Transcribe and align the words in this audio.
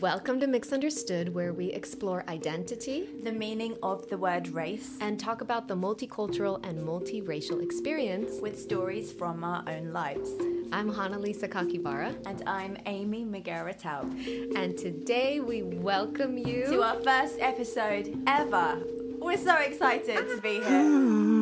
Welcome 0.00 0.40
to 0.40 0.48
Misunderstood, 0.48 1.32
where 1.32 1.52
we 1.52 1.66
explore 1.66 2.24
identity 2.28 3.06
The 3.22 3.30
meaning 3.30 3.76
of 3.80 4.08
the 4.08 4.18
word 4.18 4.48
race 4.48 4.96
and 5.00 5.20
talk 5.20 5.40
about 5.40 5.68
the 5.68 5.76
multicultural 5.76 6.58
and 6.66 6.80
multiracial 6.80 7.62
experience. 7.62 8.40
with 8.40 8.58
stories 8.58 9.12
from 9.12 9.44
our 9.44 9.62
own 9.68 9.92
lives. 9.92 10.30
I'm 10.72 10.92
Hanna-Lee 10.92 11.34
Sakakibara, 11.34 12.16
And 12.26 12.42
I'm 12.44 12.76
Amy 12.86 13.24
Taub. 13.24 14.56
and 14.56 14.76
today 14.76 15.38
we 15.38 15.62
welcome 15.62 16.38
you 16.38 16.64
To 16.66 16.82
our 16.82 17.00
first 17.00 17.38
episode 17.38 18.20
ever. 18.26 18.82
We're 19.20 19.38
so 19.38 19.54
excited 19.58 20.28
to 20.28 20.40
be 20.42 20.60
here. 20.60 21.30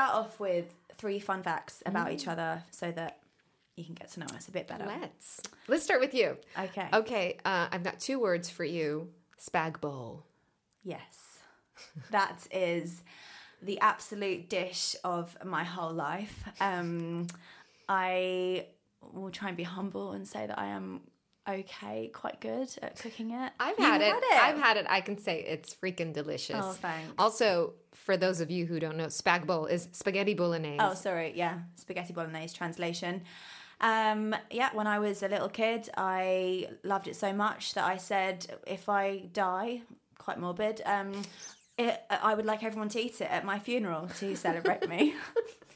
start 0.00 0.14
off 0.14 0.40
with 0.40 0.72
three 0.96 1.18
fun 1.18 1.42
facts 1.42 1.82
about 1.84 2.10
each 2.12 2.26
other 2.26 2.62
so 2.70 2.90
that 2.90 3.18
you 3.76 3.84
can 3.84 3.94
get 3.94 4.10
to 4.10 4.20
know 4.20 4.26
us 4.34 4.48
a 4.48 4.50
bit 4.50 4.66
better. 4.66 4.84
Let's 4.86 5.42
let's 5.68 5.82
start 5.82 6.00
with 6.00 6.14
you. 6.14 6.36
Okay. 6.58 6.88
Okay, 6.92 7.38
uh, 7.44 7.68
I've 7.70 7.82
got 7.82 8.00
two 8.00 8.18
words 8.18 8.48
for 8.48 8.64
you: 8.64 9.08
spag 9.38 9.80
bowl. 9.80 10.24
Yes. 10.82 11.26
That 12.10 12.46
is 12.52 13.02
the 13.62 13.80
absolute 13.80 14.50
dish 14.50 14.94
of 15.02 15.36
my 15.44 15.64
whole 15.64 15.92
life. 15.92 16.44
Um, 16.60 17.26
I 17.88 18.66
will 19.12 19.30
try 19.30 19.48
and 19.48 19.56
be 19.56 19.62
humble 19.62 20.12
and 20.12 20.28
say 20.28 20.46
that 20.46 20.58
I 20.58 20.66
am 20.66 21.00
okay, 21.50 22.10
quite 22.12 22.40
good 22.40 22.68
at 22.82 22.96
cooking 22.96 23.32
it. 23.32 23.52
I've 23.58 23.76
had, 23.76 24.00
it. 24.00 24.14
I've 24.32 24.58
had 24.58 24.76
it. 24.76 24.86
I 24.88 25.00
can 25.00 25.18
say 25.18 25.42
it's 25.42 25.74
freaking 25.74 26.12
delicious. 26.12 26.56
Oh, 26.58 26.72
thanks. 26.72 27.12
Also, 27.18 27.74
for 27.92 28.16
those 28.16 28.40
of 28.40 28.50
you 28.50 28.66
who 28.66 28.80
don't 28.80 28.96
know, 28.96 29.06
spag 29.06 29.46
bol 29.46 29.66
is 29.66 29.88
spaghetti 29.92 30.34
bolognese. 30.34 30.78
Oh, 30.80 30.94
sorry. 30.94 31.32
Yeah, 31.34 31.58
spaghetti 31.76 32.12
bolognese 32.12 32.56
translation. 32.56 33.22
Um, 33.80 34.34
yeah, 34.50 34.70
when 34.74 34.86
I 34.86 34.98
was 34.98 35.22
a 35.22 35.28
little 35.28 35.48
kid, 35.48 35.88
I 35.96 36.68
loved 36.84 37.08
it 37.08 37.16
so 37.16 37.32
much 37.32 37.74
that 37.74 37.84
I 37.84 37.96
said, 37.96 38.46
if 38.66 38.88
I 38.88 39.28
die, 39.32 39.82
quite 40.18 40.38
morbid, 40.38 40.82
um, 40.84 41.12
it, 41.78 41.98
I 42.10 42.34
would 42.34 42.44
like 42.44 42.62
everyone 42.62 42.90
to 42.90 43.00
eat 43.00 43.20
it 43.20 43.30
at 43.30 43.44
my 43.44 43.58
funeral 43.58 44.08
to 44.18 44.36
celebrate 44.46 44.88
me. 44.88 45.14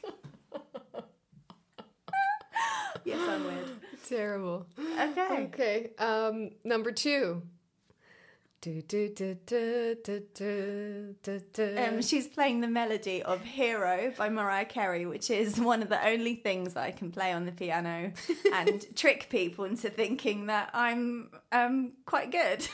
yes, 3.05 3.21
I'm 3.21 3.43
weird. 3.45 3.69
Terrible. 4.09 4.67
Okay. 4.79 5.43
Okay. 5.43 5.89
Um, 5.97 6.51
number 6.63 6.91
two. 6.91 7.43
Do, 8.65 8.81
do, 8.81 9.09
do, 9.09 9.37
do, 9.45 9.95
do, 10.03 10.23
do, 10.33 11.15
do, 11.21 11.41
do. 11.53 11.75
Um, 11.77 12.01
she's 12.01 12.27
playing 12.27 12.61
the 12.61 12.67
melody 12.67 13.21
of 13.21 13.43
Hero 13.43 14.11
by 14.17 14.27
Mariah 14.29 14.65
Carey, 14.65 15.05
which 15.05 15.29
is 15.29 15.59
one 15.59 15.83
of 15.83 15.89
the 15.89 16.03
only 16.03 16.33
things 16.33 16.73
that 16.73 16.83
I 16.83 16.89
can 16.89 17.11
play 17.11 17.31
on 17.31 17.45
the 17.45 17.51
piano 17.51 18.11
and 18.53 18.83
trick 18.95 19.27
people 19.29 19.65
into 19.65 19.91
thinking 19.91 20.47
that 20.47 20.71
I'm 20.73 21.29
um, 21.51 21.91
quite 22.07 22.31
good. 22.31 22.67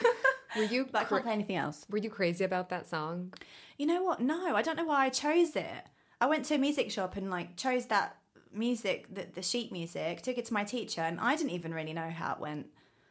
were 0.55 0.63
you 0.63 0.85
but 0.93 1.01
I 1.01 1.03
can't 1.03 1.23
play 1.23 1.33
anything 1.33 1.57
else. 1.57 1.85
were 1.89 1.97
you 1.97 2.09
crazy 2.09 2.45
about 2.45 2.69
that 2.69 2.89
song? 2.89 3.33
You 3.77 3.85
know 3.85 4.01
what? 4.01 4.21
No, 4.21 4.55
I 4.55 4.61
don't 4.61 4.77
know 4.77 4.85
why 4.85 5.07
I 5.07 5.09
chose 5.09 5.57
it. 5.57 5.85
I 6.21 6.25
went 6.27 6.45
to 6.45 6.55
a 6.55 6.57
music 6.57 6.89
shop 6.89 7.17
and 7.17 7.29
like 7.29 7.57
chose 7.57 7.87
that 7.87 8.15
music, 8.53 9.13
the, 9.13 9.25
the 9.33 9.41
sheet 9.41 9.71
music, 9.71 10.21
took 10.21 10.37
it 10.37 10.45
to 10.45 10.53
my 10.53 10.63
teacher, 10.63 11.01
and 11.01 11.19
I 11.19 11.35
didn't 11.35 11.51
even 11.51 11.73
really 11.73 11.93
know 11.93 12.09
how 12.09 12.33
it 12.33 12.39
went. 12.39 12.67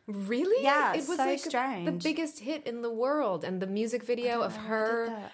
Really? 0.06 0.62
Yeah, 0.64 0.92
it 0.94 1.06
was 1.08 1.18
so 1.18 1.24
like 1.24 1.38
strange. 1.38 1.86
the 1.86 1.92
biggest 1.92 2.40
hit 2.40 2.66
in 2.66 2.82
the 2.82 2.90
world, 2.90 3.44
and 3.44 3.60
the 3.60 3.66
music 3.66 4.02
video 4.04 4.42
of 4.42 4.56
her. 4.56 5.06
that. 5.08 5.32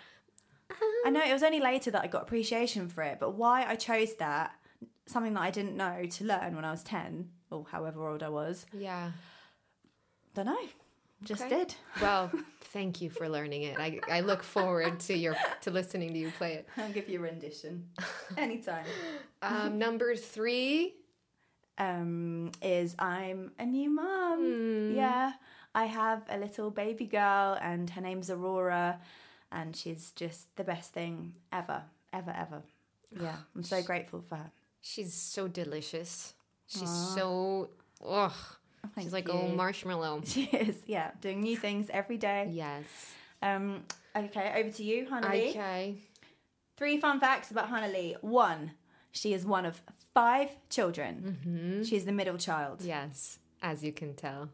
I 1.07 1.11
know 1.11 1.23
it 1.25 1.33
was 1.33 1.43
only 1.43 1.61
later 1.61 1.91
that 1.93 2.03
I 2.03 2.07
got 2.09 2.23
appreciation 2.23 2.89
for 2.89 3.03
it, 3.03 3.19
but 3.21 3.35
why 3.35 3.65
I 3.67 3.77
chose 3.77 4.15
that, 4.17 4.53
something 5.07 5.35
that 5.35 5.41
I 5.41 5.51
didn't 5.51 5.77
know 5.77 6.05
to 6.05 6.25
learn 6.25 6.57
when 6.57 6.65
I 6.65 6.73
was 6.73 6.83
10 6.83 7.31
or 7.51 7.65
however 7.71 8.07
old 8.09 8.23
I 8.23 8.29
was, 8.29 8.67
Yeah. 8.73 9.13
don't 10.35 10.47
know. 10.47 10.59
Just 11.23 11.43
Okay. 11.45 11.57
did. 11.59 11.75
Well, 12.01 12.31
thank 12.61 13.01
you 13.01 13.09
for 13.11 13.29
learning 13.29 13.63
it. 13.63 13.79
I, 13.79 14.01
I 14.11 14.21
look 14.21 14.43
forward 14.43 15.01
to 15.01 15.17
your 15.17 15.35
to 15.63 15.71
listening 15.71 16.13
to 16.13 16.19
you 16.19 16.31
play 16.31 16.55
it. 16.55 16.69
I'll 16.77 16.93
give 16.93 17.09
you 17.09 17.19
a 17.21 17.23
rendition 17.23 17.89
anytime. 18.37 18.85
Um, 19.43 19.79
number 19.79 20.15
three. 20.15 20.95
um, 21.79 22.51
is 22.63 22.95
I'm 22.99 23.53
a 23.59 23.65
new 23.67 23.91
mom. 23.91 24.39
Hmm. 24.41 24.95
Yeah, 24.95 25.33
I 25.75 25.85
have 25.87 26.23
a 26.29 26.39
little 26.39 26.71
baby 26.71 27.07
girl, 27.07 27.57
and 27.61 27.89
her 27.91 28.01
name's 28.01 28.31
Aurora, 28.31 29.01
and 29.53 29.75
she's 29.77 30.13
just 30.13 30.55
the 30.57 30.65
best 30.65 30.93
thing 30.93 31.35
ever, 31.53 31.83
ever, 32.13 32.31
ever. 32.37 32.63
Yeah, 33.19 33.37
I'm 33.55 33.63
so 33.63 33.83
grateful 33.83 34.21
for 34.29 34.37
her. 34.37 34.51
She's 34.83 35.15
so 35.15 35.49
delicious. 35.49 36.35
She's 36.67 36.91
so 37.15 37.71
ugh. 38.05 38.33
She's 39.01 39.13
like 39.13 39.29
you. 39.29 39.35
a 39.35 39.49
marshmallow. 39.49 40.23
She 40.27 40.45
is, 40.45 40.77
yeah, 40.87 41.11
doing 41.21 41.41
new 41.41 41.57
things 41.57 41.89
every 41.91 42.17
day. 42.19 42.49
Yes. 42.53 42.85
Um, 43.43 43.85
okay, 44.17 44.53
over 44.57 44.71
to 44.71 44.83
you, 44.83 45.07
Hanna-Lee. 45.09 45.51
Okay. 45.51 45.97
Three 46.77 46.99
fun 47.01 47.21
facts 47.21 47.51
about 47.51 47.69
Hanna-Lee. 47.69 48.17
One, 48.21 48.73
she 49.13 49.33
is 49.33 49.45
one 49.47 49.65
of 49.67 49.81
five 50.15 50.51
children. 50.71 51.39
Mm-hmm. 51.45 51.83
She's 51.85 52.05
the 52.05 52.13
middle 52.13 52.37
child, 52.39 52.83
Yes, 52.83 53.39
as 53.63 53.83
you 53.85 53.93
can 53.93 54.15
tell. 54.15 54.49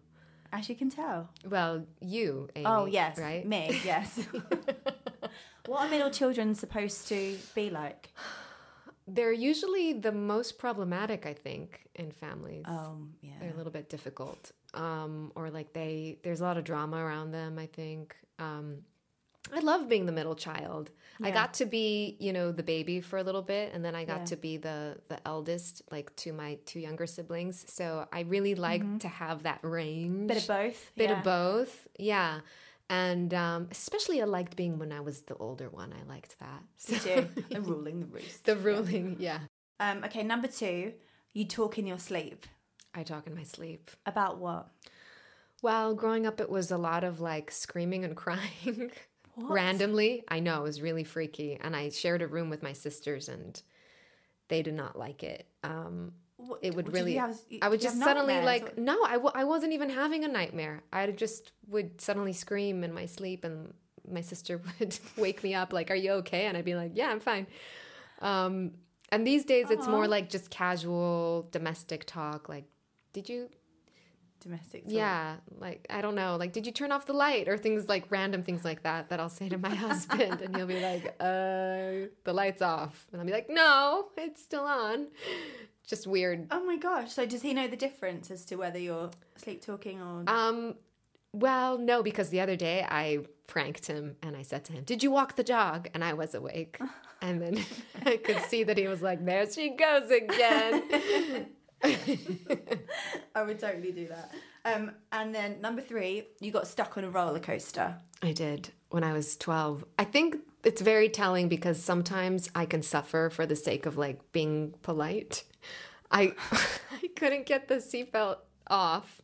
as 0.52 0.68
you 0.68 0.74
can 0.76 0.90
tell. 0.90 1.30
Well, 1.48 1.84
you. 2.00 2.48
Amy, 2.56 2.66
Oh 2.66 2.86
yes, 2.86 3.18
Right. 3.18 3.46
me. 3.46 3.80
Yes. 3.84 4.20
what 5.66 5.86
are 5.86 5.88
middle 5.90 6.10
children 6.10 6.54
supposed 6.54 7.08
to 7.08 7.36
be 7.54 7.70
like? 7.70 8.10
They're 9.06 9.32
usually 9.32 9.92
the 9.94 10.12
most 10.12 10.58
problematic, 10.58 11.26
I 11.26 11.34
think, 11.34 11.86
in 11.94 12.10
families. 12.10 12.64
Um, 12.66 13.14
yeah. 13.20 13.32
They're 13.40 13.50
a 13.50 13.56
little 13.56 13.72
bit 13.72 13.88
difficult, 13.88 14.52
um, 14.74 15.32
or 15.34 15.50
like 15.50 15.72
they. 15.72 16.18
There's 16.22 16.40
a 16.40 16.44
lot 16.44 16.56
of 16.56 16.64
drama 16.64 16.98
around 16.98 17.32
them. 17.32 17.58
I 17.58 17.66
think. 17.66 18.16
Um, 18.38 18.78
I 19.52 19.58
love 19.58 19.88
being 19.88 20.06
the 20.06 20.12
middle 20.12 20.36
child. 20.36 20.90
I 21.20 21.30
got 21.30 21.54
to 21.54 21.66
be, 21.66 22.16
you 22.20 22.32
know, 22.32 22.52
the 22.52 22.62
baby 22.62 23.00
for 23.00 23.18
a 23.18 23.22
little 23.22 23.42
bit, 23.42 23.72
and 23.74 23.84
then 23.84 23.94
I 23.94 24.04
got 24.04 24.20
Yeah. 24.20 24.24
to 24.26 24.36
be 24.36 24.56
the 24.56 24.96
the 25.08 25.18
eldest, 25.26 25.82
like 25.90 26.14
to 26.16 26.32
my 26.32 26.58
two 26.64 26.78
younger 26.80 27.06
siblings. 27.06 27.64
So 27.70 28.06
I 28.12 28.20
really 28.20 28.54
like 28.54 29.00
to 29.00 29.08
have 29.08 29.42
that 29.42 29.58
range, 29.62 30.28
Bit 30.28 30.36
of 30.38 30.46
both. 30.46 30.92
bit 30.96 31.10
yeah. 31.10 31.18
of 31.18 31.24
both. 31.24 31.88
Yeah. 31.98 32.40
And 32.92 33.32
um, 33.32 33.68
especially, 33.70 34.20
I 34.20 34.26
liked 34.26 34.54
being 34.54 34.78
when 34.78 34.92
I 34.92 35.00
was 35.00 35.22
the 35.22 35.34
older 35.36 35.70
one. 35.70 35.94
I 35.98 36.06
liked 36.06 36.38
that. 36.40 36.62
So, 36.76 36.92
Did 36.98 37.30
you? 37.36 37.44
The 37.48 37.60
ruling 37.62 38.00
the 38.00 38.06
roost. 38.06 38.44
the 38.44 38.54
ruling, 38.54 39.16
yeah. 39.18 39.38
Um, 39.80 40.04
okay, 40.04 40.22
number 40.22 40.46
two, 40.46 40.92
you 41.32 41.46
talk 41.46 41.78
in 41.78 41.86
your 41.86 41.98
sleep. 41.98 42.44
I 42.94 43.02
talk 43.02 43.26
in 43.26 43.34
my 43.34 43.44
sleep. 43.44 43.90
About 44.04 44.36
what? 44.36 44.68
Well, 45.62 45.94
growing 45.94 46.26
up, 46.26 46.38
it 46.38 46.50
was 46.50 46.70
a 46.70 46.76
lot 46.76 47.02
of 47.02 47.18
like 47.18 47.50
screaming 47.50 48.04
and 48.04 48.14
crying 48.24 48.90
randomly. 49.38 50.24
I 50.28 50.40
know 50.40 50.60
it 50.60 50.64
was 50.64 50.82
really 50.82 51.04
freaky. 51.04 51.56
And 51.58 51.74
I 51.74 51.88
shared 51.88 52.20
a 52.20 52.26
room 52.26 52.50
with 52.50 52.62
my 52.62 52.74
sisters, 52.74 53.26
and 53.26 53.60
they 54.48 54.62
did 54.62 54.74
not 54.74 54.98
like 54.98 55.22
it. 55.22 55.46
Um, 55.64 56.12
it 56.60 56.74
would 56.74 56.92
really, 56.92 57.14
have- 57.14 57.38
I 57.60 57.68
would 57.68 57.80
just 57.80 57.98
suddenly 57.98 58.40
like, 58.40 58.78
no, 58.78 59.02
I 59.04 59.12
w- 59.12 59.32
I 59.34 59.44
wasn't 59.44 59.72
even 59.72 59.90
having 59.90 60.24
a 60.24 60.28
nightmare. 60.28 60.82
I 60.92 61.06
just 61.10 61.52
would 61.68 62.00
suddenly 62.00 62.32
scream 62.32 62.84
in 62.84 62.92
my 62.92 63.06
sleep, 63.06 63.44
and 63.44 63.74
my 64.10 64.20
sister 64.20 64.60
would 64.80 64.98
wake 65.16 65.42
me 65.42 65.54
up, 65.54 65.72
like, 65.72 65.90
Are 65.90 65.96
you 65.96 66.12
okay? 66.22 66.46
And 66.46 66.56
I'd 66.56 66.64
be 66.64 66.74
like, 66.74 66.92
Yeah, 66.94 67.08
I'm 67.10 67.20
fine. 67.20 67.46
Um, 68.20 68.72
and 69.10 69.26
these 69.26 69.44
days, 69.44 69.66
it's 69.70 69.86
more 69.86 70.08
like 70.08 70.30
just 70.30 70.48
casual 70.50 71.48
domestic 71.50 72.04
talk. 72.06 72.48
Like, 72.48 72.64
did 73.12 73.28
you 73.28 73.50
domestic. 74.40 74.84
talk. 74.84 74.92
yeah, 74.92 75.36
like 75.58 75.86
I 75.90 76.00
don't 76.00 76.14
know, 76.14 76.36
like 76.36 76.52
did 76.52 76.66
you 76.66 76.72
turn 76.72 76.92
off 76.92 77.04
the 77.06 77.12
light 77.12 77.46
or 77.48 77.56
things 77.58 77.88
like 77.88 78.06
random 78.10 78.42
things 78.42 78.64
like 78.64 78.82
that 78.84 79.10
that 79.10 79.20
I'll 79.20 79.28
say 79.28 79.48
to 79.50 79.58
my 79.58 79.74
husband 79.86 80.40
and 80.40 80.56
he'll 80.56 80.66
be 80.66 80.80
like, 80.80 81.14
"Uh, 81.20 82.08
the 82.24 82.32
light's 82.32 82.62
off." 82.62 83.06
And 83.12 83.20
I'll 83.20 83.26
be 83.26 83.32
like, 83.32 83.48
"No, 83.50 84.06
it's 84.16 84.42
still 84.42 84.64
on." 84.64 85.08
Just 85.86 86.06
weird. 86.06 86.46
Oh 86.50 86.64
my 86.64 86.76
gosh! 86.76 87.12
So 87.12 87.26
does 87.26 87.42
he 87.42 87.52
know 87.54 87.66
the 87.66 87.76
difference 87.76 88.30
as 88.30 88.44
to 88.46 88.56
whether 88.56 88.78
you're 88.78 89.10
sleep 89.36 89.64
talking 89.64 90.00
or? 90.00 90.24
Um 90.26 90.74
well, 91.34 91.78
no, 91.78 92.02
because 92.02 92.28
the 92.28 92.40
other 92.40 92.56
day 92.56 92.86
I 92.88 93.20
pranked 93.46 93.86
him 93.86 94.16
and 94.22 94.36
I 94.36 94.42
said 94.42 94.64
to 94.66 94.72
him, 94.72 94.84
"Did 94.84 95.02
you 95.02 95.10
walk 95.10 95.36
the 95.36 95.42
dog?" 95.42 95.88
and 95.94 96.04
I 96.04 96.12
was 96.14 96.34
awake. 96.34 96.78
And 97.24 97.40
then 97.40 97.64
I 98.04 98.16
could 98.16 98.40
see 98.48 98.64
that 98.64 98.76
he 98.76 98.88
was 98.88 99.00
like, 99.00 99.24
"There 99.24 99.48
she 99.48 99.76
goes 99.76 100.10
again." 100.10 100.82
I 103.34 103.42
would 103.44 103.60
totally 103.60 103.92
do 103.92 104.08
that. 104.08 104.32
Um, 104.64 104.90
and 105.12 105.32
then 105.32 105.60
number 105.60 105.82
three, 105.82 106.24
you 106.40 106.50
got 106.50 106.66
stuck 106.66 106.96
on 106.98 107.04
a 107.04 107.10
roller 107.10 107.38
coaster. 107.38 107.94
I 108.22 108.32
did 108.32 108.70
when 108.90 109.04
I 109.04 109.12
was 109.12 109.36
12. 109.36 109.84
I 109.98 110.04
think 110.04 110.36
it's 110.64 110.80
very 110.80 111.08
telling 111.08 111.48
because 111.48 111.82
sometimes 111.82 112.50
I 112.54 112.66
can 112.66 112.82
suffer 112.82 113.30
for 113.30 113.46
the 113.46 113.56
sake 113.56 113.86
of 113.86 113.96
like 113.96 114.32
being 114.32 114.74
polite. 114.82 115.44
I 116.10 116.34
I 116.92 117.08
couldn't 117.16 117.46
get 117.46 117.68
the 117.68 117.76
seatbelt 117.76 118.38
off. 118.68 119.22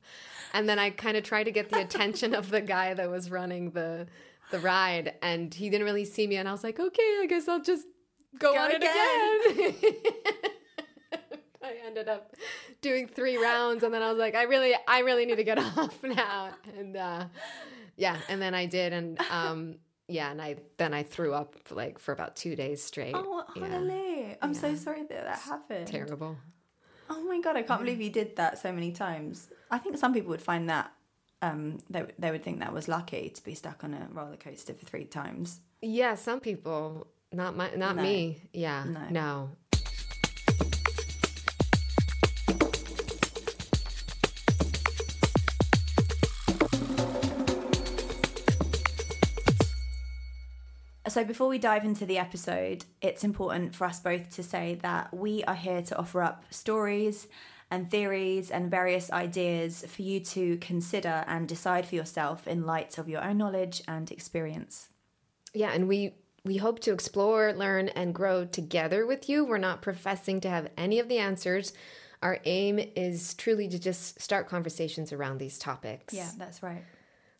And 0.55 0.69
then 0.69 0.79
I 0.79 0.91
kind 0.91 1.17
of 1.17 1.25
tried 1.25 1.45
to 1.45 1.51
get 1.51 1.71
the 1.71 1.81
attention 1.81 2.35
of 2.35 2.51
the 2.51 2.61
guy 2.61 2.95
that 2.95 3.11
was 3.11 3.31
running 3.31 3.71
the 3.73 4.07
the 4.51 4.59
ride 4.59 5.15
and 5.21 5.53
he 5.53 5.69
didn't 5.69 5.85
really 5.85 6.07
see 6.07 6.27
me 6.27 6.37
and 6.37 6.49
I 6.49 6.53
was 6.53 6.65
like, 6.65 6.81
"Okay, 6.81 7.19
I 7.21 7.27
guess 7.29 7.49
I'll 7.49 7.61
just 7.63 7.87
go, 8.39 8.55
Go 8.55 8.59
on 8.61 8.71
again." 8.71 8.91
it 8.95 9.77
again." 9.77 10.53
I 11.63 11.75
ended 11.85 12.09
up 12.09 12.35
doing 12.81 13.09
3 13.09 13.37
rounds 13.37 13.83
and 13.83 13.93
then 13.93 14.03
I 14.03 14.09
was 14.09 14.19
like, 14.19 14.35
"I 14.35 14.45
really 14.45 14.75
I 14.89 15.01
really 15.01 15.27
need 15.27 15.37
to 15.37 15.45
get 15.45 15.59
off 15.77 16.03
now." 16.03 16.55
And 16.79 16.97
uh 16.97 17.27
yeah, 17.97 18.17
and 18.31 18.41
then 18.41 18.55
I 18.55 18.65
did 18.65 18.93
and 18.95 19.21
um 19.31 19.77
yeah, 20.09 20.31
and 20.31 20.41
I 20.43 20.57
then 20.79 20.93
I 20.95 21.03
threw 21.03 21.33
up 21.35 21.55
like 21.71 21.99
for 21.99 22.13
about 22.13 22.35
2 22.37 22.57
days 22.57 22.83
straight. 22.83 23.15
Oh, 23.17 23.45
yeah. 23.55 24.35
I'm 24.43 24.55
so 24.55 24.75
sorry 24.75 25.03
that 25.05 25.25
that 25.25 25.39
happened. 25.39 25.87
Terrible. 25.87 26.37
Oh 27.11 27.23
my 27.25 27.41
god, 27.41 27.57
I 27.57 27.63
can't 27.63 27.81
believe 27.81 28.01
you 28.01 28.11
did 28.11 28.37
that 28.37 28.59
so 28.59 28.73
many 28.73 28.93
times. 28.93 29.49
I 29.71 29.79
think 29.79 29.97
some 29.99 30.13
people 30.13 30.31
would 30.31 30.43
find 30.43 30.69
that 30.71 30.93
um 31.43 31.79
they 31.89 32.05
they 32.19 32.31
would 32.31 32.43
think 32.43 32.59
that 32.61 32.73
was 32.73 32.89
lucky 32.89 33.29
to 33.31 33.45
be 33.45 33.55
stuck 33.55 33.85
on 33.85 33.95
a 33.95 34.09
roller 34.13 34.37
coaster 34.37 34.75
for 34.75 34.85
three 34.85 35.05
times. 35.05 35.61
Yeah, 35.81 36.17
some 36.17 36.41
people, 36.41 37.07
not 37.33 37.57
my, 37.57 37.71
not 37.77 37.97
No. 37.97 38.03
me. 38.03 38.43
Yeah, 38.53 38.85
No. 38.85 39.07
no. 39.11 39.51
So 51.19 51.25
before 51.25 51.49
we 51.49 51.59
dive 51.59 51.85
into 51.85 52.07
the 52.07 52.17
episode, 52.17 52.85
it's 53.01 53.25
important 53.25 53.75
for 53.75 53.87
us 53.87 53.99
both 53.99 54.31
to 54.37 54.45
say 54.45 54.79
that 54.83 55.13
we 55.13 55.43
are 55.43 55.55
here 55.57 55.83
to 55.83 55.99
offer 55.99 56.23
up 56.23 56.45
stories 56.51 57.27
and 57.73 57.91
theories 57.91 58.53
and 58.53 58.71
various 58.71 59.11
ideas 59.11 59.85
for 59.89 60.03
you 60.03 60.21
to 60.21 60.59
consider 60.59 61.25
and 61.27 61.49
decide 61.49 61.87
for 61.87 61.97
yourself 61.97 62.47
in 62.47 62.65
light 62.65 62.99
of 62.99 63.09
your 63.09 63.21
own 63.21 63.37
knowledge 63.37 63.83
and 63.89 64.13
experience. 64.13 64.91
Yeah, 65.53 65.73
and 65.73 65.89
we 65.89 66.15
we 66.45 66.59
hope 66.59 66.79
to 66.83 66.93
explore, 66.93 67.53
learn, 67.53 67.89
and 67.89 68.15
grow 68.15 68.45
together 68.45 69.05
with 69.05 69.29
you. 69.29 69.45
We're 69.45 69.59
not 69.59 69.83
professing 69.83 70.41
to 70.43 70.49
have 70.49 70.71
any 70.77 71.01
of 71.01 71.09
the 71.09 71.19
answers. 71.19 71.73
Our 72.23 72.39
aim 72.45 72.79
is 72.95 73.35
truly 73.35 73.67
to 73.71 73.79
just 73.81 74.23
start 74.23 74.49
conversations 74.49 75.13
around 75.13 75.39
these 75.39 75.59
topics. 75.59 76.15
Yeah, 76.15 76.31
that's 76.39 76.63
right. 76.63 76.85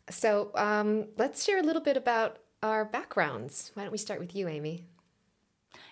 So 0.09 0.51
um, 0.55 1.07
let's 1.17 1.45
share 1.45 1.59
a 1.59 1.63
little 1.63 1.81
bit 1.81 1.95
about 1.95 2.39
our 2.61 2.85
backgrounds. 2.85 3.71
Why 3.73 3.83
don't 3.83 3.91
we 3.91 3.97
start 3.97 4.19
with 4.19 4.35
you, 4.35 4.47
Amy? 4.47 4.85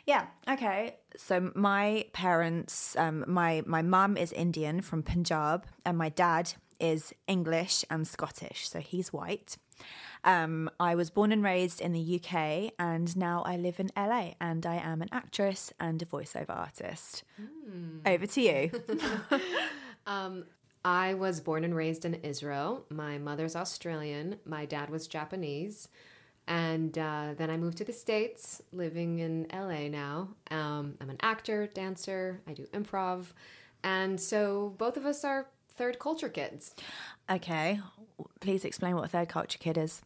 Yeah. 0.05 0.27
Okay. 0.49 0.97
So 1.15 1.51
my 1.55 2.05
parents, 2.13 2.95
um, 2.97 3.25
my 3.27 3.63
my 3.65 3.81
mum 3.81 4.17
is 4.17 4.31
Indian 4.31 4.81
from 4.81 5.03
Punjab, 5.03 5.65
and 5.85 5.97
my 5.97 6.09
dad 6.09 6.53
is 6.79 7.13
English 7.27 7.83
and 7.89 8.07
Scottish. 8.07 8.69
So 8.69 8.79
he's 8.79 9.11
white. 9.11 9.57
Um, 10.23 10.69
I 10.79 10.95
was 10.95 11.09
born 11.09 11.31
and 11.31 11.43
raised 11.43 11.79
in 11.81 11.93
the 11.93 12.19
UK, 12.19 12.73
and 12.79 13.15
now 13.15 13.43
I 13.45 13.55
live 13.57 13.79
in 13.79 13.91
LA, 13.95 14.31
and 14.41 14.65
I 14.65 14.75
am 14.75 15.01
an 15.01 15.09
actress 15.11 15.71
and 15.79 16.01
a 16.01 16.05
voiceover 16.05 16.57
artist. 16.57 17.23
Over 18.05 18.25
to 18.25 18.41
you. 18.41 18.71
Um, 20.07 20.45
I 20.85 21.15
was 21.15 21.41
born 21.41 21.65
and 21.65 21.75
raised 21.75 22.05
in 22.05 22.13
Israel. 22.15 22.85
My 22.89 23.17
mother's 23.17 23.57
Australian. 23.57 24.39
My 24.45 24.65
dad 24.65 24.89
was 24.89 25.05
Japanese. 25.05 25.89
And 26.47 26.97
uh, 26.97 27.33
then 27.37 27.49
I 27.49 27.57
moved 27.57 27.77
to 27.79 27.83
the 27.83 27.93
States, 27.93 28.61
living 28.71 29.19
in 29.19 29.47
LA 29.53 29.89
now. 29.89 30.29
Um, 30.49 30.95
I'm 31.01 31.09
an 31.09 31.17
actor, 31.21 31.67
dancer, 31.67 32.41
I 32.47 32.53
do 32.53 32.65
improv. 32.67 33.25
And 33.83 34.19
so 34.19 34.73
both 34.77 34.97
of 34.97 35.05
us 35.05 35.23
are 35.23 35.47
third 35.69 35.99
culture 35.99 36.29
kids. 36.29 36.73
okay. 37.29 37.79
Please 38.39 38.65
explain 38.65 38.95
what 38.95 39.05
a 39.05 39.07
third 39.07 39.29
culture 39.29 39.59
kid 39.59 39.77
is. 39.77 40.01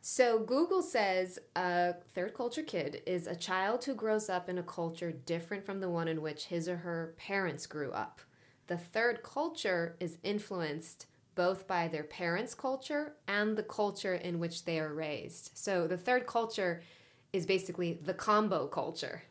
So 0.00 0.38
Google 0.38 0.82
says 0.82 1.38
a 1.56 1.94
third 2.14 2.34
culture 2.34 2.62
kid 2.62 3.02
is 3.06 3.26
a 3.26 3.34
child 3.34 3.84
who 3.84 3.94
grows 3.94 4.28
up 4.28 4.48
in 4.48 4.58
a 4.58 4.62
culture 4.62 5.12
different 5.12 5.64
from 5.64 5.80
the 5.80 5.88
one 5.88 6.08
in 6.08 6.20
which 6.20 6.46
his 6.46 6.68
or 6.68 6.76
her 6.78 7.14
parents 7.16 7.66
grew 7.66 7.90
up. 7.90 8.20
The 8.66 8.76
third 8.76 9.22
culture 9.22 9.96
is 10.00 10.18
influenced 10.22 11.06
both 11.34 11.66
by 11.66 11.88
their 11.88 12.04
parents' 12.04 12.54
culture 12.54 13.14
and 13.26 13.56
the 13.56 13.62
culture 13.62 14.14
in 14.14 14.38
which 14.38 14.64
they 14.64 14.78
are 14.78 14.92
raised. 14.92 15.50
So 15.54 15.86
the 15.86 15.96
third 15.96 16.26
culture 16.26 16.82
is 17.32 17.46
basically 17.46 17.98
the 18.02 18.14
combo 18.14 18.66
culture 18.66 19.22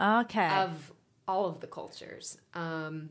Okay. 0.00 0.48
of 0.48 0.92
all 1.28 1.46
of 1.46 1.60
the 1.60 1.66
cultures. 1.66 2.38
Um, 2.54 3.10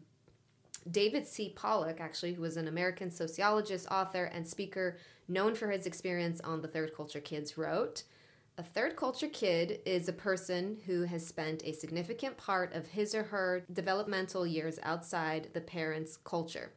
David 0.90 1.28
C. 1.28 1.54
Pollock, 1.56 2.02
actually, 2.02 2.34
who 2.34 2.42
was 2.42 2.58
an 2.58 2.68
American 2.68 3.12
sociologist, 3.12 3.88
author, 3.92 4.26
and 4.26 4.48
speaker 4.48 4.98
known 5.28 5.54
for 5.54 5.70
his 5.70 5.86
experience 5.86 6.42
on 6.42 6.62
the 6.62 6.68
Third 6.68 6.96
Culture 6.96 7.20
Kids, 7.20 7.58
wrote 7.58 8.04
A 8.58 8.64
third 8.64 8.96
culture 8.96 9.28
kid 9.28 9.80
is 9.86 10.10
a 10.10 10.14
person 10.14 10.80
who 10.88 11.04
has 11.04 11.26
spent 11.26 11.62
a 11.64 11.74
significant 11.74 12.36
part 12.38 12.74
of 12.74 12.88
his 12.88 13.14
or 13.14 13.24
her 13.24 13.64
developmental 13.72 14.46
years 14.48 14.80
outside 14.82 15.50
the 15.54 15.62
parent's 15.62 16.18
culture. 16.18 16.72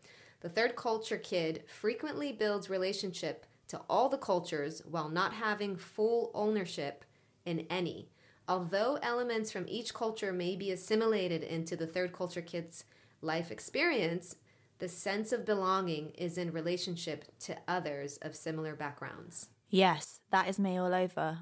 The 0.44 0.50
third 0.50 0.76
culture 0.76 1.16
kid 1.16 1.64
frequently 1.66 2.30
builds 2.30 2.68
relationship 2.68 3.46
to 3.68 3.80
all 3.88 4.10
the 4.10 4.18
cultures 4.18 4.82
while 4.84 5.08
not 5.08 5.32
having 5.32 5.74
full 5.74 6.30
ownership 6.34 7.02
in 7.46 7.60
any. 7.70 8.10
Although 8.46 8.98
elements 9.00 9.50
from 9.50 9.64
each 9.66 9.94
culture 9.94 10.34
may 10.34 10.54
be 10.54 10.70
assimilated 10.70 11.42
into 11.42 11.76
the 11.76 11.86
third 11.86 12.12
culture 12.12 12.42
kid's 12.42 12.84
life 13.22 13.50
experience, 13.50 14.36
the 14.80 14.88
sense 14.88 15.32
of 15.32 15.46
belonging 15.46 16.10
is 16.10 16.36
in 16.36 16.52
relationship 16.52 17.24
to 17.38 17.56
others 17.66 18.18
of 18.20 18.36
similar 18.36 18.74
backgrounds. 18.74 19.48
Yes, 19.70 20.20
that 20.30 20.46
is 20.46 20.58
me 20.58 20.76
all 20.76 20.92
over. 20.92 21.38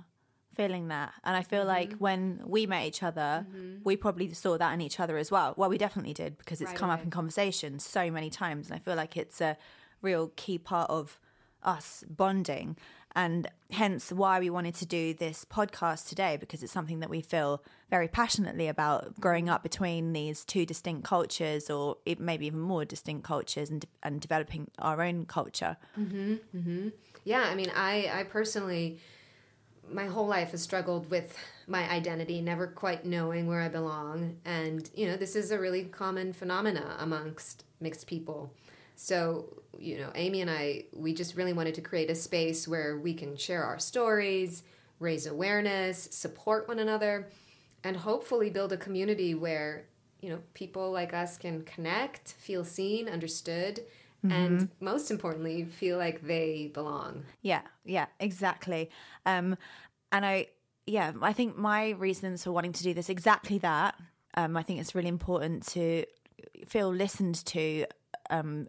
Feeling 0.54 0.88
that. 0.88 1.12
And 1.24 1.36
I 1.36 1.42
feel 1.42 1.64
like 1.64 1.90
Mm-hmm. 1.90 1.98
when 1.98 2.40
we 2.44 2.66
met 2.66 2.86
each 2.86 3.02
other, 3.02 3.46
mm-hmm. 3.48 3.82
we 3.84 3.96
probably 3.96 4.32
saw 4.34 4.58
that 4.58 4.72
in 4.72 4.80
each 4.80 5.00
other 5.00 5.16
as 5.16 5.30
well. 5.30 5.54
Well, 5.56 5.68
we 5.68 5.78
definitely 5.78 6.14
did 6.14 6.38
because 6.38 6.60
it's 6.60 6.70
Right 6.70 6.78
come 6.78 6.90
up 6.90 7.02
in 7.02 7.10
conversation 7.10 7.78
so 7.78 8.10
many 8.10 8.30
times. 8.30 8.68
And 8.68 8.76
I 8.76 8.78
feel 8.78 8.94
like 8.94 9.16
it's 9.16 9.40
a 9.40 9.56
real 10.02 10.32
key 10.36 10.58
part 10.58 10.90
of 10.90 11.18
us 11.62 12.04
bonding. 12.08 12.76
And 13.14 13.46
hence 13.70 14.10
why 14.10 14.40
we 14.40 14.48
wanted 14.48 14.74
to 14.76 14.86
do 14.86 15.12
this 15.12 15.44
podcast 15.44 16.08
today 16.08 16.38
because 16.38 16.62
it's 16.62 16.72
something 16.72 17.00
that 17.00 17.10
we 17.10 17.20
feel 17.20 17.62
very 17.90 18.08
passionately 18.08 18.68
about 18.68 19.20
growing 19.20 19.50
up 19.50 19.62
between 19.62 20.14
these 20.14 20.44
two 20.44 20.64
distinct 20.64 21.04
cultures 21.04 21.68
or 21.68 21.98
it 22.06 22.18
maybe 22.18 22.46
even 22.46 22.60
more 22.60 22.84
distinct 22.86 23.24
cultures 23.24 23.68
and, 23.68 23.84
and 24.02 24.20
developing 24.20 24.70
our 24.78 25.02
own 25.02 25.26
culture. 25.26 25.76
Mm-hmm. 25.98 26.34
Mm-hmm. 26.56 26.88
Yeah, 27.24 27.42
I 27.42 27.54
mean, 27.54 27.70
I, 27.74 28.10
I 28.12 28.24
personally, 28.24 28.98
my 29.92 30.06
whole 30.06 30.26
life 30.26 30.50
has 30.52 30.62
struggled 30.62 31.10
with 31.10 31.36
my 31.66 31.88
identity, 31.90 32.40
never 32.40 32.66
quite 32.66 33.04
knowing 33.04 33.46
where 33.46 33.60
I 33.60 33.68
belong. 33.68 34.36
And, 34.44 34.88
you 34.94 35.06
know, 35.06 35.16
this 35.16 35.36
is 35.36 35.50
a 35.50 35.58
really 35.58 35.84
common 35.84 36.32
phenomena 36.32 36.96
amongst 36.98 37.64
mixed 37.80 38.06
people. 38.06 38.52
So, 38.96 39.62
you 39.78 39.98
know, 39.98 40.10
Amy 40.14 40.40
and 40.40 40.50
I, 40.50 40.84
we 40.92 41.14
just 41.14 41.36
really 41.36 41.52
wanted 41.52 41.74
to 41.74 41.80
create 41.80 42.10
a 42.10 42.14
space 42.14 42.68
where 42.68 42.98
we 42.98 43.14
can 43.14 43.36
share 43.36 43.64
our 43.64 43.78
stories, 43.78 44.62
raise 45.00 45.26
awareness, 45.26 46.08
support 46.10 46.68
one 46.68 46.78
another, 46.78 47.28
and 47.84 47.96
hopefully 47.96 48.50
build 48.50 48.72
a 48.72 48.76
community 48.76 49.34
where, 49.34 49.86
you 50.20 50.30
know, 50.30 50.38
people 50.54 50.92
like 50.92 51.12
us 51.12 51.36
can 51.36 51.64
connect, 51.64 52.32
feel 52.32 52.64
seen, 52.64 53.08
understood, 53.08 53.80
and 54.30 54.68
most 54.80 55.10
importantly, 55.10 55.64
feel 55.64 55.98
like 55.98 56.22
they 56.22 56.70
belong. 56.72 57.24
Yeah, 57.42 57.62
yeah, 57.84 58.06
exactly. 58.20 58.90
Um, 59.26 59.56
and 60.12 60.24
I, 60.24 60.46
yeah, 60.86 61.12
I 61.20 61.32
think 61.32 61.56
my 61.56 61.90
reasons 61.90 62.44
for 62.44 62.52
wanting 62.52 62.72
to 62.72 62.82
do 62.82 62.94
this 62.94 63.08
exactly 63.08 63.58
that. 63.58 63.96
Um, 64.34 64.56
I 64.56 64.62
think 64.62 64.80
it's 64.80 64.94
really 64.94 65.08
important 65.08 65.66
to 65.68 66.04
feel 66.66 66.88
listened 66.88 67.44
to, 67.46 67.86
um, 68.30 68.68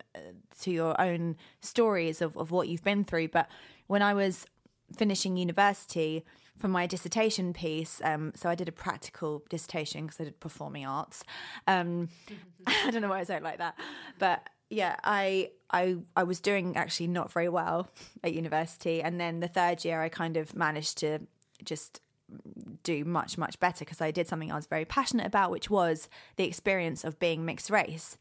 to 0.62 0.72
your 0.72 1.00
own 1.00 1.38
stories 1.62 2.22
of, 2.22 2.36
of 2.38 2.52
what 2.52 2.68
you've 2.68 2.84
been 2.84 3.04
through. 3.04 3.30
But 3.30 3.48
when 3.88 4.02
I 4.02 4.14
was 4.14 4.46
finishing 4.96 5.38
university 5.38 6.24
for 6.58 6.68
my 6.68 6.86
dissertation 6.86 7.54
piece, 7.54 8.02
um, 8.04 8.32
so 8.36 8.50
I 8.50 8.56
did 8.56 8.68
a 8.68 8.72
practical 8.72 9.44
dissertation 9.50 10.06
because 10.06 10.20
I 10.20 10.26
did 10.26 10.40
performing 10.40 10.86
arts. 10.86 11.24
Um, 11.68 12.10
I 12.68 12.92
don't 12.92 13.02
know 13.02 13.10
why 13.10 13.20
I 13.20 13.24
say 13.24 13.38
it 13.38 13.44
like 13.44 13.60
that, 13.60 13.78
but 14.20 14.48
yeah, 14.74 14.96
I 15.04 15.52
I 15.72 15.98
I 16.16 16.24
was 16.24 16.40
doing 16.40 16.76
actually 16.76 17.08
not 17.08 17.32
very 17.32 17.50
well 17.50 17.90
at 18.24 18.34
university, 18.34 19.02
and 19.02 19.20
then 19.20 19.40
the 19.40 19.48
third 19.48 19.86
year 19.86 20.02
I 20.02 20.10
kind 20.10 20.38
of 20.38 20.56
managed 20.56 20.98
to 21.00 21.20
just 21.64 22.02
do 22.84 23.06
much 23.06 23.38
much 23.38 23.60
better 23.60 23.86
because 23.86 24.02
I 24.02 24.12
did 24.12 24.28
something 24.28 24.52
I 24.52 24.56
was 24.56 24.66
very 24.66 24.86
passionate 24.86 25.28
about, 25.28 25.52
which 25.52 25.70
was 25.70 26.10
the 26.36 26.46
experience 26.46 27.04
of 27.04 27.20
being 27.20 27.46
mixed 27.46 27.70
race. 27.70 28.18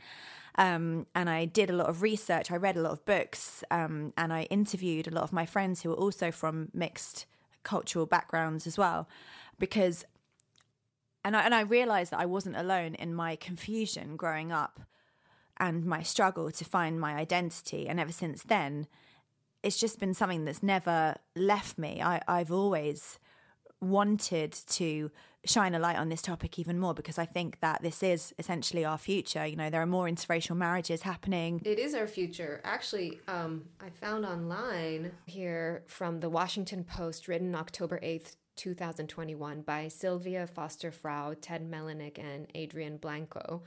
Um, 0.56 1.06
and 1.14 1.30
I 1.30 1.46
did 1.46 1.70
a 1.70 1.72
lot 1.72 1.86
of 1.88 2.02
research. 2.02 2.50
I 2.50 2.56
read 2.56 2.76
a 2.76 2.82
lot 2.82 2.92
of 2.92 3.04
books, 3.06 3.64
um, 3.70 4.12
and 4.18 4.32
I 4.32 4.42
interviewed 4.44 5.08
a 5.08 5.10
lot 5.10 5.24
of 5.24 5.32
my 5.32 5.46
friends 5.46 5.82
who 5.82 5.88
were 5.88 5.96
also 5.96 6.30
from 6.30 6.68
mixed 6.74 7.24
cultural 7.62 8.04
backgrounds 8.04 8.66
as 8.66 8.76
well, 8.76 9.08
because 9.58 10.04
and 11.24 11.36
I 11.36 11.42
and 11.44 11.54
I 11.54 11.62
realized 11.62 12.12
that 12.12 12.20
I 12.20 12.26
wasn't 12.26 12.56
alone 12.56 12.94
in 12.94 13.14
my 13.14 13.36
confusion 13.36 14.16
growing 14.16 14.52
up 14.52 14.80
and 15.58 15.84
my 15.84 16.02
struggle 16.02 16.50
to 16.50 16.64
find 16.64 17.00
my 17.00 17.14
identity. 17.14 17.88
And 17.88 18.00
ever 18.00 18.12
since 18.12 18.42
then, 18.42 18.86
it's 19.62 19.78
just 19.78 19.98
been 20.00 20.14
something 20.14 20.44
that's 20.44 20.62
never 20.62 21.16
left 21.36 21.78
me. 21.78 22.02
I, 22.02 22.20
I've 22.26 22.50
always 22.50 23.18
wanted 23.80 24.52
to 24.52 25.10
shine 25.44 25.74
a 25.74 25.78
light 25.78 25.96
on 25.96 26.08
this 26.08 26.22
topic 26.22 26.58
even 26.58 26.78
more 26.78 26.94
because 26.94 27.18
I 27.18 27.24
think 27.24 27.58
that 27.60 27.82
this 27.82 28.02
is 28.02 28.32
essentially 28.38 28.84
our 28.84 28.98
future. 28.98 29.44
You 29.44 29.56
know, 29.56 29.70
there 29.70 29.82
are 29.82 29.86
more 29.86 30.06
interracial 30.06 30.56
marriages 30.56 31.02
happening. 31.02 31.60
It 31.64 31.78
is 31.78 31.94
our 31.94 32.06
future. 32.06 32.60
Actually, 32.64 33.20
um, 33.26 33.64
I 33.80 33.90
found 33.90 34.24
online 34.24 35.12
here 35.26 35.82
from 35.88 36.20
the 36.20 36.30
Washington 36.30 36.84
Post, 36.84 37.26
written 37.26 37.54
October 37.54 37.98
8th, 38.02 38.36
2021, 38.54 39.62
by 39.62 39.88
Silvia 39.88 40.46
Foster-Frau, 40.46 41.34
Ted 41.40 41.68
Mellnik, 41.68 42.18
and 42.18 42.46
Adrian 42.54 42.98
Blanco. 42.98 43.62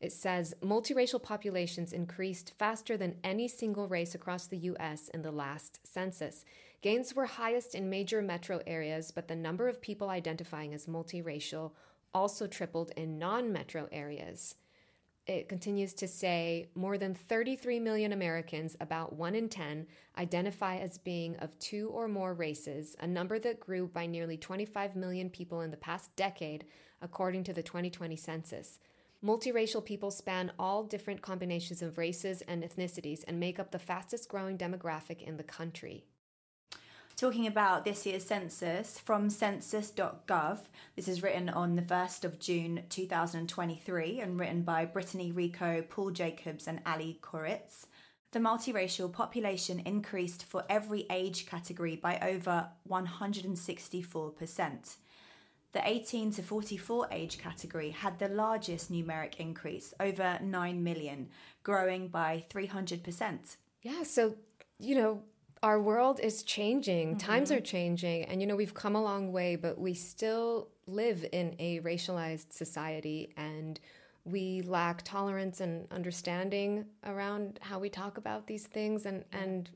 It 0.00 0.12
says 0.12 0.54
multiracial 0.62 1.22
populations 1.22 1.92
increased 1.92 2.52
faster 2.58 2.96
than 2.96 3.16
any 3.24 3.48
single 3.48 3.88
race 3.88 4.14
across 4.14 4.46
the 4.46 4.58
US 4.58 5.08
in 5.08 5.22
the 5.22 5.30
last 5.30 5.80
census. 5.84 6.44
Gains 6.82 7.16
were 7.16 7.26
highest 7.26 7.74
in 7.74 7.88
major 7.88 8.20
metro 8.20 8.60
areas, 8.66 9.10
but 9.10 9.28
the 9.28 9.36
number 9.36 9.68
of 9.68 9.80
people 9.80 10.10
identifying 10.10 10.74
as 10.74 10.86
multiracial 10.86 11.72
also 12.12 12.46
tripled 12.46 12.92
in 12.96 13.18
non 13.18 13.52
metro 13.52 13.88
areas. 13.90 14.56
It 15.26 15.48
continues 15.48 15.92
to 15.94 16.06
say 16.06 16.68
more 16.76 16.98
than 16.98 17.14
33 17.14 17.80
million 17.80 18.12
Americans, 18.12 18.76
about 18.80 19.14
1 19.14 19.34
in 19.34 19.48
10, 19.48 19.86
identify 20.16 20.76
as 20.76 20.98
being 20.98 21.34
of 21.38 21.58
two 21.58 21.88
or 21.88 22.06
more 22.06 22.32
races, 22.32 22.94
a 23.00 23.08
number 23.08 23.40
that 23.40 23.58
grew 23.58 23.88
by 23.88 24.06
nearly 24.06 24.36
25 24.36 24.94
million 24.94 25.28
people 25.28 25.62
in 25.62 25.72
the 25.72 25.76
past 25.76 26.14
decade, 26.14 26.64
according 27.02 27.42
to 27.42 27.52
the 27.52 27.62
2020 27.62 28.14
census. 28.14 28.78
Multiracial 29.24 29.84
people 29.84 30.10
span 30.10 30.52
all 30.58 30.84
different 30.84 31.22
combinations 31.22 31.82
of 31.82 31.98
races 31.98 32.42
and 32.42 32.62
ethnicities 32.62 33.24
and 33.26 33.40
make 33.40 33.58
up 33.58 33.70
the 33.70 33.78
fastest 33.78 34.28
growing 34.28 34.58
demographic 34.58 35.22
in 35.22 35.36
the 35.36 35.42
country 35.42 36.04
talking 37.16 37.46
about 37.46 37.84
this 37.84 38.04
year's 38.04 38.26
census 38.26 38.98
from 38.98 39.30
census.gov. 39.30 40.58
This 40.96 41.08
is 41.08 41.22
written 41.22 41.48
on 41.48 41.74
the 41.74 41.82
1st 41.82 42.24
of 42.24 42.38
June 42.38 42.82
2023 42.90 44.20
and 44.20 44.38
written 44.38 44.62
by 44.62 44.84
Brittany 44.84 45.32
Rico, 45.32 45.82
Paul 45.88 46.10
Jacobs, 46.10 46.68
and 46.68 46.80
Alli 46.84 47.18
Coritz. 47.22 47.86
The 48.32 48.38
multiracial 48.38 49.10
population 49.10 49.80
increased 49.86 50.44
for 50.44 50.64
every 50.68 51.06
age 51.10 51.46
category 51.46 51.96
by 51.96 52.18
over 52.20 52.68
164%. 52.86 54.96
The 55.76 55.86
18 55.86 56.30
to 56.32 56.42
44 56.42 57.08
age 57.12 57.36
category 57.36 57.90
had 57.90 58.18
the 58.18 58.28
largest 58.28 58.90
numeric 58.90 59.34
increase, 59.36 59.92
over 60.00 60.38
9 60.42 60.82
million, 60.82 61.28
growing 61.64 62.08
by 62.08 62.46
300%. 62.48 63.56
Yeah, 63.82 64.02
so, 64.02 64.36
you 64.78 64.94
know, 64.94 65.20
our 65.62 65.78
world 65.78 66.18
is 66.18 66.42
changing, 66.42 67.08
mm-hmm. 67.08 67.18
times 67.18 67.52
are 67.52 67.60
changing, 67.60 68.24
and 68.24 68.40
you 68.40 68.46
know, 68.46 68.56
we've 68.56 68.72
come 68.72 68.96
a 68.96 69.02
long 69.02 69.32
way, 69.32 69.54
but 69.54 69.78
we 69.78 69.92
still 69.92 70.68
live 70.86 71.26
in 71.30 71.54
a 71.58 71.80
racialized 71.80 72.54
society 72.54 73.34
and 73.36 73.78
we 74.24 74.62
lack 74.62 75.02
tolerance 75.02 75.60
and 75.60 75.86
understanding 75.92 76.86
around 77.04 77.58
how 77.60 77.78
we 77.78 77.90
talk 77.90 78.16
about 78.16 78.46
these 78.46 78.66
things 78.66 79.04
and, 79.04 79.26
and 79.30 79.68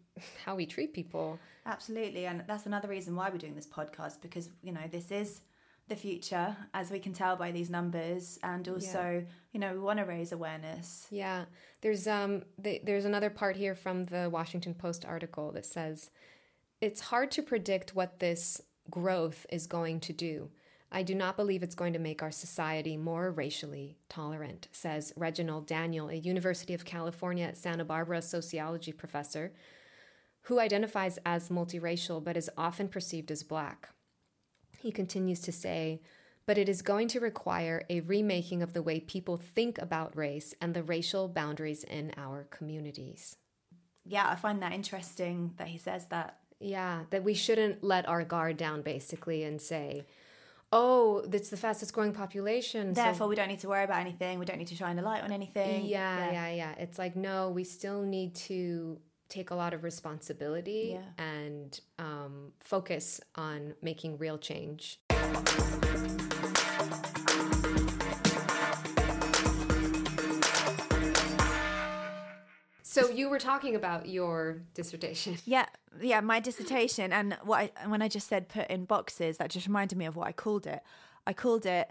how 0.46 0.54
we 0.54 0.64
treat 0.64 0.94
people. 0.94 1.38
Absolutely. 1.66 2.24
And 2.24 2.42
that's 2.46 2.64
another 2.64 2.88
reason 2.88 3.14
why 3.14 3.28
we're 3.28 3.36
doing 3.36 3.54
this 3.54 3.66
podcast 3.66 4.22
because, 4.22 4.48
you 4.62 4.72
know, 4.72 4.88
this 4.90 5.10
is 5.10 5.42
the 5.90 5.96
future, 5.96 6.56
as 6.72 6.90
we 6.90 6.98
can 6.98 7.12
tell 7.12 7.36
by 7.36 7.50
these 7.50 7.68
numbers, 7.68 8.38
and 8.42 8.66
also, 8.66 9.22
yeah. 9.26 9.32
you 9.52 9.60
know, 9.60 9.74
we 9.74 9.80
want 9.80 9.98
to 9.98 10.06
raise 10.06 10.32
awareness. 10.32 11.06
Yeah, 11.10 11.44
there's 11.82 12.06
um, 12.06 12.44
the, 12.56 12.80
there's 12.82 13.04
another 13.04 13.28
part 13.28 13.56
here 13.56 13.74
from 13.74 14.04
the 14.04 14.30
Washington 14.30 14.72
Post 14.72 15.04
article 15.04 15.52
that 15.52 15.66
says 15.66 16.10
it's 16.80 17.02
hard 17.02 17.30
to 17.32 17.42
predict 17.42 17.94
what 17.94 18.20
this 18.20 18.62
growth 18.88 19.44
is 19.50 19.66
going 19.66 20.00
to 20.00 20.14
do. 20.14 20.48
I 20.92 21.02
do 21.02 21.14
not 21.14 21.36
believe 21.36 21.62
it's 21.62 21.74
going 21.74 21.92
to 21.92 21.98
make 21.98 22.22
our 22.22 22.32
society 22.32 22.96
more 22.96 23.30
racially 23.30 23.98
tolerant, 24.08 24.68
says 24.72 25.12
Reginald 25.16 25.66
Daniel, 25.66 26.08
a 26.08 26.14
University 26.14 26.74
of 26.74 26.84
California 26.84 27.46
at 27.46 27.58
Santa 27.58 27.84
Barbara 27.84 28.22
sociology 28.22 28.92
professor 28.92 29.52
who 30.44 30.58
identifies 30.58 31.18
as 31.26 31.48
multiracial 31.48 32.22
but 32.22 32.36
is 32.36 32.50
often 32.56 32.88
perceived 32.88 33.30
as 33.30 33.42
black. 33.42 33.90
He 34.80 34.90
continues 34.90 35.40
to 35.42 35.52
say, 35.52 36.00
but 36.46 36.56
it 36.58 36.68
is 36.68 36.82
going 36.82 37.08
to 37.08 37.20
require 37.20 37.84
a 37.90 38.00
remaking 38.00 38.62
of 38.62 38.72
the 38.72 38.82
way 38.82 38.98
people 38.98 39.36
think 39.36 39.78
about 39.78 40.16
race 40.16 40.54
and 40.60 40.74
the 40.74 40.82
racial 40.82 41.28
boundaries 41.28 41.84
in 41.84 42.12
our 42.16 42.46
communities. 42.50 43.36
Yeah, 44.04 44.28
I 44.28 44.36
find 44.36 44.62
that 44.62 44.72
interesting 44.72 45.52
that 45.58 45.68
he 45.68 45.78
says 45.78 46.06
that. 46.06 46.38
Yeah, 46.58 47.02
that 47.10 47.24
we 47.24 47.34
shouldn't 47.34 47.84
let 47.84 48.08
our 48.08 48.24
guard 48.24 48.56
down 48.56 48.82
basically 48.82 49.44
and 49.44 49.60
say, 49.60 50.06
oh, 50.72 51.24
it's 51.32 51.50
the 51.50 51.56
fastest 51.56 51.92
growing 51.92 52.12
population. 52.12 52.94
Therefore, 52.94 53.26
so... 53.26 53.28
we 53.28 53.36
don't 53.36 53.48
need 53.48 53.60
to 53.60 53.68
worry 53.68 53.84
about 53.84 54.00
anything. 54.00 54.38
We 54.38 54.44
don't 54.44 54.58
need 54.58 54.68
to 54.68 54.74
shine 54.74 54.98
a 54.98 55.02
light 55.02 55.22
on 55.22 55.32
anything. 55.32 55.84
Yeah, 55.86 56.26
yeah, 56.26 56.32
yeah, 56.32 56.48
yeah. 56.50 56.74
It's 56.78 56.98
like, 56.98 57.16
no, 57.16 57.50
we 57.50 57.64
still 57.64 58.02
need 58.02 58.34
to 58.46 58.98
take 59.30 59.50
a 59.50 59.54
lot 59.54 59.72
of 59.72 59.84
responsibility 59.84 60.98
yeah. 60.98 61.24
and 61.24 61.80
um, 61.98 62.52
focus 62.58 63.20
on 63.36 63.74
making 63.80 64.18
real 64.18 64.36
change. 64.36 65.00
So 72.82 73.08
you 73.08 73.28
were 73.30 73.38
talking 73.38 73.76
about 73.76 74.08
your 74.08 74.62
dissertation. 74.74 75.38
Yeah, 75.44 75.66
yeah, 76.02 76.20
my 76.20 76.40
dissertation 76.40 77.12
and 77.12 77.38
what 77.44 77.70
I, 77.76 77.88
when 77.88 78.02
I 78.02 78.08
just 78.08 78.26
said 78.26 78.48
put 78.48 78.68
in 78.68 78.84
boxes, 78.84 79.38
that 79.38 79.50
just 79.50 79.66
reminded 79.68 79.96
me 79.96 80.06
of 80.06 80.16
what 80.16 80.26
I 80.26 80.32
called 80.32 80.66
it. 80.66 80.80
I 81.24 81.32
called 81.32 81.66
it 81.66 81.88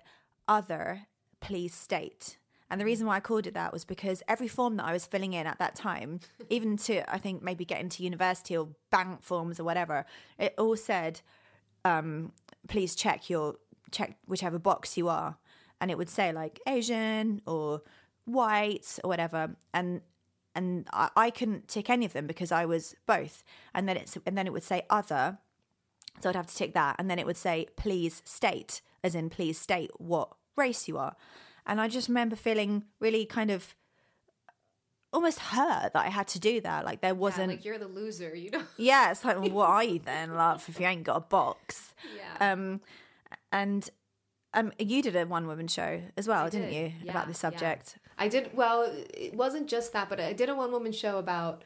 other 0.48 1.08
please 1.40 1.74
state. 1.74 2.38
And 2.72 2.80
the 2.80 2.86
reason 2.86 3.08
why 3.08 3.16
I 3.16 3.20
called 3.20 3.48
it 3.48 3.56
that 3.56 3.74
was 3.74 3.84
because 3.84 4.22
every 4.28 4.48
form 4.48 4.78
that 4.78 4.86
I 4.86 4.94
was 4.94 5.06
filling 5.06 5.34
in 5.34 5.48
at 5.48 5.58
that 5.60 5.76
time, 5.76 6.20
even 6.50 6.78
to 6.78 7.12
I 7.12 7.18
think 7.18 7.42
maybe 7.42 7.66
get 7.66 7.82
into 7.82 8.04
university 8.04 8.56
or 8.56 8.70
bank 8.92 9.24
forms 9.24 9.60
or 9.60 9.64
whatever, 9.64 10.06
it 10.38 10.54
all 10.58 10.76
said, 10.76 11.22
um, 11.86 12.32
please 12.68 12.96
check 12.96 13.30
your 13.30 13.56
check 13.92 14.18
whichever 14.28 14.60
box 14.60 14.98
you 14.98 15.08
are. 15.10 15.38
And 15.82 15.90
it 15.90 15.98
would 15.98 16.10
say 16.10 16.32
like 16.32 16.60
Asian 16.68 17.42
or 17.48 17.82
white 18.26 19.00
or 19.04 19.08
whatever. 19.08 19.56
And 19.74 20.02
and 20.56 20.88
I, 20.94 21.10
I 21.16 21.30
couldn't 21.30 21.68
tick 21.68 21.90
any 21.90 22.06
of 22.06 22.14
them 22.14 22.28
because 22.28 22.52
I 22.52 22.66
was 22.66 22.96
both. 23.08 23.44
And 23.74 23.88
then 23.88 23.98
it's 23.98 24.18
and 24.26 24.38
then 24.38 24.46
it 24.46 24.54
would 24.54 24.64
say 24.64 24.84
other. 24.90 25.40
So 26.22 26.30
I'd 26.30 26.36
have 26.36 26.48
to 26.48 26.56
tick 26.56 26.74
that. 26.74 26.98
And 27.00 27.10
then 27.10 27.18
it 27.18 27.26
would 27.26 27.38
say 27.38 27.68
please 27.76 28.22
state, 28.26 28.82
as 29.04 29.16
in 29.16 29.30
please 29.30 29.60
state 29.60 29.90
what 29.98 30.34
race 30.56 30.88
you 30.88 30.98
are. 30.98 31.16
And 31.70 31.80
I 31.80 31.88
just 31.88 32.08
remember 32.08 32.36
feeling 32.36 32.84
really 33.00 33.26
kind 33.26 33.52
of 33.52 33.76
almost 35.14 35.40
hurt 35.40 35.94
that 35.94 36.06
I 36.06 36.10
had 36.10 36.28
to 36.30 36.40
do 36.40 36.60
that. 36.62 36.84
Like 36.84 37.02
there 37.02 37.14
wasn't 37.14 37.50
yeah, 37.52 37.56
like 37.56 37.66
you're 37.66 37.78
the 37.78 37.88
loser, 37.88 38.36
you 38.36 38.50
know. 38.50 38.64
yeah, 38.78 39.12
it's 39.12 39.24
like 39.24 39.40
well, 39.40 39.50
what 39.52 39.70
are 39.70 39.84
you 39.84 40.00
then, 40.00 40.34
love, 40.34 40.66
if 40.68 40.80
you 40.80 40.88
ain't 40.88 41.04
got 41.04 41.18
a 41.18 41.22
box? 41.22 41.94
Yeah. 42.18 42.54
Um 42.54 42.82
and 43.52 43.88
um 44.54 44.72
you 44.80 45.04
did 45.04 45.16
a 45.16 45.26
one 45.26 45.46
woman 45.46 45.68
show 45.68 46.02
as 46.18 46.28
well, 46.28 46.46
I 46.46 46.50
didn't 46.50 46.72
did. 46.72 46.76
you? 46.76 46.94
Yeah, 47.04 47.12
about 47.12 47.28
this 47.28 47.38
subject. 47.38 47.96
Yeah. 47.96 48.24
I 48.26 48.28
did 48.28 48.50
well, 48.56 48.92
it 49.14 49.36
wasn't 49.36 49.68
just 49.68 49.94
that, 49.94 50.10
but 50.10 50.20
I 50.20 50.34
did 50.34 50.50
a 50.50 50.56
one 50.56 50.72
woman 50.72 50.92
show 50.92 51.20
about 51.20 51.64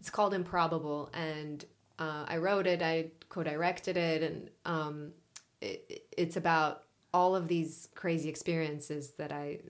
it's 0.00 0.10
called 0.10 0.34
Improbable 0.34 1.10
and 1.14 1.64
uh, 1.98 2.24
I 2.26 2.38
wrote 2.38 2.66
it, 2.66 2.82
I 2.82 3.12
co-directed 3.28 3.96
it 3.96 4.22
and 4.22 4.50
um 4.64 5.12
it, 5.60 6.08
it's 6.16 6.36
about 6.36 6.83
all 7.14 7.36
of 7.36 7.46
these 7.46 7.88
crazy 7.94 8.28
experiences 8.28 9.12
that 9.18 9.30
I 9.30 9.60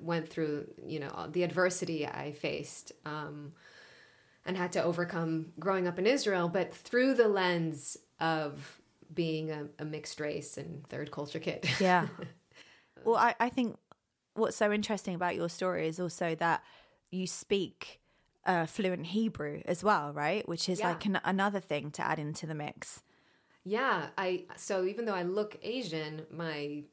went 0.00 0.28
through, 0.28 0.68
you 0.86 1.00
know, 1.00 1.28
the 1.30 1.42
adversity 1.42 2.06
I 2.06 2.30
faced 2.30 2.92
um, 3.04 3.50
and 4.46 4.56
had 4.56 4.70
to 4.72 4.82
overcome 4.82 5.46
growing 5.58 5.88
up 5.88 5.98
in 5.98 6.06
Israel, 6.06 6.48
but 6.48 6.72
through 6.72 7.14
the 7.14 7.26
lens 7.26 7.96
of 8.20 8.80
being 9.12 9.50
a, 9.50 9.66
a 9.80 9.84
mixed 9.84 10.20
race 10.20 10.56
and 10.56 10.86
third 10.86 11.10
culture 11.10 11.40
kid. 11.40 11.68
Yeah. 11.80 12.06
well, 13.04 13.16
I, 13.16 13.34
I 13.40 13.48
think 13.48 13.76
what's 14.34 14.56
so 14.56 14.70
interesting 14.72 15.16
about 15.16 15.34
your 15.34 15.48
story 15.48 15.88
is 15.88 15.98
also 15.98 16.36
that 16.36 16.62
you 17.10 17.26
speak 17.26 18.00
uh, 18.46 18.66
fluent 18.66 19.06
Hebrew 19.06 19.62
as 19.64 19.82
well, 19.82 20.12
right? 20.12 20.48
Which 20.48 20.68
is 20.68 20.78
yeah. 20.78 20.90
like 20.90 21.04
an, 21.06 21.18
another 21.24 21.60
thing 21.60 21.90
to 21.92 22.06
add 22.06 22.20
into 22.20 22.46
the 22.46 22.54
mix. 22.54 23.02
Yeah, 23.68 24.06
I 24.16 24.44
so 24.56 24.84
even 24.86 25.04
though 25.04 25.14
I 25.14 25.24
look 25.24 25.58
Asian, 25.62 26.22
my 26.30 26.84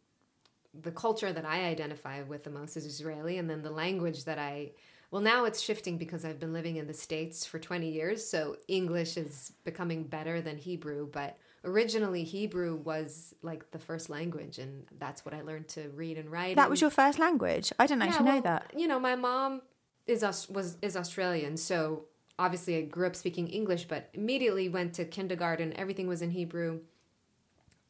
the 0.73 0.91
culture 0.91 1.31
that 1.31 1.45
I 1.45 1.65
identify 1.65 2.21
with 2.23 2.43
the 2.43 2.49
most 2.49 2.75
is 2.75 2.85
Israeli, 2.85 3.37
and 3.37 3.49
then 3.49 3.61
the 3.61 3.71
language 3.71 4.25
that 4.25 4.37
I 4.37 4.71
well 5.09 5.21
now 5.21 5.45
it's 5.45 5.61
shifting 5.61 5.97
because 5.97 6.25
I've 6.25 6.39
been 6.39 6.51
living 6.51 6.75
in 6.75 6.85
the 6.85 6.93
states 6.93 7.45
for 7.45 7.59
20 7.59 7.89
years, 7.89 8.27
so 8.27 8.57
English 8.67 9.15
is 9.15 9.53
becoming 9.63 10.03
better 10.03 10.41
than 10.41 10.57
Hebrew, 10.57 11.07
but 11.09 11.37
originally 11.63 12.25
Hebrew 12.25 12.75
was 12.75 13.33
like 13.41 13.71
the 13.71 13.79
first 13.79 14.09
language 14.09 14.59
and 14.59 14.83
that's 14.99 15.23
what 15.23 15.33
I 15.33 15.43
learned 15.43 15.69
to 15.69 15.89
read 15.95 16.17
and 16.17 16.29
write. 16.29 16.57
That 16.57 16.69
was 16.69 16.81
your 16.81 16.89
first 16.89 17.19
language? 17.19 17.71
I 17.79 17.87
didn't 17.87 18.01
yeah, 18.01 18.09
actually 18.09 18.25
know 18.25 18.33
well, 18.33 18.41
that. 18.41 18.73
You 18.77 18.87
know, 18.87 18.99
my 18.99 19.15
mom 19.15 19.61
is 20.07 20.25
Aus- 20.25 20.49
was 20.49 20.75
is 20.81 20.97
Australian, 20.97 21.55
so 21.55 22.03
obviously 22.37 22.77
I 22.77 22.81
grew 22.81 23.07
up 23.07 23.15
speaking 23.15 23.47
English, 23.47 23.85
but 23.85 24.09
immediately 24.13 24.69
went 24.69 24.93
to 24.95 25.05
kindergarten. 25.05 25.73
Everything 25.77 26.07
was 26.07 26.21
in 26.21 26.31
Hebrew, 26.31 26.79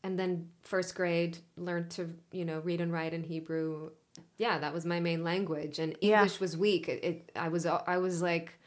and 0.04 0.18
then 0.20 0.50
first 0.62 0.96
grade 0.96 1.38
learned 1.58 1.92
to 1.92 2.14
you 2.32 2.46
know 2.46 2.60
read 2.60 2.82
and 2.82 2.92
write 2.92 3.14
in 3.14 3.24
Hebrew. 3.24 3.92
Yeah, 4.38 4.60
that 4.60 4.74
was 4.74 4.86
my 4.86 5.00
main 5.00 5.24
language, 5.24 5.80
and 5.80 5.96
Yeah. 6.02 6.20
English 6.22 6.40
was 6.40 6.56
weak. 6.56 6.88
It, 6.88 7.04
it 7.04 7.32
I 7.36 7.50
was 7.50 7.66
I 7.66 7.98
was 7.98 8.22
like 8.22 8.60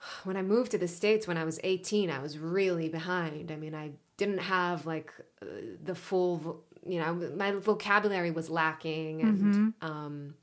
when 0.24 0.36
I 0.36 0.42
moved 0.42 0.70
to 0.72 0.78
the 0.78 0.88
states 0.88 1.26
when 1.26 1.36
I 1.36 1.44
was 1.44 1.58
18, 1.64 2.10
I 2.10 2.20
was 2.20 2.38
really 2.38 2.88
behind. 2.88 3.50
I 3.50 3.56
mean, 3.56 3.74
I 3.74 3.90
didn't 4.16 4.38
have 4.38 4.86
like 4.86 5.12
uh, 5.42 5.46
the 5.84 5.94
full, 5.94 6.64
you 6.86 6.98
know, 7.00 7.12
my 7.36 7.52
vocabulary 7.52 8.30
was 8.30 8.48
lacking, 8.48 9.20
and 9.22 9.74
um, 9.82 10.34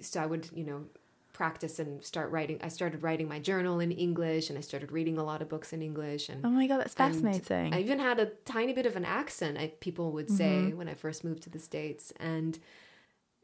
so 0.00 0.20
I 0.22 0.26
would, 0.26 0.48
you 0.54 0.64
know, 0.64 0.84
practice 1.34 1.78
and 1.78 2.02
start 2.02 2.30
writing. 2.30 2.58
I 2.62 2.68
started 2.68 3.02
writing 3.02 3.28
my 3.28 3.38
journal 3.38 3.80
in 3.80 3.92
English, 3.92 4.48
and 4.48 4.56
I 4.56 4.62
started 4.62 4.90
reading 4.90 5.18
a 5.18 5.24
lot 5.24 5.42
of 5.42 5.50
books 5.50 5.74
in 5.74 5.82
English, 5.82 6.30
and 6.30 6.46
Oh 6.46 6.48
my 6.48 6.66
god, 6.66 6.80
that's 6.80 6.94
fascinating. 6.94 7.74
I 7.74 7.80
even 7.80 7.98
had 7.98 8.18
a 8.18 8.26
tiny 8.46 8.72
bit 8.72 8.86
of 8.86 8.96
an 8.96 9.04
accent, 9.04 9.58
I, 9.58 9.72
people 9.80 10.12
would 10.12 10.30
say, 10.30 10.44
mm-hmm. 10.44 10.78
when 10.78 10.88
I 10.88 10.94
first 10.94 11.24
moved 11.24 11.42
to 11.42 11.50
the 11.50 11.58
States. 11.58 12.12
And 12.18 12.58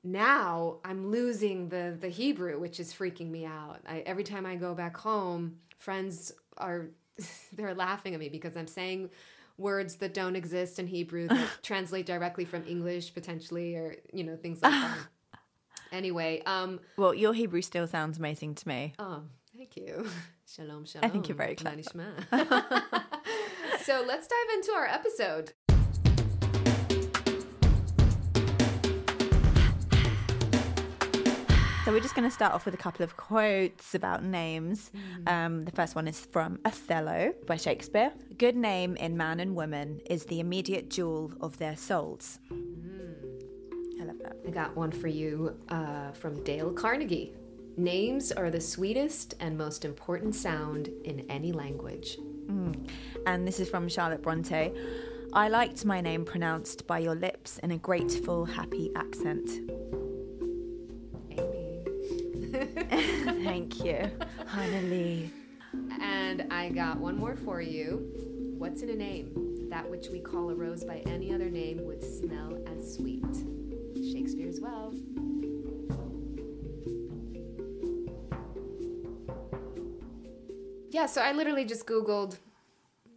now 0.03 0.79
I'm 0.85 1.11
losing 1.11 1.69
the, 1.69 1.97
the 2.01 2.09
Hebrew, 2.09 2.59
which 2.59 2.81
is 2.81 2.95
freaking 2.95 3.31
me 3.31 3.45
out. 3.45 3.81
I, 3.87 3.99
every 4.01 4.25
time 4.25 4.47
I 4.47 4.57
go 4.57 4.75
back 4.75 4.97
home, 4.97 5.57
friends 5.77 6.33
are, 6.57 6.87
they're 7.53 7.75
laughing 7.75 8.15
at 8.15 8.21
me 8.21 8.29
because 8.31 8.57
I'm 8.57 8.69
saying 8.69 9.11
words 9.59 9.97
that 9.97 10.15
don't 10.15 10.37
exist 10.37 10.79
in 10.79 10.87
Hebrew 10.87 11.29
that 11.29 11.49
translate 11.63 12.07
directly 12.07 12.45
from 12.45 12.65
English 12.67 13.13
potentially, 13.13 13.75
or, 13.75 13.97
you 14.13 14.25
know, 14.25 14.37
things 14.37 14.63
like 14.63 14.73
that. 14.73 14.97
Anyway, 15.93 16.43
um, 16.47 16.81
well, 16.97 17.15
your 17.15 17.35
Hebrew 17.35 17.63
still 17.63 17.87
sounds 17.87 18.19
amazing 18.19 18.55
to 18.57 18.69
me. 18.69 18.93
Oh, 18.99 19.23
thank 19.57 19.77
you. 19.77 20.07
Shalom, 20.47 20.85
shalom. 20.85 21.05
I 21.05 21.09
think 21.09 21.29
you're 21.29 21.37
very 21.37 21.55
nishma. 21.55 22.11
so 23.83 24.05
let's 24.05 24.27
dive 24.27 24.55
into 24.55 24.73
our 24.73 24.87
episode. 24.87 25.53
So 31.85 31.93
we're 31.93 32.01
just 32.01 32.15
going 32.15 32.29
to 32.29 32.35
start 32.35 32.53
off 32.53 32.65
with 32.65 32.75
a 32.75 32.79
couple 32.79 33.05
of 33.05 33.17
quotes 33.17 33.95
about 33.95 34.25
names. 34.25 34.91
Um, 35.29 35.63
the 35.63 35.71
first 35.71 35.95
one 35.95 36.09
is 36.09 36.21
from 36.21 36.59
Othello 36.65 37.33
by 37.47 37.57
Shakespeare. 37.57 38.13
Good 38.39 38.57
name 38.57 38.97
in 38.97 39.17
man 39.17 39.39
and 39.39 39.55
woman 39.55 40.01
is 40.07 40.25
the 40.25 40.41
immediate 40.41 40.91
jewel 40.91 41.33
of 41.41 41.59
their 41.59 41.77
souls. 41.77 42.39
Love 42.51 42.90
that. 44.31 44.49
I 44.49 44.51
got 44.51 44.77
one 44.77 44.93
for 44.93 45.09
you 45.09 45.57
uh, 45.69 46.13
from 46.13 46.43
Dale 46.45 46.73
Carnegie. 46.73 47.35
Names 47.77 48.33
are 48.33 48.51
the 48.51 48.61
sweetest 48.61 49.35
and 49.41 49.57
most 49.57 49.85
important 49.85 50.35
sound 50.35 50.89
in 51.05 51.21
any 51.31 51.53
language. 51.53 52.19
And 53.27 53.47
this 53.47 53.61
is 53.61 53.69
from 53.69 53.89
Charlotte 53.89 54.23
Bronte. 54.23 54.73
I 55.33 55.49
liked 55.49 55.85
my 55.85 56.01
name 56.01 56.25
pronounced 56.25 56.87
by 56.87 56.99
your 56.99 57.15
lips 57.15 57.59
in 57.59 57.71
a 57.71 57.79
grateful, 57.79 58.45
happy 58.45 58.91
accent. 58.97 59.49
Amy. 61.31 61.85
Thank 63.45 63.85
you, 63.85 64.11
Hannah 64.47 65.29
And 66.01 66.47
I 66.51 66.71
got 66.71 66.99
one 66.99 67.17
more 67.17 67.37
for 67.37 67.61
you. 67.61 68.11
What's 68.59 68.83
in 68.83 68.91
a 68.91 68.97
name? 68.97 69.69
That 69.71 69.89
which 69.89 70.09
we 70.09 70.19
call 70.19 70.51
a 70.51 70.55
rose 70.55 70.85
by 70.85 70.99
any 71.07 71.33
other 71.33 71.49
name 71.49 71.85
would 71.87 72.03
smell 72.03 72.59
as 72.67 72.95
sweet. 72.95 73.25
Shakespeare 74.11 74.49
as 74.49 74.61
well. 74.61 74.95
Yeah, 80.91 81.07
so 81.07 81.23
I 81.23 81.33
literally 81.33 81.65
just 81.65 81.87
Googled, 81.87 82.37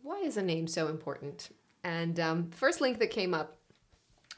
why 0.04 0.20
is 0.20 0.38
a 0.38 0.44
name 0.44 0.68
so 0.68 0.88
important? 0.88 1.50
And 1.84 2.20
um, 2.20 2.50
the 2.50 2.56
first 2.56 2.82
link 2.82 3.00
that 3.00 3.10
came 3.10 3.34
up 3.34 3.58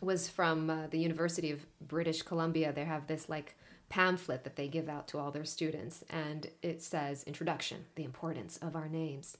was 0.02 0.30
from 0.30 0.70
uh, 0.70 0.88
the 0.88 1.00
University 1.00 1.52
of 1.52 1.66
British 1.82 2.22
Columbia. 2.22 2.72
They 2.72 2.86
have 2.86 3.08
this 3.08 3.28
like 3.30 3.56
pamphlet 3.90 4.44
that 4.46 4.56
they 4.56 4.68
give 4.68 4.90
out 4.90 5.08
to 5.10 5.20
all 5.20 5.32
their 5.32 5.46
students, 5.46 6.04
and 6.10 6.48
it 6.62 6.82
says 6.82 7.24
Introduction 7.24 7.86
The 7.96 8.04
Importance 8.04 8.58
of 8.58 8.76
Our 8.76 8.88
Names. 8.88 9.38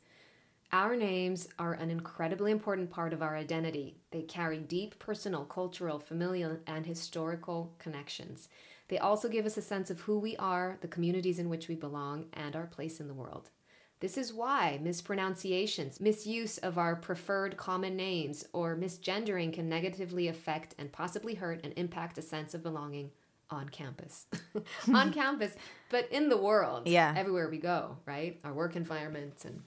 Our 0.76 0.98
names 0.98 1.48
are 1.58 1.72
an 1.72 1.90
incredibly 1.90 2.52
important 2.52 2.90
part 2.90 3.14
of 3.14 3.22
our 3.22 3.38
identity. 3.38 3.96
They 4.12 4.24
carry 4.24 4.58
deep 4.58 5.00
personal, 5.00 5.46
cultural, 5.46 6.00
familial, 6.00 6.58
and 6.68 6.86
historical 6.86 7.74
connections. 7.80 8.50
They 8.90 8.98
also 8.98 9.30
give 9.30 9.46
us 9.46 9.56
a 9.56 9.62
sense 9.62 9.90
of 9.90 10.02
who 10.02 10.20
we 10.20 10.36
are, 10.36 10.78
the 10.82 10.90
communities 10.90 11.40
in 11.40 11.48
which 11.48 11.70
we 11.70 11.76
belong, 11.76 12.26
and 12.34 12.58
our 12.58 12.66
place 12.66 13.00
in 13.00 13.08
the 13.08 13.14
world. 13.14 13.52
This 14.02 14.18
is 14.18 14.34
why 14.34 14.82
mispronunciations, 14.84 16.02
misuse 16.02 16.58
of 16.58 16.78
our 16.78 16.98
preferred 16.98 17.56
common 17.56 17.96
names, 17.96 18.44
or 18.52 18.76
misgendering 18.76 19.54
can 19.54 19.70
negatively 19.70 20.28
affect 20.28 20.76
and 20.78 20.92
possibly 20.92 21.36
hurt 21.36 21.62
and 21.64 21.72
impact 21.78 22.18
a 22.18 22.22
sense 22.22 22.54
of 22.54 22.64
belonging 22.64 23.12
on 23.50 23.70
campus. 23.70 24.26
on 24.94 25.14
campus, 25.22 25.56
but 25.90 26.12
in 26.12 26.28
the 26.28 26.36
world. 26.36 26.86
Yeah. 26.86 27.14
Everywhere 27.16 27.50
we 27.50 27.60
go, 27.60 27.96
right? 28.06 28.42
Our 28.44 28.54
work 28.54 28.76
environments 28.76 29.46
and 29.46 29.62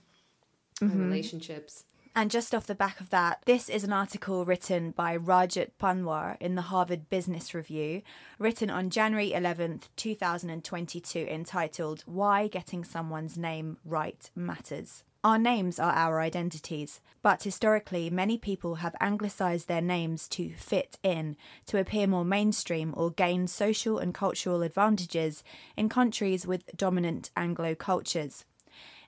our 0.83 0.89
mm-hmm. 0.89 1.05
relationships. 1.05 1.85
And 2.15 2.33
just 2.33 2.53
off 2.53 2.67
the 2.67 2.75
back 2.75 3.01
of 3.01 3.11
that, 3.11 3.43
this 3.45 3.69
is 3.69 3.85
an 3.85 3.93
article 3.93 4.45
written 4.45 4.91
by 4.91 5.17
Rajat 5.17 5.71
Panwar 5.81 6.37
in 6.41 6.57
the 6.57 6.63
Harvard 6.63 7.09
Business 7.09 7.55
Review, 7.55 8.03
written 8.41 8.71
on 8.71 8.91
January 8.91 9.31
11th, 9.31 9.85
2022, 9.95 11.21
entitled 11.31 12.03
Why 12.07 12.49
Getting 12.49 12.83
Someone's 12.83 13.39
Name 13.39 13.77
Right 13.85 14.31
Matters. 14.35 15.05
Our 15.23 15.39
names 15.39 15.79
are 15.79 15.93
our 15.93 16.21
identities, 16.21 17.01
but 17.23 17.43
historically, 17.43 18.09
many 18.09 18.39
people 18.39 18.77
have 18.77 18.97
anglicized 19.01 19.69
their 19.69 19.81
names 19.81 20.27
to 20.29 20.51
fit 20.55 20.99
in, 21.03 21.37
to 21.67 21.79
appear 21.79 22.07
more 22.07 22.25
mainstream, 22.25 22.95
or 22.97 23.11
gain 23.11 23.47
social 23.47 23.99
and 23.99 24.15
cultural 24.15 24.63
advantages 24.63 25.45
in 25.77 25.89
countries 25.89 26.47
with 26.47 26.77
dominant 26.77 27.31
Anglo 27.37 27.75
cultures. 27.75 28.45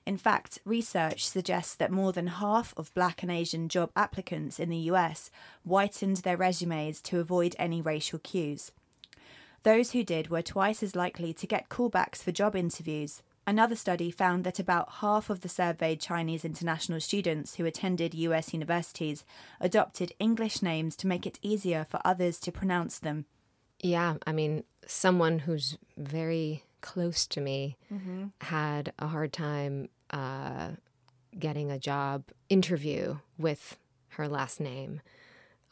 In 0.05 0.17
fact, 0.17 0.59
research 0.65 1.27
suggests 1.27 1.75
that 1.75 1.91
more 1.91 2.11
than 2.11 2.27
half 2.27 2.73
of 2.75 2.93
black 2.93 3.21
and 3.21 3.31
Asian 3.31 3.69
job 3.69 3.91
applicants 3.95 4.59
in 4.59 4.69
the 4.69 4.89
US 4.91 5.29
whitened 5.63 6.17
their 6.17 6.37
resumes 6.37 7.01
to 7.01 7.19
avoid 7.19 7.55
any 7.59 7.81
racial 7.81 8.19
cues. 8.19 8.71
Those 9.63 9.91
who 9.91 10.03
did 10.03 10.29
were 10.29 10.41
twice 10.41 10.81
as 10.81 10.95
likely 10.95 11.33
to 11.33 11.45
get 11.45 11.69
callbacks 11.69 12.17
for 12.17 12.31
job 12.31 12.55
interviews. 12.55 13.21
Another 13.45 13.75
study 13.75 14.09
found 14.09 14.43
that 14.43 14.59
about 14.59 14.91
half 15.01 15.29
of 15.29 15.41
the 15.41 15.49
surveyed 15.49 15.99
Chinese 15.99 16.45
international 16.45 16.99
students 16.99 17.55
who 17.55 17.65
attended 17.65 18.15
US 18.15 18.53
universities 18.53 19.23
adopted 19.59 20.13
English 20.19 20.61
names 20.63 20.95
to 20.97 21.07
make 21.07 21.27
it 21.27 21.39
easier 21.43 21.85
for 21.87 21.99
others 22.03 22.39
to 22.39 22.51
pronounce 22.51 22.97
them. 22.97 23.25
Yeah, 23.79 24.17
I 24.25 24.31
mean, 24.31 24.63
someone 24.85 25.39
who's 25.39 25.77
very 25.97 26.63
close 26.81 27.25
to 27.27 27.41
me 27.41 27.77
Mm-hmm. 27.93 28.25
had 28.41 28.93
a 28.99 29.07
hard 29.07 29.31
time 29.33 29.89
uh, 30.11 30.71
getting 31.37 31.71
a 31.71 31.79
job 31.79 32.23
interview 32.49 33.17
with 33.37 33.77
her 34.09 34.27
last 34.27 34.59
name. 34.59 35.01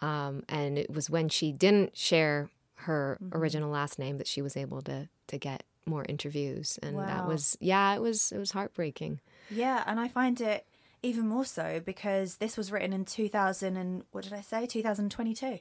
Um, 0.02 0.44
and 0.48 0.78
it 0.78 0.90
was 0.90 1.10
when 1.10 1.28
she 1.30 1.52
didn't 1.52 1.98
share 1.98 2.50
her 2.76 3.18
Mm-hmm. 3.22 3.38
original 3.38 3.70
last 3.70 4.00
name 4.00 4.18
that 4.18 4.28
she 4.28 4.42
was 4.42 4.56
able 4.56 4.82
to 4.84 5.10
to 5.28 5.38
get 5.38 5.64
more 5.86 6.06
interviews 6.08 6.78
and 6.84 6.98
that 6.98 7.28
was 7.28 7.58
yeah 7.60 7.94
it 7.96 8.02
was 8.02 8.32
it 8.32 8.38
was 8.38 8.52
heartbreaking 8.52 9.20
Yeah, 9.50 9.84
and 9.88 10.00
I 10.00 10.08
find 10.08 10.40
it 10.40 10.66
even 11.04 11.28
more 11.28 11.46
so 11.46 11.82
because 11.84 12.38
this 12.38 12.56
was 12.58 12.72
written 12.72 12.94
in 12.94 13.06
2000 13.06 13.76
and 13.78 14.04
what 14.12 14.24
did 14.24 14.34
I 14.34 14.42
say? 14.42 14.66
2022. 14.68 15.60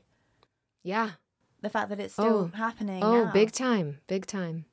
yeah 0.83 1.13
The 1.63 1.71
fact 1.71 1.89
that 1.89 1.99
it's 2.01 2.13
still 2.15 2.51
Oh. 2.53 2.57
happening. 2.57 3.03
Oh, 3.03 3.25
now. 3.25 3.33
big 3.33 3.51
time, 3.53 3.99
big 4.07 4.27
time. 4.27 4.65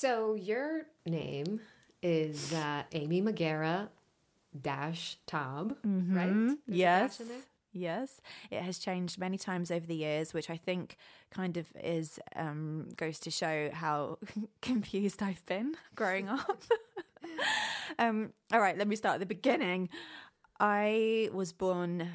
So 0.00 0.36
your 0.36 0.86
name 1.06 1.58
is 2.04 2.52
uh, 2.52 2.84
Amy 2.92 3.20
Maghera 3.20 3.88
dash 4.62 5.18
right? 6.14 6.32
There's 6.32 6.52
a 6.52 7.08
dash 7.08 7.18
Yes. 7.18 7.22
Yes, 7.72 8.20
it 8.52 8.62
has 8.62 8.78
changed 8.78 9.18
many 9.18 9.36
times 9.36 9.72
over 9.72 9.84
the 9.84 9.96
years, 9.96 10.32
which 10.32 10.50
I 10.50 10.56
think 10.56 10.96
kind 11.32 11.56
of 11.56 11.66
is 11.82 12.20
um, 12.36 12.86
goes 12.96 13.18
to 13.18 13.32
show 13.32 13.70
how 13.72 14.18
confused 14.62 15.20
I've 15.20 15.44
been 15.46 15.74
growing 15.96 16.28
up. 16.28 16.62
um, 17.98 18.32
all 18.52 18.60
right, 18.60 18.78
let 18.78 18.86
me 18.86 18.94
start 18.94 19.14
at 19.14 19.20
the 19.20 19.26
beginning. 19.26 19.88
I 20.60 21.28
was 21.32 21.52
born. 21.52 22.08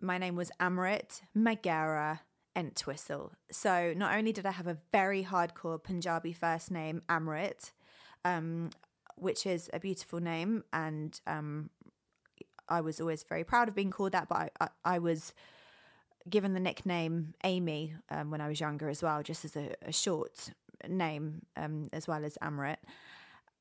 My 0.00 0.16
name 0.16 0.34
was 0.34 0.50
Amrit 0.60 1.20
Maghera 1.36 2.20
Entwistle. 2.58 3.32
So 3.52 3.94
not 3.96 4.16
only 4.16 4.32
did 4.32 4.44
I 4.44 4.50
have 4.50 4.66
a 4.66 4.78
very 4.92 5.22
hardcore 5.22 5.80
Punjabi 5.82 6.32
first 6.32 6.72
name, 6.72 7.02
Amrit, 7.08 7.70
um, 8.24 8.70
which 9.16 9.46
is 9.46 9.70
a 9.72 9.78
beautiful 9.78 10.18
name, 10.18 10.64
and 10.72 11.20
um, 11.28 11.70
I 12.68 12.80
was 12.80 13.00
always 13.00 13.22
very 13.22 13.44
proud 13.44 13.68
of 13.68 13.76
being 13.76 13.92
called 13.92 14.12
that, 14.12 14.28
but 14.28 14.36
I, 14.36 14.50
I, 14.60 14.68
I 14.96 14.98
was 14.98 15.32
given 16.28 16.52
the 16.52 16.60
nickname 16.60 17.34
Amy 17.44 17.94
um, 18.10 18.30
when 18.32 18.40
I 18.40 18.48
was 18.48 18.58
younger 18.58 18.88
as 18.88 19.02
well, 19.02 19.22
just 19.22 19.44
as 19.44 19.54
a, 19.54 19.74
a 19.82 19.92
short 19.92 20.50
name 20.88 21.42
um, 21.56 21.88
as 21.92 22.08
well 22.08 22.24
as 22.24 22.36
Amrit. 22.42 22.78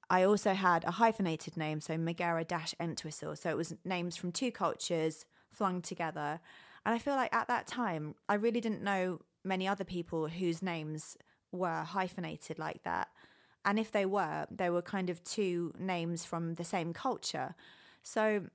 I 0.09 0.23
also 0.23 0.53
had 0.53 0.85
a 0.85 0.91
hyphenated 0.91 1.55
name, 1.55 1.81
so 1.81 1.97
Maghera 1.97 2.47
dash 2.47 2.73
Entwistle. 2.79 3.35
So 3.35 3.49
it 3.51 3.57
was 3.57 3.75
names 3.85 4.15
from 4.15 4.31
two 4.31 4.51
cultures 4.51 5.25
flung 5.51 5.81
together. 5.81 6.39
And 6.87 6.95
I 6.95 6.99
feel 6.99 7.15
like 7.15 7.35
at 7.35 7.49
that 7.49 7.67
time, 7.67 8.15
I 8.29 8.35
really 8.35 8.61
didn't 8.61 8.81
know 8.81 9.19
many 9.43 9.67
other 9.67 9.83
people 9.83 10.29
whose 10.29 10.61
names 10.61 11.17
were 11.51 11.83
hyphenated 11.83 12.57
like 12.57 12.81
that. 12.83 13.09
And 13.65 13.77
if 13.77 13.91
they 13.91 14.05
were, 14.05 14.47
they 14.49 14.69
were 14.69 14.81
kind 14.81 15.09
of 15.09 15.21
two 15.25 15.73
names 15.77 16.23
from 16.23 16.55
the 16.55 16.63
same 16.63 16.93
culture. 16.93 17.55
So 18.03 18.45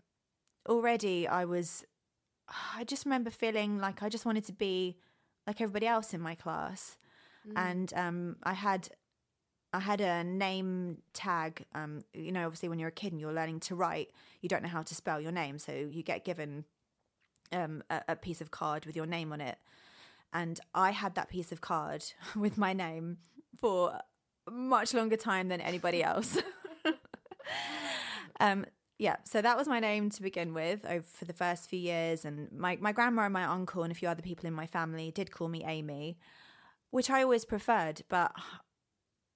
already 0.66 1.28
I 1.28 1.44
was, 1.44 1.84
I 2.74 2.84
just 2.84 3.04
remember 3.04 3.28
feeling 3.28 3.78
like 3.78 4.02
I 4.02 4.08
just 4.08 4.24
wanted 4.24 4.46
to 4.46 4.54
be 4.54 4.96
like 5.46 5.60
everybody 5.60 5.86
else 5.86 6.14
in 6.14 6.22
my 6.22 6.34
class. 6.34 6.96
Mm. 7.46 7.52
And 7.56 7.94
um, 7.94 8.36
I 8.44 8.54
had 8.54 8.88
I 9.74 9.80
had 9.80 10.00
a 10.00 10.24
name 10.24 11.02
tag. 11.12 11.64
Um, 11.74 12.04
you 12.14 12.32
know, 12.32 12.46
obviously, 12.46 12.68
when 12.70 12.78
you're 12.78 12.90
a 12.90 12.92
kid 12.92 13.12
and 13.12 13.20
you're 13.20 13.32
learning 13.32 13.60
to 13.60 13.74
write, 13.74 14.10
you 14.40 14.48
don't 14.48 14.62
know 14.62 14.68
how 14.68 14.82
to 14.82 14.94
spell 14.94 15.20
your 15.20 15.32
name, 15.32 15.58
so 15.58 15.72
you 15.72 16.02
get 16.02 16.24
given 16.24 16.64
um, 17.52 17.82
a, 17.90 18.02
a, 18.08 18.16
piece 18.16 18.40
of 18.40 18.50
card 18.50 18.86
with 18.86 18.96
your 18.96 19.06
name 19.06 19.32
on 19.32 19.40
it. 19.40 19.58
And 20.32 20.58
I 20.74 20.90
had 20.90 21.14
that 21.14 21.28
piece 21.28 21.52
of 21.52 21.60
card 21.60 22.04
with 22.36 22.56
my 22.56 22.72
name 22.72 23.18
for 23.60 23.98
much 24.50 24.94
longer 24.94 25.16
time 25.16 25.48
than 25.48 25.60
anybody 25.60 26.02
else. 26.04 26.38
um, 28.40 28.64
yeah, 28.98 29.16
so 29.24 29.42
that 29.42 29.56
was 29.56 29.66
my 29.66 29.80
name 29.80 30.10
to 30.10 30.22
begin 30.22 30.54
with 30.54 30.84
over 30.86 31.02
for 31.02 31.24
the 31.24 31.32
first 31.32 31.68
few 31.68 31.78
years, 31.78 32.24
and 32.24 32.52
my 32.52 32.78
my 32.80 32.92
grandma 32.92 33.22
and 33.22 33.32
my 33.32 33.44
uncle 33.44 33.82
and 33.82 33.90
a 33.90 33.96
few 33.96 34.08
other 34.08 34.22
people 34.22 34.46
in 34.46 34.54
my 34.54 34.66
family 34.66 35.10
did 35.10 35.32
call 35.32 35.48
me 35.48 35.64
Amy, 35.66 36.18
which 36.90 37.10
I 37.10 37.22
always 37.24 37.44
preferred, 37.44 38.02
but 38.08 38.32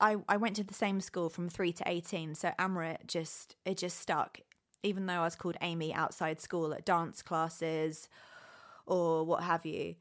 I, 0.00 0.16
I 0.28 0.36
went 0.36 0.56
to 0.56 0.64
the 0.64 0.74
same 0.74 1.00
school 1.00 1.28
from 1.28 1.48
three 1.48 1.72
to 1.72 1.84
18. 1.86 2.34
So 2.34 2.52
Amrit 2.58 3.06
just, 3.06 3.56
it 3.64 3.78
just 3.78 3.98
stuck. 3.98 4.40
Even 4.82 5.06
though 5.06 5.14
I 5.14 5.24
was 5.24 5.36
called 5.36 5.56
Amy 5.60 5.92
outside 5.92 6.40
school 6.40 6.72
at 6.72 6.84
dance 6.84 7.22
classes 7.22 8.08
or 8.86 9.24
what 9.24 9.42
have 9.42 9.66
you. 9.66 9.96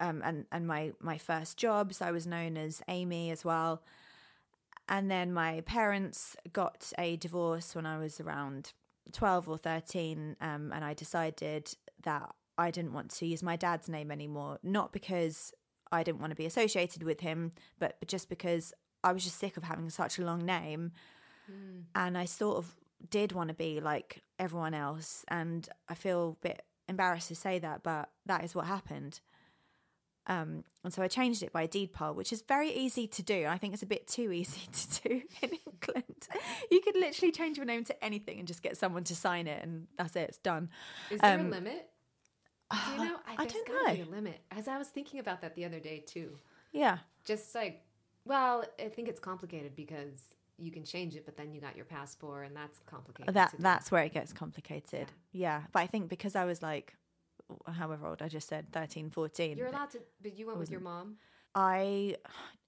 Um, 0.00 0.22
and, 0.24 0.46
and 0.50 0.66
my, 0.66 0.92
my 1.00 1.18
first 1.18 1.56
jobs, 1.56 2.00
I 2.02 2.10
was 2.10 2.26
known 2.26 2.56
as 2.56 2.82
Amy 2.88 3.30
as 3.30 3.44
well. 3.44 3.82
And 4.88 5.10
then 5.10 5.32
my 5.32 5.60
parents 5.62 6.36
got 6.52 6.92
a 6.98 7.16
divorce 7.16 7.74
when 7.74 7.86
I 7.86 7.98
was 7.98 8.20
around 8.20 8.72
12 9.12 9.48
or 9.48 9.58
13. 9.58 10.36
Um, 10.40 10.72
and 10.74 10.84
I 10.84 10.94
decided 10.94 11.74
that 12.02 12.34
I 12.56 12.70
didn't 12.70 12.92
want 12.92 13.10
to 13.12 13.26
use 13.26 13.42
my 13.42 13.56
dad's 13.56 13.88
name 13.88 14.10
anymore. 14.10 14.58
Not 14.62 14.92
because 14.92 15.52
I 15.92 16.02
didn't 16.02 16.20
want 16.20 16.30
to 16.30 16.36
be 16.36 16.46
associated 16.46 17.02
with 17.02 17.20
him, 17.20 17.52
but, 17.78 17.96
but 18.00 18.08
just 18.08 18.28
because 18.28 18.72
I 19.04 19.12
was 19.12 19.24
just 19.24 19.38
sick 19.38 19.56
of 19.56 19.64
having 19.64 19.90
such 19.90 20.18
a 20.18 20.24
long 20.24 20.44
name. 20.44 20.92
Mm. 21.50 21.84
And 21.94 22.18
I 22.18 22.24
sort 22.24 22.58
of 22.58 22.76
did 23.10 23.32
want 23.32 23.48
to 23.48 23.54
be 23.54 23.80
like 23.80 24.22
everyone 24.38 24.74
else. 24.74 25.24
And 25.28 25.68
I 25.88 25.94
feel 25.94 26.36
a 26.40 26.46
bit 26.46 26.62
embarrassed 26.88 27.28
to 27.28 27.34
say 27.34 27.58
that, 27.58 27.82
but 27.82 28.10
that 28.26 28.44
is 28.44 28.54
what 28.54 28.66
happened. 28.66 29.20
Um, 30.26 30.64
and 30.84 30.92
so 30.92 31.02
I 31.02 31.08
changed 31.08 31.42
it 31.42 31.52
by 31.52 31.66
deed 31.66 31.92
poll, 31.94 32.12
which 32.12 32.32
is 32.32 32.42
very 32.42 32.70
easy 32.70 33.06
to 33.06 33.22
do. 33.22 33.46
I 33.46 33.56
think 33.56 33.72
it's 33.72 33.82
a 33.82 33.86
bit 33.86 34.06
too 34.06 34.30
easy 34.30 34.60
to 34.72 35.08
do 35.08 35.22
in 35.42 35.50
England. 35.66 36.28
you 36.70 36.80
could 36.82 36.96
literally 36.96 37.32
change 37.32 37.56
your 37.56 37.66
name 37.66 37.84
to 37.84 38.04
anything 38.04 38.38
and 38.38 38.46
just 38.46 38.62
get 38.62 38.76
someone 38.76 39.04
to 39.04 39.16
sign 39.16 39.46
it, 39.46 39.62
and 39.62 39.86
that's 39.96 40.16
it. 40.16 40.28
It's 40.28 40.38
done. 40.38 40.68
Is 41.10 41.20
there 41.20 41.38
um, 41.38 41.46
a 41.46 41.50
limit? 41.50 41.88
Do 42.72 42.92
you 42.92 43.08
know? 43.08 43.16
I, 43.26 43.42
I 43.42 43.46
don't 43.46 43.68
know. 43.68 43.94
Be 43.94 44.00
a 44.02 44.14
limit. 44.14 44.40
As 44.50 44.68
I 44.68 44.76
was 44.76 44.88
thinking 44.88 45.20
about 45.20 45.40
that 45.40 45.54
the 45.54 45.64
other 45.64 45.80
day 45.80 46.04
too. 46.06 46.38
Yeah. 46.72 46.98
Just 47.24 47.54
like 47.54 47.84
well, 48.28 48.62
I 48.78 48.88
think 48.88 49.08
it's 49.08 49.18
complicated 49.18 49.74
because 49.74 50.22
you 50.58 50.70
can 50.70 50.84
change 50.84 51.14
it, 51.16 51.24
but 51.24 51.36
then 51.36 51.52
you 51.52 51.60
got 51.60 51.76
your 51.76 51.84
passport, 51.84 52.46
and 52.46 52.56
that's 52.56 52.80
complicated. 52.86 53.34
That 53.34 53.54
that's 53.58 53.90
where 53.90 54.02
it 54.02 54.12
gets 54.12 54.32
complicated. 54.32 55.12
Yeah. 55.32 55.60
yeah. 55.60 55.62
but 55.72 55.80
I 55.80 55.86
think 55.86 56.08
because 56.08 56.34
I 56.36 56.44
was 56.44 56.62
like, 56.62 56.94
however 57.72 58.06
old 58.06 58.22
I 58.22 58.28
just 58.28 58.48
said, 58.48 58.72
13, 58.72 59.10
14. 59.10 59.56
You're 59.56 59.68
allowed 59.68 59.90
to, 59.90 60.00
but 60.22 60.38
you 60.38 60.46
went 60.46 60.58
with 60.58 60.70
your 60.70 60.80
mom. 60.80 61.16
I 61.54 62.16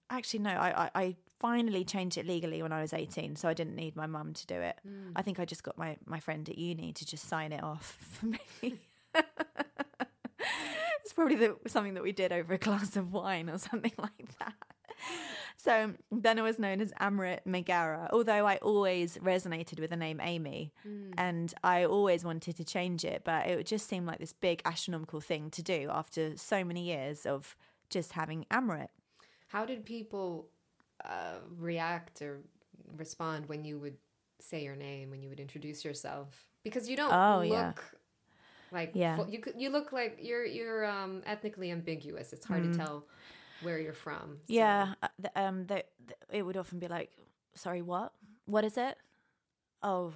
actually 0.09 0.41
no, 0.41 0.51
I, 0.51 0.85
I, 0.85 0.91
I 0.95 1.17
finally 1.39 1.85
changed 1.85 2.19
it 2.19 2.27
legally 2.27 2.63
when 2.63 2.73
I 2.73 2.81
was 2.81 2.93
18, 2.93 3.37
so 3.37 3.49
I 3.49 3.55
didn't 3.55 3.77
need 3.77 3.97
my 3.97 4.07
mum 4.07 4.35
to 4.35 4.47
do 4.47 4.55
it. 4.55 4.79
Mm. 4.87 5.13
I 5.17 5.23
think 5.23 5.39
I 5.39 5.45
just 5.45 5.63
got 5.63 5.79
my 5.79 5.97
my 6.07 6.21
friend 6.21 6.49
at 6.49 6.59
uni 6.59 6.93
to 6.93 7.07
just 7.07 7.29
sign 7.29 7.53
it 7.53 7.63
off 7.63 7.97
for 8.11 8.27
me. 8.27 8.39
it's 11.03 11.13
probably 11.15 11.37
the, 11.37 11.57
something 11.67 11.95
that 11.95 12.03
we 12.03 12.13
did 12.13 12.33
over 12.33 12.55
a 12.55 12.59
glass 12.59 12.97
of 12.97 13.13
wine 13.13 13.51
or 13.51 13.59
something 13.59 13.93
like 13.99 14.39
that. 14.39 14.55
So 15.63 15.93
then 16.11 16.39
I 16.39 16.43
was 16.43 16.59
known 16.59 16.81
as 16.81 16.91
Amrit 17.03 17.41
Maghera, 17.47 18.09
although 18.13 18.47
I 18.47 18.57
always 18.57 19.19
resonated 19.19 19.79
with 19.79 19.91
the 19.91 19.97
name 19.97 20.19
Amy 20.23 20.73
mm. 20.89 21.13
and 21.19 21.53
I 21.63 21.85
always 21.85 22.25
wanted 22.25 22.57
to 22.57 22.65
change 22.65 23.05
it, 23.05 23.25
but 23.25 23.47
it 23.47 23.67
just 23.67 23.87
seemed 23.87 24.07
like 24.07 24.21
this 24.21 24.33
big 24.33 24.63
astronomical 24.65 25.21
thing 25.21 25.51
to 25.51 25.63
do 25.63 25.91
after 25.93 26.35
so 26.39 26.65
many 26.65 26.85
years 26.85 27.27
of 27.27 27.57
just 27.91 28.13
having 28.13 28.47
Amrit. 28.51 28.89
How 29.49 29.67
did 29.67 29.85
people 29.85 30.49
uh, 31.05 31.41
react 31.59 32.23
or 32.23 32.41
respond 32.97 33.47
when 33.47 33.63
you 33.63 33.79
would 33.79 33.99
say 34.41 34.65
your 34.65 34.77
name, 34.77 35.11
when 35.11 35.23
you 35.23 35.29
would 35.29 35.41
introduce 35.41 35.85
yourself? 35.85 36.47
Because 36.65 36.89
you 36.89 36.97
don't 36.97 37.13
oh, 37.13 37.41
look 37.41 37.51
yeah. 37.51 37.73
like 38.73 38.93
yeah. 38.95 39.19
you 39.29 39.43
you 39.59 39.69
look 39.69 39.93
like 39.93 40.21
you're 40.23 40.47
you're 40.47 40.87
um, 40.87 41.23
ethnically 41.27 41.71
ambiguous. 41.71 42.33
It's 42.33 42.47
hard 42.47 42.63
mm. 42.63 42.73
to 42.73 42.79
tell 42.79 43.05
where 43.63 43.79
you're 43.79 43.93
from. 43.93 44.39
So. 44.47 44.55
Yeah, 44.55 44.95
uh, 45.03 45.09
um, 45.37 45.67
it 46.31 46.43
would 46.43 46.57
often 46.57 46.79
be 46.79 46.89
like, 46.89 47.11
"Sorry, 47.55 47.83
what? 47.83 48.13
What 48.47 48.65
is 48.65 48.77
it? 48.77 48.97
Oh, 49.83 50.13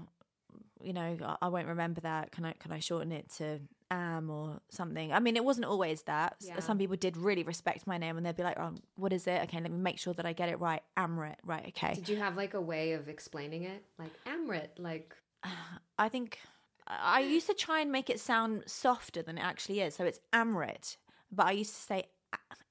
you 0.83 0.93
know, 0.93 1.17
I, 1.23 1.37
I 1.43 1.49
won't 1.49 1.69
remember 1.69 2.01
that. 2.03 2.33
Can 2.33 2.45
I 2.45 2.53
can 2.53 2.73
I 2.73 2.79
shorten 2.79 3.13
it 3.13 3.31
to 3.39 3.61
am 3.91 4.31
or 4.31 4.61
something? 4.71 5.13
I 5.13 5.21
mean, 5.21 5.37
it 5.37 5.45
wasn't 5.45 5.67
always 5.67 6.03
that. 6.03 6.37
Yeah. 6.41 6.59
Some 6.61 6.79
people 6.79 6.97
did 6.97 7.17
really 7.17 7.43
respect 7.43 7.87
my 7.87 7.99
name, 7.99 8.17
and 8.17 8.25
they'd 8.25 8.37
be 8.37 8.43
like, 8.43 8.59
"Oh, 8.59 8.75
what 8.97 9.13
is 9.13 9.27
it? 9.27 9.43
Okay, 9.45 9.61
let 9.61 9.71
me 9.71 9.79
make 9.79 9.99
sure 9.99 10.15
that 10.15 10.27
I 10.27 10.33
get 10.33 10.49
it 10.49 10.61
right. 10.61 10.83
Amrit, 10.97 11.37
right? 11.45 11.67
Okay." 11.69 11.95
Did 11.95 12.09
you 12.09 12.17
have 12.17 12.37
like 12.37 12.55
a 12.55 12.61
way 12.61 12.93
of 12.93 13.09
explaining 13.09 13.65
it, 13.65 13.85
like 13.99 14.13
Amrit, 14.27 14.71
like? 14.79 15.15
I 15.99 16.09
think 16.09 16.39
I 16.87 17.21
used 17.21 17.47
to 17.47 17.55
try 17.55 17.81
and 17.81 17.91
make 17.91 18.11
it 18.11 18.21
sound 18.21 18.65
softer 18.67 19.23
than 19.23 19.39
it 19.39 19.43
actually 19.43 19.81
is. 19.81 19.95
So 19.95 20.05
it's 20.05 20.21
Amrit, 20.33 20.97
but 21.33 21.47
I 21.47 21.53
used 21.53 21.75
to 21.75 21.81
say 21.81 22.05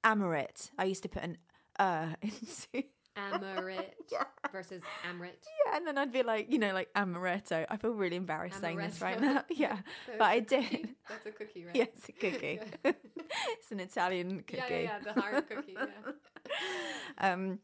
Amaret. 0.03 0.71
I 0.77 0.85
used 0.85 1.03
to 1.03 1.09
put 1.09 1.23
an 1.23 1.37
uh 1.79 2.13
into 2.21 2.87
Amaret 3.17 3.91
yeah. 4.11 4.23
versus 4.51 4.81
Amrit. 5.09 5.33
Yeah, 5.65 5.77
and 5.77 5.87
then 5.87 5.97
I'd 5.97 6.11
be 6.11 6.23
like, 6.23 6.51
you 6.51 6.57
know, 6.57 6.73
like 6.73 6.91
amaretto. 6.93 7.65
I 7.69 7.77
feel 7.77 7.91
really 7.91 8.15
embarrassed 8.15 8.57
Amaretto. 8.57 8.61
saying 8.61 8.77
this 8.77 9.01
right 9.01 9.21
now. 9.21 9.43
Yeah, 9.49 9.77
but 10.17 10.25
I 10.25 10.39
did. 10.39 10.69
Cookie? 10.69 10.95
That's 11.09 11.25
a 11.25 11.31
cookie, 11.31 11.65
right? 11.65 11.75
Yeah, 11.75 11.83
it's 11.83 12.09
a 12.09 12.11
cookie. 12.11 12.59
it's 12.83 13.71
an 13.71 13.79
Italian 13.79 14.43
cookie. 14.47 14.57
Yeah, 14.57 14.67
yeah, 14.69 14.99
yeah 15.05 15.13
the 15.13 15.21
hard 15.21 15.47
cookie. 15.47 15.77
Yeah. 15.77 17.33
um, 17.33 17.59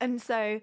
and 0.00 0.20
so 0.20 0.60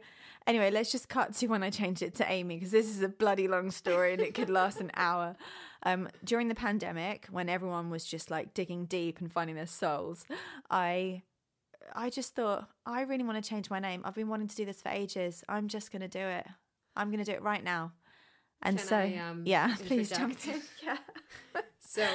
anyway, 0.48 0.72
let's 0.72 0.92
just 0.92 1.10
cut 1.10 1.34
to 1.36 1.48
when 1.48 1.64
I 1.64 1.70
changed 1.70 2.02
it 2.02 2.16
to 2.16 2.32
Amy 2.32 2.56
because 2.56 2.72
this 2.72 2.88
is 2.88 3.02
a 3.02 3.10
bloody 3.10 3.48
long 3.48 3.72
story 3.72 4.14
and 4.14 4.22
it 4.22 4.34
could 4.34 4.50
last 4.50 4.80
an 4.80 4.92
hour. 4.96 5.36
Um, 5.84 6.10
during 6.24 6.48
the 6.48 6.56
pandemic, 6.56 7.28
when 7.32 7.50
everyone 7.50 7.90
was 7.90 8.06
just 8.06 8.30
like 8.30 8.54
digging 8.54 8.86
deep 8.86 9.20
and 9.20 9.32
finding 9.32 9.56
their 9.56 9.68
souls, 9.68 10.26
I 10.70 11.24
I 11.94 12.10
just 12.10 12.36
thought 12.36 12.70
I 12.86 13.02
really 13.02 13.24
want 13.24 13.44
to 13.44 13.50
change 13.50 13.70
my 13.70 13.80
name. 13.80 14.02
I've 14.06 14.16
been 14.16 14.30
wanting 14.30 14.48
to 14.48 14.56
do 14.56 14.66
this 14.66 14.82
for 14.82 14.90
ages. 14.90 15.44
I'm 15.50 15.68
just 15.68 15.92
going 15.92 16.02
to 16.02 16.08
do 16.08 16.20
it. 16.20 16.46
I'm 16.96 17.10
going 17.10 17.24
to 17.24 17.30
do 17.30 17.36
it 17.36 17.42
right 17.42 17.64
now. 17.64 17.94
And 18.62 18.78
Can 18.78 18.88
so, 18.88 18.98
I, 18.98 19.18
um, 19.18 19.44
yeah, 19.46 19.76
please 19.88 20.10
jump 20.10 20.38
in. 20.48 20.62
yeah. 20.84 20.98
so, 21.80 22.06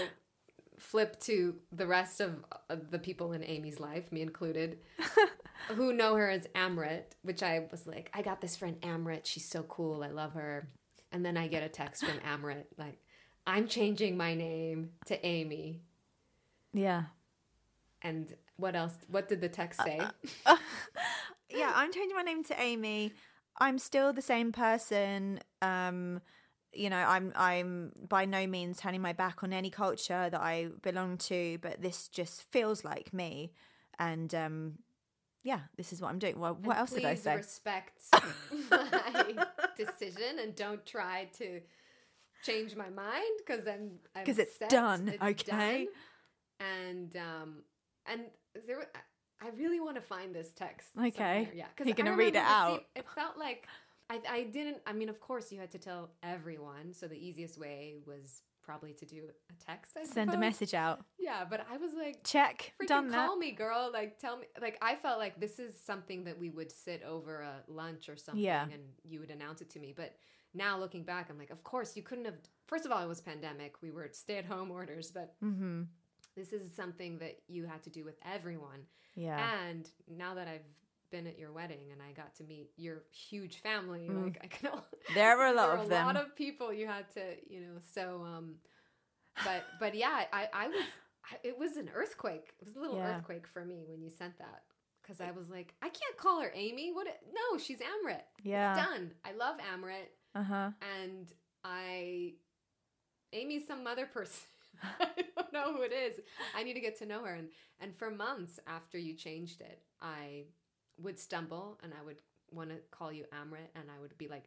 flip 0.79 1.19
to 1.21 1.57
the 1.73 1.87
rest 1.87 2.21
of 2.21 2.45
uh, 2.71 2.77
the 2.91 2.99
people 2.99 3.33
in 3.33 3.43
Amy's 3.43 3.81
life, 3.81 4.13
me 4.13 4.23
included, 4.23 4.79
who 5.75 5.93
know 5.93 6.15
her 6.17 6.31
as 6.31 6.47
Amrit, 6.55 7.05
which 7.23 7.43
I 7.43 7.67
was 7.71 7.87
like, 7.87 8.11
I 8.15 8.23
got 8.23 8.41
this 8.41 8.57
friend 8.57 8.81
Amrit. 8.81 9.25
She's 9.25 9.49
so 9.49 9.63
cool. 9.65 10.03
I 10.03 10.09
love 10.09 10.33
her. 10.35 10.69
And 11.13 11.25
then 11.25 11.37
I 11.37 11.49
get 11.49 11.63
a 11.63 11.69
text 11.69 12.05
from 12.05 12.19
Amrit 12.19 12.65
like, 12.79 12.99
I'm 13.47 13.69
changing 13.69 14.17
my 14.17 14.35
name 14.35 14.91
to 15.07 15.25
Amy. 15.25 15.83
Yeah. 16.73 17.05
And 18.03 18.35
what 18.57 18.75
else? 18.75 18.95
What 19.09 19.29
did 19.29 19.41
the 19.41 19.49
text 19.49 19.81
say? 19.83 19.99
Uh, 19.99 20.11
uh, 20.45 20.57
yeah, 21.51 21.73
I'm 21.75 21.93
changing 21.93 22.17
my 22.17 22.23
name 22.23 22.43
to 22.45 22.61
Amy. 22.61 23.13
I'm 23.59 23.79
still 23.79 24.13
the 24.13 24.23
same 24.23 24.53
person. 24.53 25.41
Um, 25.63 26.21
you 26.73 26.91
know, 26.91 26.99
I'm 26.99 27.33
I'm 27.35 27.93
by 28.09 28.25
no 28.25 28.47
means 28.47 28.79
turning 28.79 29.01
my 29.01 29.13
back 29.13 29.43
on 29.43 29.53
any 29.53 29.71
culture 29.71 30.29
that 30.29 30.41
I 30.41 30.69
belong 30.83 31.17
to, 31.19 31.59
but 31.63 31.81
this 31.81 32.09
just 32.09 32.43
feels 32.51 32.85
like 32.85 33.13
me. 33.15 33.53
And 33.99 34.35
um, 34.35 34.73
yeah, 35.47 35.61
this 35.77 35.93
is 35.93 36.03
what 36.03 36.09
I'm 36.09 36.19
doing. 36.19 36.41
Well, 36.41 36.59
what 36.61 36.73
and 36.73 36.81
else 36.81 36.91
did 36.91 37.05
I 37.05 37.15
say? 37.15 37.37
Respect 37.37 38.03
my 38.71 39.47
decision 39.77 40.41
and 40.43 40.57
don't 40.57 40.85
try 40.85 41.29
to 41.39 41.61
change 42.43 42.75
my 42.75 42.91
mind 42.91 43.23
because 43.39 43.65
then 43.65 43.93
because 44.13 44.41
it's 44.41 44.57
set, 44.59 44.71
done. 44.71 45.07
It's 45.09 45.23
okay. 45.23 45.87
Done. 46.59 46.69
And 46.69 47.17
um, 47.17 47.55
and 48.07 48.23
there 48.67 48.89
I 49.41 49.51
really 49.57 49.79
want 49.79 49.95
to 49.95 50.03
find 50.03 50.35
this 50.35 50.51
text. 50.53 50.89
Okay. 50.99 51.45
somewhere. 51.45 51.51
Yeah. 51.55 51.85
You're 51.85 51.95
gonna 51.95 52.17
read 52.17 52.35
it 52.35 52.43
out. 52.43 52.85
it 52.97 53.05
felt 53.15 53.39
like 53.39 53.69
I, 54.11 54.21
I 54.29 54.43
didn't. 54.45 54.79
I 54.85 54.93
mean, 54.95 55.09
of 55.09 55.21
course, 55.21 55.53
you 55.53 55.61
had 55.61 55.71
to 55.71 55.79
tell 55.79 56.11
everyone. 56.25 56.93
So 56.93 57.07
the 57.07 57.15
easiest 57.25 57.57
way 57.57 57.99
was 58.05 58.43
probably 58.67 58.93
to 58.95 59.07
do 59.07 59.23
a 59.51 59.65
text. 59.65 59.97
I 59.97 60.05
Send 60.05 60.35
a 60.35 60.37
message 60.37 60.75
out. 60.75 61.05
Yeah, 61.19 61.45
but 61.49 61.65
I 61.73 61.77
was 61.79 61.93
like, 61.95 62.25
Check. 62.25 62.73
Done 62.87 63.09
that. 63.09 63.27
call 63.27 63.37
me, 63.37 63.53
girl. 63.53 63.91
Like, 63.93 64.19
tell 64.19 64.37
me. 64.37 64.47
Like, 64.61 64.77
I 64.83 64.97
felt 64.97 65.19
like 65.19 65.41
this 65.41 65.59
is 65.59 65.75
something 65.81 66.25
that 66.25 66.39
we 66.39 66.51
would 66.51 66.71
sit 66.73 67.03
over 67.03 67.41
a 67.43 67.63
lunch 67.69 68.09
or 68.09 68.17
something, 68.17 68.43
Yeah. 68.43 68.65
and 68.65 68.83
you 69.05 69.21
would 69.21 69.31
announce 69.31 69.61
it 69.63 69.71
to 69.71 69.79
me. 69.79 69.95
But 69.97 70.17
now 70.53 70.79
looking 70.79 71.05
back, 71.05 71.29
I'm 71.31 71.39
like, 71.39 71.51
of 71.51 71.63
course 71.63 71.97
you 71.97 72.03
couldn't 72.03 72.25
have. 72.27 72.35
First 72.67 72.85
of 72.85 72.93
all, 72.93 73.03
it 73.03 73.09
was 73.09 73.21
pandemic. 73.21 73.81
We 73.83 73.91
were 73.93 74.09
stay 74.13 74.37
at 74.39 74.45
home 74.45 74.71
orders, 74.79 75.11
but 75.13 75.35
Mm-hmm. 75.43 75.83
this 76.37 76.53
is 76.53 76.75
something 76.75 77.19
that 77.19 77.37
you 77.49 77.65
had 77.67 77.83
to 77.85 77.91
do 77.91 78.05
with 78.05 78.17
everyone. 78.25 78.81
Yeah. 79.15 79.41
And 79.69 79.89
now 80.09 80.35
that 80.35 80.49
I've 80.49 80.67
been 81.11 81.27
at 81.27 81.39
your 81.39 81.53
wedding 81.53 81.91
and 81.93 82.01
I 82.03 82.13
got 82.13 82.35
to 82.37 82.45
meet 82.45 82.71
your 82.77 83.03
huge 83.11 83.61
family, 83.63 84.09
Mm. 84.11 84.25
like 84.25 84.39
I 84.43 84.47
can. 84.49 84.71
There 85.15 85.37
were 85.37 85.47
a 85.47 85.53
lot 85.61 85.67
there 85.69 85.75
of 85.77 85.83
were 85.85 85.89
them. 85.89 86.05
A 86.05 86.07
lot 86.07 86.17
of 86.17 86.37
people 86.37 86.73
you 86.73 86.87
had 86.87 87.09
to, 87.15 87.23
you 87.49 87.61
know. 87.61 87.77
So, 87.95 88.25
um, 88.25 88.57
but 89.45 89.65
but 89.81 89.95
yeah, 89.95 90.25
I 90.33 90.49
I 90.53 90.69
was. 90.69 90.85
I- 91.33 91.39
It 91.43 91.59
was 91.59 91.77
an 91.77 91.91
earthquake. 91.93 92.55
It 92.61 92.67
was 92.67 92.77
a 92.77 92.81
little 92.81 92.97
Yeah. 92.99 93.17
earthquake 93.17 93.47
for 93.49 93.65
me 93.65 93.85
when 93.89 94.01
you 94.01 94.11
sent 94.11 94.39
that 94.39 94.63
because 95.03 95.21
I 95.21 95.33
was 95.33 95.49
like, 95.51 95.75
I 95.83 95.89
can't 95.89 96.17
call 96.17 96.41
her 96.41 96.53
Amy. 96.55 96.93
What? 96.93 97.07
No, 97.35 97.59
she's 97.59 97.81
Amrit. 97.81 98.23
Yeah. 98.45 98.77
It's 98.77 98.87
done. 98.87 99.11
I 99.25 99.33
love 99.33 99.57
Amrit, 99.75 100.09
Uh 100.37 100.45
huh. 100.45 100.71
and 101.01 101.27
I 101.65 102.35
Amy's 103.33 103.67
some 103.67 103.87
other 103.87 104.07
person. 104.07 104.47
I 105.01 105.25
don't 105.37 105.53
know 105.53 105.73
who 105.75 105.83
it 105.83 105.93
is. 105.93 106.21
I 106.55 106.63
need 106.63 106.75
to 106.75 106.81
get 106.81 106.99
to 106.99 107.07
know 107.07 107.25
her. 107.25 107.35
And 107.35 107.49
and 107.81 107.97
for 107.97 108.11
months 108.11 108.61
after 108.67 108.97
you 108.99 109.15
changed 109.15 109.61
it, 109.61 109.83
I 110.01 110.45
would 111.03 111.19
stumble 111.19 111.79
and 111.83 111.93
I 111.99 112.05
would 112.05 112.21
want 112.51 112.71
to 112.71 112.77
call 112.91 113.13
you 113.13 113.25
Amrit, 113.33 113.69
and 113.75 113.85
I 113.91 114.01
would 114.01 114.17
be 114.19 114.29
like 114.29 114.45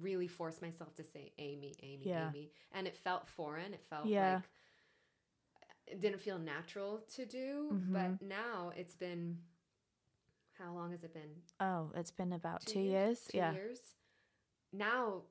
really 0.00 0.28
force 0.28 0.60
myself 0.60 0.94
to 0.96 1.02
say 1.04 1.32
Amy, 1.38 1.74
Amy, 1.82 2.08
Yeah. 2.08 2.28
Amy, 2.28 2.50
and 2.72 2.86
it 2.86 2.96
felt 2.96 3.28
foreign. 3.28 3.74
It 3.74 3.82
felt 3.88 4.06
Yeah. 4.06 4.34
like 4.36 4.42
it 5.86 6.00
didn't 6.00 6.20
feel 6.20 6.38
natural 6.38 7.04
to 7.14 7.24
do. 7.24 7.70
Mm-hmm. 7.72 7.92
But 7.92 8.22
now 8.22 8.72
it's 8.76 8.94
been 8.94 9.38
how 10.58 10.72
long 10.72 10.90
has 10.90 11.04
it 11.04 11.12
been? 11.12 11.42
Oh, 11.60 11.90
it's 11.94 12.10
been 12.10 12.32
about 12.32 12.64
two, 12.64 12.80
years. 12.80 13.20
Two 13.30 13.38
yeah. 13.38 13.52
years. 13.52 13.78
Now 14.72 15.22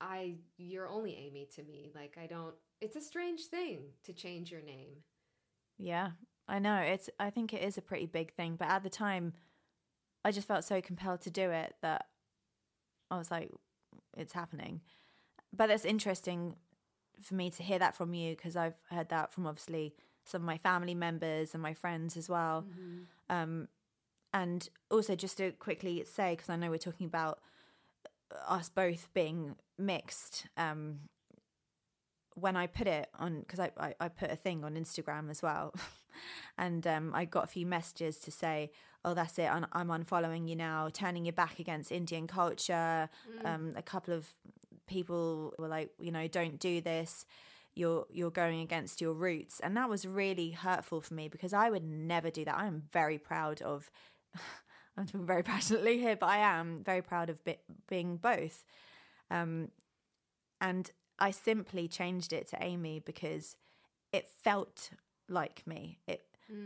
I 0.00 0.36
you're 0.56 0.88
only 0.88 1.14
Amy 1.16 1.48
to 1.54 1.62
me. 1.62 1.90
Like 1.94 2.18
I 2.22 2.26
don't 2.26 2.54
it's 2.80 2.96
a 2.96 3.00
strange 3.00 3.42
thing 3.46 3.80
to 4.04 4.12
change 4.12 4.50
your 4.50 4.62
name. 4.62 5.04
Yeah. 5.78 6.10
I 6.48 6.58
know. 6.58 6.76
It's 6.76 7.08
I 7.18 7.30
think 7.30 7.54
it 7.54 7.62
is 7.62 7.78
a 7.78 7.82
pretty 7.82 8.06
big 8.06 8.32
thing, 8.34 8.56
but 8.56 8.68
at 8.68 8.82
the 8.82 8.90
time 8.90 9.32
I 10.24 10.30
just 10.30 10.46
felt 10.48 10.64
so 10.64 10.80
compelled 10.80 11.20
to 11.22 11.30
do 11.30 11.50
it 11.50 11.74
that 11.82 12.06
I 13.10 13.18
was 13.18 13.30
like 13.30 13.50
it's 14.16 14.32
happening. 14.32 14.80
But 15.54 15.70
it's 15.70 15.84
interesting 15.84 16.56
for 17.20 17.34
me 17.34 17.50
to 17.50 17.62
hear 17.62 17.78
that 17.78 17.94
from 17.94 18.14
you 18.14 18.34
because 18.34 18.56
I've 18.56 18.74
heard 18.90 19.08
that 19.10 19.32
from 19.32 19.46
obviously 19.46 19.94
some 20.24 20.42
of 20.42 20.46
my 20.46 20.58
family 20.58 20.94
members 20.94 21.54
and 21.54 21.62
my 21.62 21.74
friends 21.74 22.16
as 22.16 22.28
well. 22.28 22.64
Um, 23.28 23.68
and 24.32 24.66
also, 24.90 25.14
just 25.14 25.36
to 25.38 25.52
quickly 25.52 26.04
say, 26.04 26.32
because 26.34 26.48
I 26.48 26.56
know 26.56 26.70
we're 26.70 26.78
talking 26.78 27.06
about 27.06 27.40
us 28.48 28.70
both 28.70 29.08
being 29.12 29.56
mixed, 29.78 30.46
um, 30.56 31.00
when 32.34 32.56
I 32.56 32.66
put 32.66 32.86
it 32.86 33.08
on, 33.18 33.40
because 33.40 33.60
I, 33.60 33.72
I, 33.78 33.94
I 34.00 34.08
put 34.08 34.30
a 34.30 34.36
thing 34.36 34.64
on 34.64 34.74
Instagram 34.74 35.30
as 35.30 35.42
well, 35.42 35.74
and 36.58 36.86
um, 36.86 37.12
I 37.14 37.26
got 37.26 37.44
a 37.44 37.48
few 37.48 37.66
messages 37.66 38.16
to 38.20 38.30
say, 38.30 38.70
oh, 39.04 39.14
that's 39.14 39.38
it, 39.38 39.50
I'm, 39.50 39.66
I'm 39.72 39.88
unfollowing 39.88 40.48
you 40.48 40.56
now, 40.56 40.88
turning 40.92 41.24
your 41.24 41.32
back 41.32 41.58
against 41.58 41.90
Indian 41.90 42.26
culture. 42.26 43.08
Um, 43.44 43.72
a 43.76 43.82
couple 43.82 44.14
of 44.14 44.28
people 44.86 45.54
were 45.58 45.68
like, 45.68 45.90
you 45.98 46.12
know, 46.12 46.28
don't 46.28 46.58
do 46.58 46.80
this. 46.80 47.26
You're 47.74 48.06
you're 48.10 48.30
going 48.30 48.60
against 48.60 49.00
your 49.00 49.14
roots, 49.14 49.58
and 49.60 49.76
that 49.78 49.88
was 49.88 50.06
really 50.06 50.50
hurtful 50.50 51.00
for 51.00 51.14
me 51.14 51.28
because 51.28 51.54
I 51.54 51.70
would 51.70 51.84
never 51.84 52.30
do 52.30 52.44
that. 52.44 52.56
I 52.56 52.66
am 52.66 52.82
very 52.92 53.18
proud 53.18 53.62
of. 53.62 53.90
I'm 54.96 55.06
talking 55.06 55.26
very 55.26 55.42
passionately 55.54 55.98
here, 55.98 56.16
but 56.16 56.26
I 56.26 56.38
am 56.38 56.82
very 56.84 57.00
proud 57.00 57.30
of 57.30 57.42
be- 57.44 57.56
being 57.88 58.18
both. 58.18 58.62
Um, 59.30 59.70
and 60.60 60.90
I 61.18 61.30
simply 61.30 61.88
changed 61.88 62.32
it 62.32 62.48
to 62.48 62.62
Amy 62.62 63.00
because 63.00 63.56
it 64.12 64.28
felt 64.28 64.90
like 65.28 65.66
me. 65.66 65.98
It, 66.06 66.22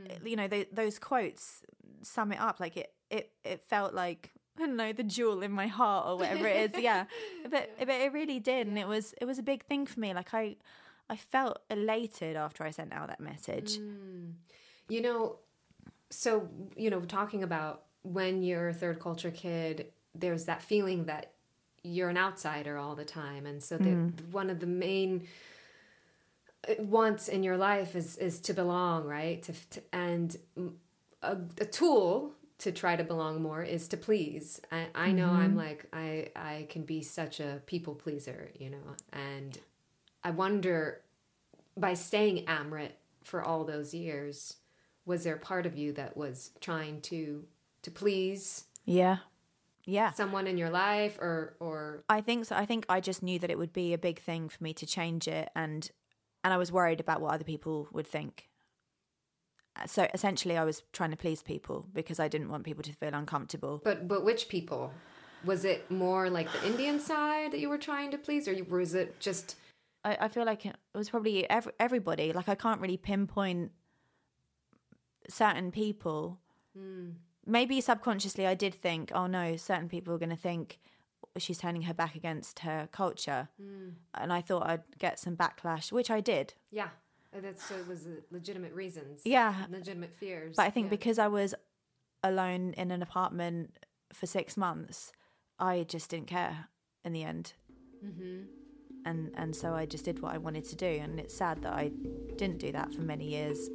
it- 0.07 0.21
you 0.25 0.37
know, 0.37 0.49
th 0.49 0.69
those 0.73 0.99
quotes 0.99 1.63
sum 2.03 2.33
it 2.33 2.41
up. 2.41 2.61
Like 2.61 2.77
it, 2.77 2.93
it, 3.11 3.31
it 3.45 3.61
felt 3.63 3.95
like 3.95 4.33
I 4.57 4.61
don't 4.61 4.77
know 4.77 4.93
the 4.93 5.03
jewel 5.03 5.43
in 5.43 5.53
my 5.53 5.67
heart 5.67 6.07
or 6.07 6.17
whatever 6.17 6.47
it 6.47 6.75
is. 6.75 6.81
Yeah, 6.83 7.05
but 7.51 7.71
but 7.79 7.89
it 7.89 8.13
really 8.13 8.41
did, 8.41 8.67
and 8.67 8.79
it 8.79 8.89
was 8.89 9.15
it 9.21 9.25
was 9.25 9.39
a 9.39 9.43
big 9.43 9.65
thing 9.65 9.87
for 9.87 10.01
me. 10.01 10.15
Like 10.15 10.33
I, 10.33 10.57
I 11.11 11.17
felt 11.17 11.61
elated 11.71 12.37
after 12.37 12.65
I 12.65 12.71
sent 12.71 12.93
out 12.93 13.09
that 13.09 13.21
message. 13.21 13.79
Mm. 13.79 14.33
You 14.89 15.03
know, 15.03 15.37
so 16.11 16.49
you 16.77 16.91
know, 16.91 17.01
talking 17.01 17.43
about 17.43 17.83
when 18.03 18.43
you're 18.43 18.69
a 18.69 18.75
third 18.75 19.01
culture 19.01 19.31
kid, 19.31 19.87
there's 20.15 20.45
that 20.47 20.63
feeling 20.63 21.05
that 21.07 21.33
you're 21.83 22.09
an 22.09 22.19
outsider 22.19 22.79
all 22.79 22.95
the 22.95 23.05
time, 23.05 23.47
and 23.47 23.63
so 23.63 23.77
the, 23.77 23.91
mm. 23.91 24.31
one 24.31 24.51
of 24.51 24.61
the 24.61 24.67
main 24.67 25.27
wants 26.79 27.29
in 27.29 27.43
your 27.43 27.57
life 27.57 27.95
is 27.95 28.17
is 28.17 28.41
to 28.41 28.55
belong, 28.55 29.05
right? 29.05 29.43
To, 29.43 29.53
to 29.71 29.83
and 29.93 30.37
a, 31.23 31.37
a 31.61 31.65
tool 31.65 32.35
to 32.59 32.73
try 32.73 32.97
to 32.97 33.05
belong 33.05 33.43
more 33.43 33.63
is 33.63 33.89
to 33.89 33.97
please. 33.97 34.61
I, 34.73 34.87
I 34.95 35.13
know 35.13 35.29
I'm 35.29 35.51
mm-hmm. 35.51 35.59
like 35.59 35.87
I 35.93 36.29
I 36.35 36.67
can 36.71 36.83
be 36.83 37.03
such 37.03 37.41
a 37.41 37.63
people 37.67 37.95
pleaser, 37.95 38.51
you 38.59 38.71
know, 38.71 38.97
and 39.13 39.59
I 40.25 40.31
wonder 40.31 41.03
by 41.77 41.95
staying 41.95 42.47
Amrit 42.47 42.93
for 43.23 43.43
all 43.43 43.65
those 43.65 43.93
years, 43.93 44.57
was 45.05 45.25
there 45.25 45.37
part 45.37 45.67
of 45.67 45.77
you 45.77 45.93
that 45.93 46.17
was 46.17 46.51
trying 46.61 47.01
to 47.03 47.45
to 47.83 47.91
please 47.91 48.65
Yeah, 48.85 49.19
yeah. 49.85 50.13
someone 50.13 50.47
in 50.47 50.57
your 50.57 50.71
life 50.71 51.19
or 51.19 51.57
or 51.61 52.05
I 52.09 52.21
think 52.23 52.47
so. 52.47 52.57
I 52.57 52.65
think 52.65 52.87
I 52.89 53.01
just 53.01 53.23
knew 53.23 53.39
that 53.39 53.51
it 53.51 53.59
would 53.59 53.73
be 53.73 53.93
a 53.93 53.99
big 53.99 54.19
thing 54.19 54.49
for 54.49 54.63
me 54.65 54.73
to 54.75 54.87
change 54.87 55.29
it, 55.29 55.51
and 55.55 55.91
and 56.47 56.55
I 56.55 56.59
was 56.59 56.71
worried 56.71 57.01
about 57.01 57.21
what 57.21 57.35
other 57.35 57.43
people 57.43 57.89
would 57.91 58.07
think. 58.07 58.49
Uh, 59.75 59.85
so 59.89 60.07
essentially, 60.15 60.57
I 60.57 60.63
was 60.63 60.85
trying 60.93 61.11
to 61.11 61.17
please 61.17 61.43
people 61.43 61.87
because 61.93 62.21
I 62.21 62.29
didn't 62.29 62.51
want 62.51 62.63
people 62.63 62.85
to 62.85 62.93
feel 62.93 63.13
uncomfortable. 63.13 63.81
but 63.83 64.07
but 64.07 64.25
which 64.25 64.49
people? 64.49 64.93
Was 65.45 65.65
it 65.65 65.91
more 65.91 66.31
like 66.31 66.49
the 66.53 66.65
Indian 66.65 67.01
side 67.01 67.51
that 67.51 67.59
you 67.59 67.69
were 67.69 67.79
trying 67.79 68.13
to 68.13 68.19
please, 68.19 68.47
or 68.47 68.55
was 68.69 68.95
it 68.95 69.19
just 69.19 69.57
I, 70.05 70.17
I 70.21 70.29
feel 70.29 70.45
like 70.45 70.65
it 70.65 70.77
was 70.95 71.11
probably 71.11 71.51
every, 71.51 71.73
everybody. 71.81 72.33
Like 72.33 72.49
I 72.49 72.55
can't 72.55 72.81
really 72.81 72.97
pinpoint 72.97 73.73
certain 75.29 75.73
people. 75.73 76.39
Hmm. 76.79 77.09
Maybe 77.45 77.81
subconsciously, 77.81 78.47
I 78.47 78.55
did 78.55 78.73
think, 78.73 79.11
oh 79.13 79.27
no, 79.27 79.57
certain 79.57 79.89
people 79.89 80.15
are 80.15 80.19
going 80.19 80.31
to 80.31 80.37
think 80.37 80.79
she's 81.39 81.59
turning 81.59 81.83
her 81.83 81.95
back 81.95 82.15
against 82.15 82.61
her 82.61 82.89
culture, 82.93 83.49
and 84.15 84.33
I 84.33 84.41
thought 84.41 84.67
I'd 84.67 84.83
get 84.99 85.19
some 85.19 85.37
backlash, 85.37 85.93
which 85.93 86.11
I 86.11 86.21
did. 86.21 86.55
yeah? 86.71 86.89
That's 87.43 87.65
so 87.69 87.75
it 87.75 87.87
was 87.87 88.07
uh, 88.07 88.21
legitimate 88.31 88.73
reasons. 88.73 89.21
Yeah. 89.25 89.67
legitimate 89.69 90.15
fears. 90.15 90.57
But 90.57 90.63
I 90.63 90.71
think 90.71 90.87
yeah. 90.87 90.91
because 90.91 91.19
I 91.19 91.29
was 91.29 91.55
alone 92.23 92.73
in 92.79 92.91
an 92.91 93.03
apartment 93.03 93.79
for 94.13 94.27
six 94.27 94.57
months, 94.57 95.13
I 95.59 95.85
just 95.89 96.11
didn't 96.11 96.29
care 96.29 96.69
in 97.05 97.13
the 97.13 97.25
end. 97.25 97.53
Mm-hmm. 98.05 98.45
And 99.05 99.33
and 99.37 99.55
so 99.55 99.75
I 99.75 99.87
just 99.87 100.05
did 100.05 100.21
what 100.21 100.35
I 100.35 100.39
wanted 100.39 100.65
to 100.67 100.77
do, 100.77 100.87
and 100.87 101.21
it's 101.21 101.37
sad 101.37 101.63
that 101.63 101.73
I 101.73 101.93
didn't 102.37 102.59
do 102.59 102.73
that 102.73 102.95
for 102.95 103.03
many 103.03 103.29
years. 103.29 103.69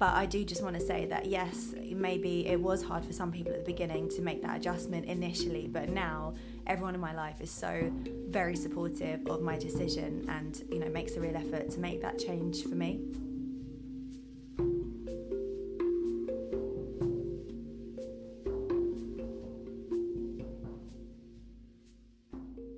But 0.00 0.14
I 0.14 0.24
do 0.24 0.42
just 0.46 0.62
want 0.62 0.76
to 0.76 0.80
say 0.80 1.04
that 1.06 1.26
yes, 1.26 1.74
maybe 1.92 2.46
it 2.46 2.58
was 2.58 2.82
hard 2.82 3.04
for 3.04 3.12
some 3.12 3.30
people 3.30 3.52
at 3.52 3.58
the 3.66 3.70
beginning 3.70 4.08
to 4.16 4.22
make 4.22 4.40
that 4.40 4.56
adjustment 4.56 5.04
initially, 5.04 5.68
but 5.68 5.90
now 5.90 6.32
everyone 6.66 6.94
in 6.94 7.02
my 7.02 7.12
life 7.12 7.42
is 7.42 7.50
so 7.50 7.92
very 8.28 8.56
supportive 8.56 9.26
of 9.26 9.42
my 9.42 9.58
decision 9.58 10.24
and 10.30 10.64
you 10.72 10.78
know 10.78 10.88
makes 10.88 11.16
a 11.16 11.20
real 11.20 11.36
effort 11.36 11.68
to 11.72 11.80
make 11.80 12.00
that 12.00 12.18
change 12.18 12.62
for 12.62 12.74
me. 12.74 12.98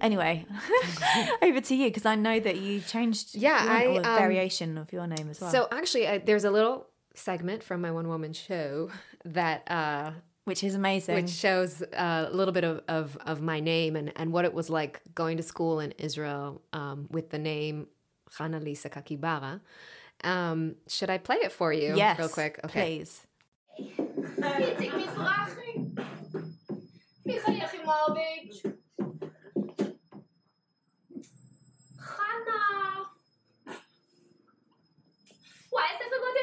Anyway, 0.00 0.44
over 1.42 1.60
to 1.60 1.74
you 1.76 1.86
because 1.86 2.04
I 2.04 2.16
know 2.16 2.40
that 2.40 2.56
you 2.56 2.80
changed 2.80 3.36
Yeah, 3.36 3.82
your- 3.82 4.04
I, 4.04 4.16
um, 4.16 4.18
variation 4.18 4.76
of 4.76 4.92
your 4.92 5.06
name 5.06 5.28
as 5.30 5.40
well, 5.40 5.50
So 5.52 5.68
actually, 5.70 6.08
uh, 6.08 6.18
there's 6.24 6.42
a 6.42 6.50
little 6.50 6.88
segment 7.14 7.62
from 7.62 7.80
my 7.80 7.90
one 7.90 8.08
woman 8.08 8.32
show 8.32 8.90
that 9.24 9.70
uh, 9.70 10.12
which 10.44 10.64
is 10.64 10.74
amazing. 10.74 11.14
which 11.14 11.30
shows 11.30 11.82
uh, 11.82 12.28
a 12.28 12.34
little 12.34 12.52
bit 12.52 12.64
of, 12.64 12.82
of, 12.88 13.16
of, 13.26 13.40
my 13.40 13.60
name 13.60 13.94
and, 13.94 14.12
and 14.16 14.32
what 14.32 14.44
it 14.44 14.52
was 14.52 14.68
like 14.68 15.00
going 15.14 15.36
to 15.36 15.42
school 15.42 15.78
in 15.78 15.92
israel 15.92 16.62
um, 16.72 17.06
with 17.10 17.30
the 17.30 17.38
name 17.38 17.86
hana 18.38 18.58
lisa 18.58 18.90
kakibara. 18.90 19.60
Um, 20.24 20.76
should 20.88 21.10
i 21.10 21.18
play 21.18 21.36
it 21.36 21.52
for 21.52 21.72
you 21.72 21.94
yes, 21.96 22.18
real 22.18 22.28
quick? 22.28 22.60
Okay. 22.64 22.98
please. 22.98 23.26
Hannah! 31.98 33.06
Why 35.70 35.86
is 35.92 35.98
this 35.98 36.08
a 36.08 36.10
good 36.10 36.36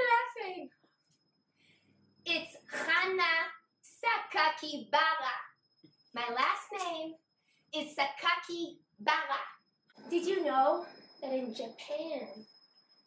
it's 2.26 2.56
Hana 2.72 3.24
Sakakibara. 3.84 5.36
My 6.14 6.24
last 6.34 6.68
name 6.86 7.14
is 7.76 7.96
Sakakibara. 7.96 9.42
Did 10.10 10.26
you 10.26 10.46
know 10.46 10.86
that 11.22 11.32
in 11.34 11.54
Japan, 11.54 12.28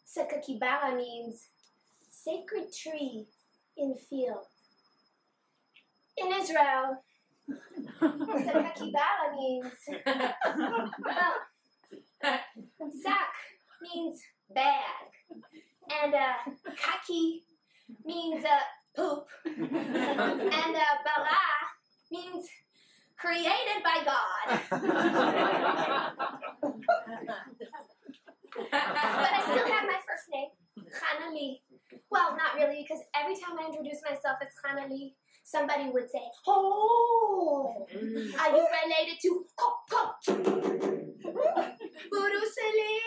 Sakakibara 0.05 0.95
means 0.95 1.47
sacred 2.11 2.71
tree 2.73 3.25
in 3.77 3.95
field? 4.09 4.45
In 6.17 6.31
Israel, 6.33 7.03
Sakakibara 8.01 9.35
means 9.35 9.73
well, 11.05 11.35
sak 12.21 13.33
means 13.81 14.21
bag, 14.53 15.12
and 15.89 16.13
uh, 16.13 16.33
kaki 16.75 17.43
means 18.05 18.45
uh, 18.45 18.59
poop, 18.95 19.25
and 19.45 19.65
uh, 19.75 20.95
bara 21.03 21.43
means 22.11 22.47
created 23.17 23.83
by 23.83 24.03
God. 24.05 24.59
but 28.71 29.31
I 29.31 29.41
still 29.41 29.67
have 29.67 29.85
my 29.85 29.99
first 30.05 30.29
name, 30.31 30.49
Lee. 31.33 31.61
Well, 32.09 32.35
not 32.37 32.55
really, 32.55 32.85
because 32.87 33.03
every 33.15 33.35
time 33.35 33.57
I 33.59 33.67
introduce 33.67 34.01
myself 34.03 34.37
as 34.41 34.49
Hanna-Lee, 34.63 35.15
somebody 35.43 35.89
would 35.89 36.09
say, 36.11 36.21
Oh, 36.47 37.87
are 38.39 38.55
you 38.55 38.67
related 38.83 39.19
to 39.21 39.45
Kok 39.57 39.89
Kok? 39.89 40.15
Bruce 42.09 42.57
Lee? 42.73 43.01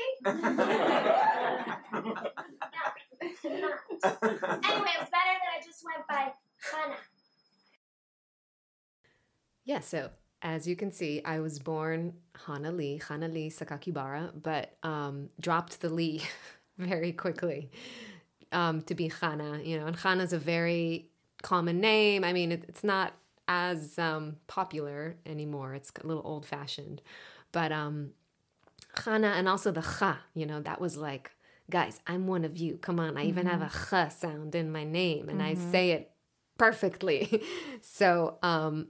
No, 3.44 3.60
not. 3.60 3.74
Anyway, 4.64 4.92
it 4.94 5.00
was 5.00 5.10
better 5.10 5.34
that 5.38 5.52
I 5.54 5.60
just 5.64 5.84
went 5.84 6.06
by 6.08 6.32
Hana. 6.72 6.96
Yeah, 9.64 9.76
so 9.87 10.11
as 10.42 10.66
you 10.68 10.77
can 10.77 10.92
see, 10.92 11.22
I 11.25 11.40
was 11.40 11.59
born 11.59 12.14
Hanna-Lee, 12.46 13.01
Hana 13.09 13.29
Lee 13.29 13.51
Sakakibara, 13.51 14.31
but 14.40 14.77
um, 14.83 15.29
dropped 15.40 15.81
the 15.81 15.88
Lee 15.88 16.22
very 16.79 17.12
quickly 17.12 17.70
um, 18.53 18.83
to 18.83 18.94
be 18.94 19.09
Hana. 19.09 19.61
You 19.62 19.81
know, 19.81 19.87
and 19.87 19.96
Hana 19.96 20.22
is 20.22 20.33
a 20.33 20.38
very 20.38 21.09
common 21.42 21.81
name. 21.81 22.22
I 22.22 22.33
mean, 22.33 22.53
it, 22.53 22.64
it's 22.68 22.85
not 22.85 23.14
as 23.49 23.99
um, 23.99 24.37
popular 24.46 25.16
anymore. 25.25 25.75
It's 25.75 25.90
a 26.03 26.07
little 26.07 26.22
old 26.25 26.44
fashioned, 26.44 27.01
but 27.53 27.72
um, 27.72 28.11
Hana 29.05 29.29
and 29.29 29.49
also 29.49 29.72
the 29.72 29.83
Cha. 29.83 30.20
You 30.35 30.46
know, 30.46 30.61
that 30.61 30.81
was 30.81 30.96
like, 30.96 31.33
guys, 31.70 32.01
I'm 32.07 32.27
one 32.27 32.44
of 32.44 32.59
you. 32.59 32.77
Come 32.77 33.01
on, 33.01 33.16
I 33.16 33.25
even 33.25 33.46
have 33.46 33.62
a 33.62 33.70
Cha 33.88 34.09
sound 34.09 34.55
in 34.55 34.70
my 34.70 34.85
name, 34.85 35.29
and 35.29 35.42
I 35.42 35.55
say 35.55 35.92
it 35.92 36.11
perfectly. 36.59 37.42
so, 37.81 38.38
um, 38.42 38.88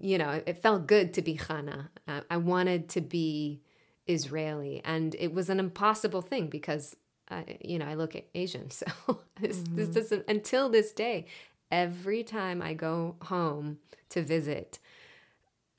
you 0.00 0.18
know, 0.18 0.42
it, 0.46 0.62
felt 0.62 0.86
good 0.86 1.14
to 1.14 1.22
be 1.22 1.34
Hana. 1.34 1.90
Uh, 2.06 2.20
I 2.30 2.36
wanted 2.36 2.88
to 2.90 3.00
be 3.00 3.60
Israeli, 4.06 4.80
and 4.84 5.14
it 5.18 5.32
was 5.32 5.50
an 5.50 5.58
impossible 5.58 6.22
thing 6.22 6.48
because, 6.48 6.96
uh, 7.30 7.42
you 7.60 7.78
know, 7.78 7.86
I 7.86 7.94
look 7.94 8.16
Asian. 8.34 8.70
So 9.06 9.20
this, 9.40 9.62
this 9.70 9.88
doesn't 9.88 10.24
until 10.28 10.68
this 10.68 10.92
day. 10.92 11.26
Every 11.70 12.22
time 12.22 12.62
I 12.62 12.72
go 12.72 13.16
home 13.22 13.78
to 14.08 14.22
visit, 14.22 14.78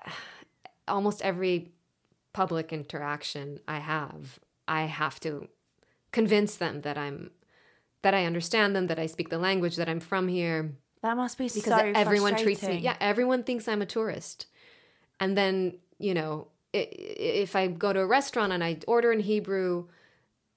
almost 0.88 1.22
every 1.24 1.72
public 2.34 2.72
interaction 2.72 3.60
I 3.68 3.80
have, 3.80 4.40
I 4.68 4.84
have 4.84 5.20
to 5.22 5.48
convince 6.12 6.56
them 6.56 6.82
that 6.82 6.98
I'm 6.98 7.32
that 8.02 8.14
I 8.14 8.26
understand 8.26 8.76
them, 8.76 8.88
that 8.88 9.00
I 9.00 9.08
speak 9.08 9.30
the 9.30 9.38
language, 9.38 9.76
that 9.76 9.90
I'm 9.90 10.00
from 10.00 10.30
here 10.30 10.72
That 11.02 11.16
must 11.16 11.38
be 11.38 11.46
because 11.46 11.64
so 11.64 11.92
everyone 11.96 12.36
treats 12.36 12.64
me 12.64 12.78
yeah 12.80 12.96
everyone 13.00 13.44
thinks 13.44 13.68
i'm 13.68 13.82
a 13.82 13.86
tourist 13.86 14.48
and 15.20 15.38
then 15.38 15.78
you 15.98 16.14
know 16.14 16.48
if 16.74 17.56
i 17.56 17.68
go 17.68 17.94
to 17.94 18.00
a 18.02 18.06
restaurant 18.06 18.52
and 18.52 18.64
i 18.64 18.78
order 18.88 19.12
in 19.12 19.20
hebrew 19.20 19.86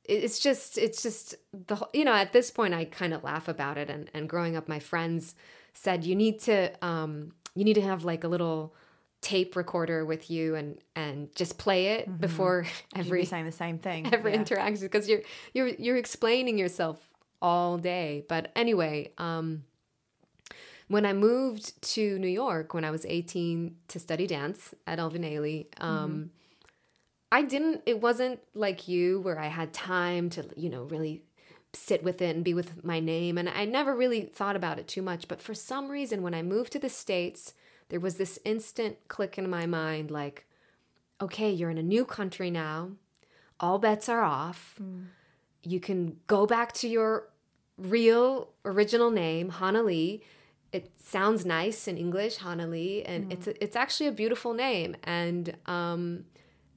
it's 0.05 0.41
just 0.41 0.79
it's 0.79 1.03
just 1.03 1.37
the 1.53 1.77
you 1.93 2.05
know 2.05 2.13
at 2.13 2.33
this 2.33 2.51
point 2.51 2.75
i 2.75 2.85
kind 2.85 3.15
of 3.15 3.23
laugh 3.23 3.47
about 3.47 3.79
it 3.79 3.89
and 3.89 4.11
and 4.15 4.29
growing 4.29 4.57
up 4.57 4.69
my 4.69 4.81
friends 4.81 5.35
said 5.75 6.05
you 6.05 6.17
need 6.17 6.41
to 6.41 6.73
um 6.85 7.33
you 7.55 7.65
need 7.65 7.75
to 7.75 7.83
have 7.83 8.05
like 8.05 8.25
a 8.25 8.29
little 8.29 8.75
tape 9.23 9.55
recorder 9.55 10.05
with 10.05 10.31
you 10.31 10.55
and 10.57 10.79
and 10.97 11.35
just 11.35 11.57
play 11.57 11.87
it 11.89 12.21
before 12.21 12.67
You'd 12.95 13.07
every 13.07 13.21
be 13.21 13.27
saying 13.27 13.47
the 13.47 13.53
same 13.53 13.79
thing. 13.79 14.09
every 14.13 14.33
yeah. 14.33 14.41
interaction 14.41 14.85
because 14.85 15.09
you're 15.09 15.23
you're 15.55 15.69
you're 15.69 15.97
explaining 15.97 16.59
yourself 16.59 17.09
all 17.41 17.79
day. 17.79 18.25
But 18.29 18.51
anyway, 18.57 19.13
um, 19.19 19.65
when 20.93 21.07
I 21.07 21.13
moved 21.13 21.81
to 21.95 22.19
New 22.19 22.29
York 22.29 22.75
when 22.75 22.85
I 22.85 22.91
was 22.91 23.05
18 23.07 23.77
to 23.89 23.99
study 23.99 24.27
dance 24.27 24.75
at 24.87 24.99
Alvin 24.99 25.23
Ailey, 25.23 25.67
um, 25.79 26.31
I 27.31 27.43
didn't. 27.43 27.83
It 27.87 28.01
wasn't 28.01 28.41
like 28.55 28.89
you 28.89 29.21
where 29.21 29.39
I 29.39 29.47
had 29.47 29.73
time 29.73 30.31
to 30.31 30.45
you 30.57 30.71
know 30.71 30.85
really 30.85 31.23
sit 31.75 32.05
with 32.05 32.21
it 32.21 32.37
and 32.37 32.45
be 32.45 32.55
with 32.55 32.85
my 32.85 33.01
name, 33.01 33.39
and 33.39 33.49
I 33.49 33.65
never 33.65 33.95
really 33.97 34.23
thought 34.23 34.57
about 34.57 34.79
it 34.79 34.87
too 34.87 35.03
much. 35.03 35.29
But 35.29 35.41
for 35.41 35.55
some 35.55 35.91
reason, 35.91 36.23
when 36.23 36.35
I 36.35 36.43
moved 36.43 36.73
to 36.73 36.79
the 36.79 36.89
states, 36.89 37.55
there 37.89 38.01
was 38.01 38.17
this 38.17 38.39
instant 38.45 38.97
click 39.09 39.39
in 39.39 39.49
my 39.49 39.67
mind, 39.67 40.11
like, 40.11 40.47
okay, 41.21 41.51
you're 41.51 41.71
in 41.71 41.79
a 41.79 41.83
new 41.83 42.05
country 42.05 42.51
now 42.51 42.91
all 43.63 43.79
bets 43.79 44.09
are 44.09 44.23
off. 44.23 44.79
You 45.63 45.79
can 45.79 46.17
go 46.27 46.47
back 46.47 46.73
to 46.75 46.89
your 46.89 47.29
real 47.79 48.51
original 48.65 49.11
name, 49.11 49.51
Hanna-Lee. 49.51 50.23
It 50.73 50.91
sounds 50.99 51.45
nice 51.45 51.87
in 51.87 51.99
English, 51.99 52.39
Hanna-Lee, 52.39 53.03
and 53.03 53.31
it's 53.33 53.47
a, 53.47 53.63
it's 53.63 53.77
actually 53.77 54.07
a 54.07 54.13
beautiful 54.13 54.55
name. 54.55 54.97
And 55.05 55.55
um, 55.67 56.25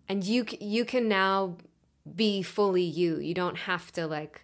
and 0.09 0.23
you 0.23 0.45
you 0.59 0.83
can 0.83 1.07
now 1.07 1.55
be 2.15 2.41
fully 2.41 2.83
you. 2.83 3.19
You 3.19 3.33
don't 3.33 3.57
have 3.57 3.91
to 3.93 4.05
like 4.05 4.41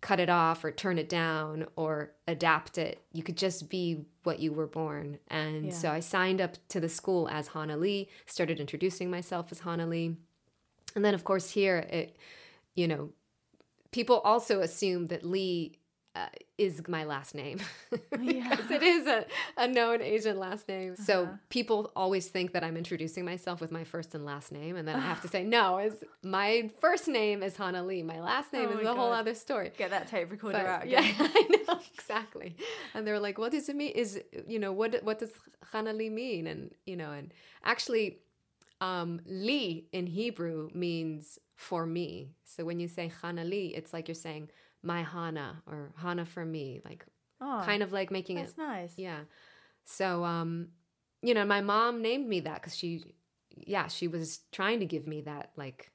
cut 0.00 0.18
it 0.18 0.28
off 0.30 0.64
or 0.64 0.72
turn 0.72 0.98
it 0.98 1.08
down 1.08 1.66
or 1.76 2.12
adapt 2.26 2.76
it. 2.78 3.02
You 3.12 3.22
could 3.22 3.36
just 3.36 3.68
be 3.68 4.04
what 4.24 4.40
you 4.40 4.52
were 4.52 4.66
born. 4.66 5.18
And 5.28 5.66
Yeah. 5.66 5.72
so 5.72 5.90
I 5.90 6.00
signed 6.00 6.40
up 6.40 6.56
to 6.68 6.80
the 6.80 6.88
school 6.88 7.28
as 7.28 7.48
Hanna-Lee, 7.48 8.08
started 8.26 8.58
introducing 8.58 9.10
myself 9.10 9.52
as 9.52 9.60
Hanna-Lee. 9.60 10.16
And 10.96 11.04
then, 11.04 11.14
of 11.14 11.22
course, 11.22 11.50
here, 11.50 11.78
it, 11.88 12.16
you 12.74 12.88
know, 12.88 13.10
people 13.92 14.18
also 14.24 14.60
assume 14.60 15.06
that 15.06 15.24
Lee 15.24 15.78
uh, 16.14 16.26
is 16.58 16.82
my 16.88 17.04
last 17.04 17.34
name 17.34 17.58
because 17.90 18.70
it 18.70 18.82
is 18.82 19.06
a, 19.06 19.24
a 19.56 19.66
known 19.66 20.02
Asian 20.02 20.38
last 20.38 20.68
name. 20.68 20.94
So 20.94 21.28
people 21.48 21.90
always 21.96 22.28
think 22.28 22.52
that 22.52 22.62
I'm 22.62 22.76
introducing 22.76 23.24
myself 23.24 23.62
with 23.62 23.72
my 23.72 23.84
first 23.84 24.14
and 24.14 24.26
last 24.26 24.52
name. 24.52 24.76
And 24.76 24.86
then 24.86 24.96
I 24.96 25.00
have 25.00 25.22
to 25.22 25.28
say, 25.34 25.42
no, 25.42 25.78
is 25.78 25.94
my 26.22 26.70
first 26.80 27.08
name 27.08 27.42
is 27.42 27.56
Hana 27.56 27.82
Lee. 27.82 28.02
My 28.02 28.20
last 28.20 28.52
name 28.52 28.68
Oh 28.72 28.78
is 28.78 28.86
a 28.86 28.94
whole 28.94 29.12
other 29.12 29.34
story. 29.34 29.72
Get 29.76 29.90
that 29.90 30.06
tape 30.06 30.30
recorder 30.30 30.58
But- 30.58 30.66
out 30.66 30.88
yeah. 30.88 31.00
I 31.18 31.48
know 31.66 31.80
exactly. 31.94 32.56
And 32.92 33.06
they're 33.06 33.20
like, 33.20 33.38
"What 33.38 33.52
does 33.52 33.68
it 33.70 33.76
mean? 33.76 33.92
Is 33.92 34.20
you 34.46 34.58
know 34.58 34.72
what 34.72 35.02
what 35.02 35.18
does 35.18 35.30
Hanali 35.72 36.10
mean?" 36.10 36.46
And 36.46 36.72
you 36.84 36.96
know, 36.96 37.12
and 37.12 37.32
actually, 37.64 38.18
um, 38.82 39.20
Li 39.26 39.86
in 39.92 40.06
Hebrew 40.06 40.68
means 40.74 41.38
for 41.56 41.86
me. 41.86 42.32
So 42.44 42.64
when 42.66 42.80
you 42.80 42.88
say 42.88 43.10
Hanali, 43.22 43.72
it's 43.74 43.92
like 43.94 44.08
you're 44.08 44.14
saying 44.14 44.50
my 44.82 45.02
Hana 45.02 45.62
or 45.66 45.92
Hana 45.96 46.24
for 46.26 46.44
me, 46.44 46.80
like 46.84 47.04
Oh, 47.40 47.62
kind 47.64 47.82
of 47.82 47.92
like 47.92 48.10
making 48.10 48.38
it 48.38 48.42
that's 48.46 48.58
nice. 48.58 48.94
yeah. 48.96 49.20
So, 49.84 50.24
um, 50.24 50.68
you 51.22 51.34
know, 51.34 51.44
my 51.44 51.60
mom 51.60 52.02
named 52.02 52.28
me 52.28 52.40
that 52.40 52.56
because 52.62 52.76
she, 52.76 53.14
yeah, 53.56 53.88
she 53.88 54.06
was 54.08 54.40
trying 54.52 54.80
to 54.80 54.86
give 54.86 55.06
me 55.06 55.22
that 55.22 55.50
like 55.56 55.90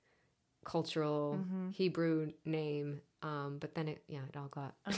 cultural 0.66 1.40
Mm-hmm. 1.40 1.70
Hebrew 1.72 2.32
name. 2.46 3.02
Um, 3.24 3.58
but 3.60 3.76
then 3.76 3.88
it, 3.88 4.04
yeah, 4.08 4.20
it 4.30 4.38
all 4.38 4.48
got. 4.50 4.76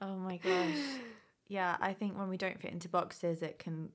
Oh 0.00 0.14
my 0.16 0.36
gosh. 0.36 0.76
Yeah, 1.48 1.76
I 1.80 1.92
think 1.92 2.16
when 2.16 2.28
we 2.28 2.36
don't 2.36 2.60
fit 2.60 2.72
into 2.72 2.88
boxes, 2.88 3.42
it 3.42 3.58
can 3.58 3.88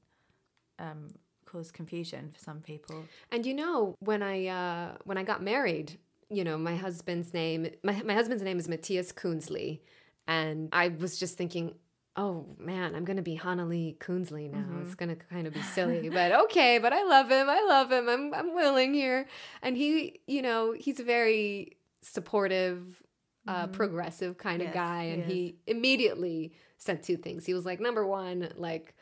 um, 0.77 1.07
cause 1.45 1.71
confusion 1.71 2.31
for 2.33 2.39
some 2.39 2.59
people. 2.59 3.05
And 3.31 3.45
you 3.45 3.53
know, 3.53 3.95
when 3.99 4.21
I 4.21 4.47
uh, 4.47 4.97
when 5.05 5.17
I 5.17 5.23
got 5.23 5.41
married, 5.41 5.97
you 6.29 6.43
know, 6.43 6.57
my 6.57 6.75
husband's 6.75 7.33
name 7.33 7.67
my 7.83 8.01
my 8.03 8.13
husband's 8.13 8.43
name 8.43 8.59
is 8.59 8.67
Matthias 8.67 9.11
Kunzli, 9.11 9.79
and 10.27 10.69
I 10.71 10.89
was 10.89 11.19
just 11.19 11.37
thinking, 11.37 11.75
oh 12.15 12.45
man, 12.59 12.95
I'm 12.95 13.05
gonna 13.05 13.21
be 13.21 13.37
Hanali 13.37 13.97
Kunzli 13.97 14.51
now. 14.51 14.81
It's 14.81 14.95
gonna 14.95 15.15
kind 15.15 15.47
of 15.47 15.53
be 15.53 15.61
silly, 15.61 16.09
but 16.09 16.31
okay. 16.45 16.79
But 16.79 16.93
I 16.93 17.03
love 17.03 17.29
him. 17.29 17.49
I 17.49 17.65
love 17.67 17.91
him. 17.91 18.09
I'm 18.09 18.33
I'm 18.33 18.53
willing 18.53 18.93
here, 18.93 19.27
and 19.61 19.75
he, 19.75 20.21
you 20.27 20.41
know, 20.41 20.73
he's 20.73 20.99
a 20.99 21.03
very 21.03 21.77
supportive 22.01 23.01
uh, 23.47 23.67
progressive 23.67 24.37
kind 24.37 24.61
of 24.61 24.73
guy, 24.73 25.03
and 25.03 25.23
is. 25.23 25.31
he 25.31 25.55
immediately 25.67 26.53
said 26.77 27.03
two 27.03 27.17
things. 27.17 27.45
He 27.45 27.53
was 27.53 27.65
like, 27.65 27.79
number 27.79 28.05
one, 28.05 28.49
like, 28.55 28.93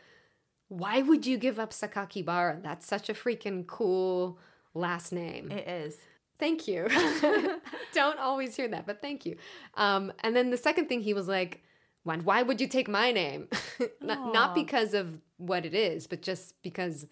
why 0.68 1.02
would 1.02 1.26
you 1.26 1.38
give 1.38 1.60
up 1.60 1.72
Sakakibara? 1.72 2.62
That's 2.64 2.86
such 2.86 3.10
a 3.10 3.14
freaking 3.14 3.68
cool 3.68 4.40
last 4.74 5.12
name. 5.12 5.52
It 5.52 5.68
is. 5.68 5.98
Thank 6.42 6.68
you. 6.68 6.88
Don't 7.94 8.20
always 8.20 8.56
hear 8.56 8.68
that, 8.68 8.86
but 8.88 9.02
thank 9.02 9.26
you. 9.26 9.38
Um, 9.76 10.12
and 10.24 10.36
then 10.36 10.50
the 10.50 10.58
second 10.58 10.88
thing 10.90 11.02
he 11.02 11.14
was 11.14 11.28
like, 11.28 11.64
why, 12.04 12.18
why 12.18 12.42
would 12.42 12.60
you 12.60 12.68
take 12.68 12.90
my 12.90 13.12
name? 13.12 13.48
not, 14.02 14.34
not 14.34 14.56
because 14.56 14.96
of 14.96 15.22
what 15.38 15.66
it 15.66 15.76
is, 15.76 16.08
but 16.08 16.24
just 16.24 16.60
because 16.64 17.06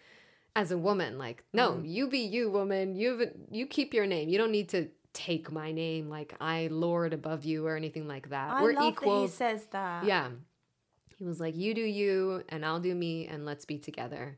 as 0.56 0.72
a 0.72 0.78
woman, 0.78 1.20
like, 1.20 1.44
no, 1.54 1.74
Mm. 1.74 1.88
you 1.88 2.08
be 2.08 2.20
you, 2.20 2.50
woman. 2.50 2.96
You 2.96 3.30
you 3.52 3.68
keep 3.68 3.94
your 3.94 4.08
name. 4.08 4.30
You 4.30 4.40
don't 4.40 4.52
need 4.52 4.70
to 4.70 4.90
take 5.14 5.52
my 5.52 5.72
name 5.72 6.10
like 6.10 6.36
I 6.42 6.70
lord 6.72 7.14
above 7.14 7.46
you 7.46 7.68
or 7.68 7.76
anything 7.78 8.08
like 8.08 8.30
that. 8.30 8.50
I 8.52 8.64
We're 8.64 8.74
love 8.74 8.96
that 8.96 9.22
he 9.22 9.28
says 9.28 9.66
that. 9.72 10.06
Yeah. 10.06 10.30
He 11.18 11.24
was 11.24 11.40
like, 11.40 11.56
You 11.56 11.76
do 11.76 11.82
you, 11.82 12.44
and 12.50 12.66
I'll 12.66 12.80
do 12.80 12.96
me, 12.96 13.28
and 13.28 13.46
let's 13.46 13.66
be 13.66 13.78
together. 13.78 14.38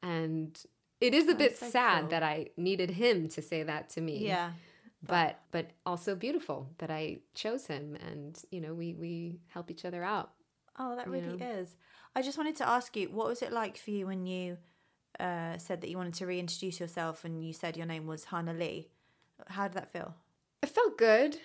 And 0.00 0.56
it 1.00 1.14
is 1.14 1.28
a 1.28 1.34
bit 1.34 1.56
so 1.56 1.68
sad 1.68 2.00
cool. 2.02 2.08
that 2.10 2.22
I 2.22 2.48
needed 2.56 2.90
him 2.90 3.28
to 3.30 3.42
say 3.42 3.62
that 3.62 3.90
to 3.90 4.00
me. 4.00 4.18
Yeah. 4.26 4.52
But 5.06 5.38
but 5.52 5.70
also 5.86 6.16
beautiful 6.16 6.70
that 6.78 6.90
I 6.90 7.18
chose 7.34 7.66
him 7.66 7.96
and 8.08 8.40
you 8.50 8.60
know, 8.60 8.74
we 8.74 8.94
we 8.94 9.40
help 9.48 9.70
each 9.70 9.84
other 9.84 10.02
out. 10.02 10.30
Oh, 10.78 10.96
that 10.96 11.08
really 11.08 11.36
know. 11.36 11.46
is. 11.46 11.76
I 12.16 12.22
just 12.22 12.38
wanted 12.38 12.56
to 12.56 12.68
ask 12.68 12.96
you, 12.96 13.08
what 13.08 13.28
was 13.28 13.42
it 13.42 13.52
like 13.52 13.76
for 13.76 13.90
you 13.90 14.06
when 14.06 14.26
you 14.26 14.58
uh, 15.20 15.56
said 15.58 15.80
that 15.80 15.90
you 15.90 15.96
wanted 15.96 16.14
to 16.14 16.26
reintroduce 16.26 16.80
yourself 16.80 17.24
and 17.24 17.44
you 17.44 17.52
said 17.52 17.76
your 17.76 17.86
name 17.86 18.06
was 18.06 18.24
Hannah 18.24 18.54
Lee? 18.54 18.88
How 19.48 19.68
did 19.68 19.76
that 19.76 19.92
feel? 19.92 20.14
It 20.62 20.70
felt 20.70 20.98
good. 20.98 21.38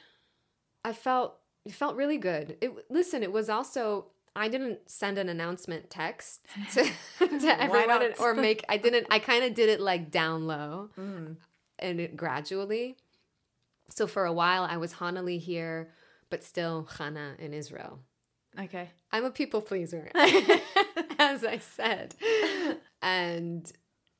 I 0.83 0.93
felt 0.93 1.35
it 1.65 1.73
felt 1.73 1.95
really 1.95 2.17
good. 2.17 2.57
It 2.59 2.71
listen, 2.89 3.23
it 3.23 3.31
was 3.31 3.49
also 3.49 4.07
I 4.35 4.47
didn't 4.47 4.89
send 4.89 5.17
an 5.17 5.29
announcement 5.29 5.89
text 5.89 6.41
to, 6.73 6.83
to 7.19 7.61
everyone 7.61 8.13
or 8.19 8.33
make 8.33 8.63
I 8.67 8.77
didn't 8.77 9.07
I 9.09 9.19
kind 9.19 9.43
of 9.43 9.53
did 9.53 9.69
it 9.69 9.79
like 9.79 10.11
down 10.11 10.47
low. 10.47 10.89
Mm. 10.99 11.37
and 11.79 11.99
it 11.99 12.17
gradually. 12.17 12.97
So 13.89 14.07
for 14.07 14.25
a 14.25 14.33
while, 14.33 14.63
I 14.63 14.77
was 14.77 14.93
Hanali 14.93 15.39
here, 15.39 15.89
but 16.29 16.43
still 16.43 16.87
Hana 16.97 17.35
in 17.37 17.53
Israel. 17.53 17.99
Okay. 18.59 18.89
I'm 19.11 19.25
a 19.25 19.31
people 19.31 19.61
pleaser, 19.61 20.09
as 20.15 21.43
I 21.43 21.59
said, 21.59 22.15
and 23.01 23.71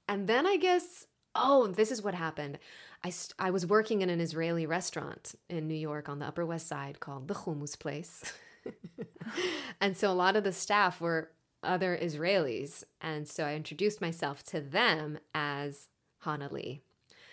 and 0.08 0.28
then 0.28 0.46
I 0.46 0.58
guess 0.58 1.08
oh, 1.36 1.68
this 1.68 1.92
is 1.92 2.02
what 2.02 2.14
happened. 2.14 2.60
I 3.04 3.10
st- 3.10 3.34
I 3.40 3.52
was 3.52 3.66
working 3.66 4.02
in 4.02 4.10
an 4.10 4.22
Israeli 4.22 4.66
restaurant 4.66 5.36
in 5.50 5.68
New 5.68 5.76
York 5.76 6.08
on 6.08 6.20
the 6.20 6.26
Upper 6.26 6.46
West 6.46 6.68
Side 6.68 7.00
called 7.00 7.28
the 7.28 7.34
Hummus 7.34 7.78
Place, 7.78 8.24
and 9.82 9.96
so 9.98 10.12
a 10.12 10.14
lot 10.14 10.36
of 10.36 10.44
the 10.44 10.52
staff 10.52 11.02
were 11.02 11.32
other 11.64 11.98
Israelis, 12.02 12.84
and 13.02 13.28
so 13.28 13.46
I 13.46 13.56
introduced 13.56 14.02
myself 14.02 14.44
to 14.44 14.60
them 14.62 15.20
as 15.34 15.88
hana 16.20 16.50
Hanali. 16.50 16.82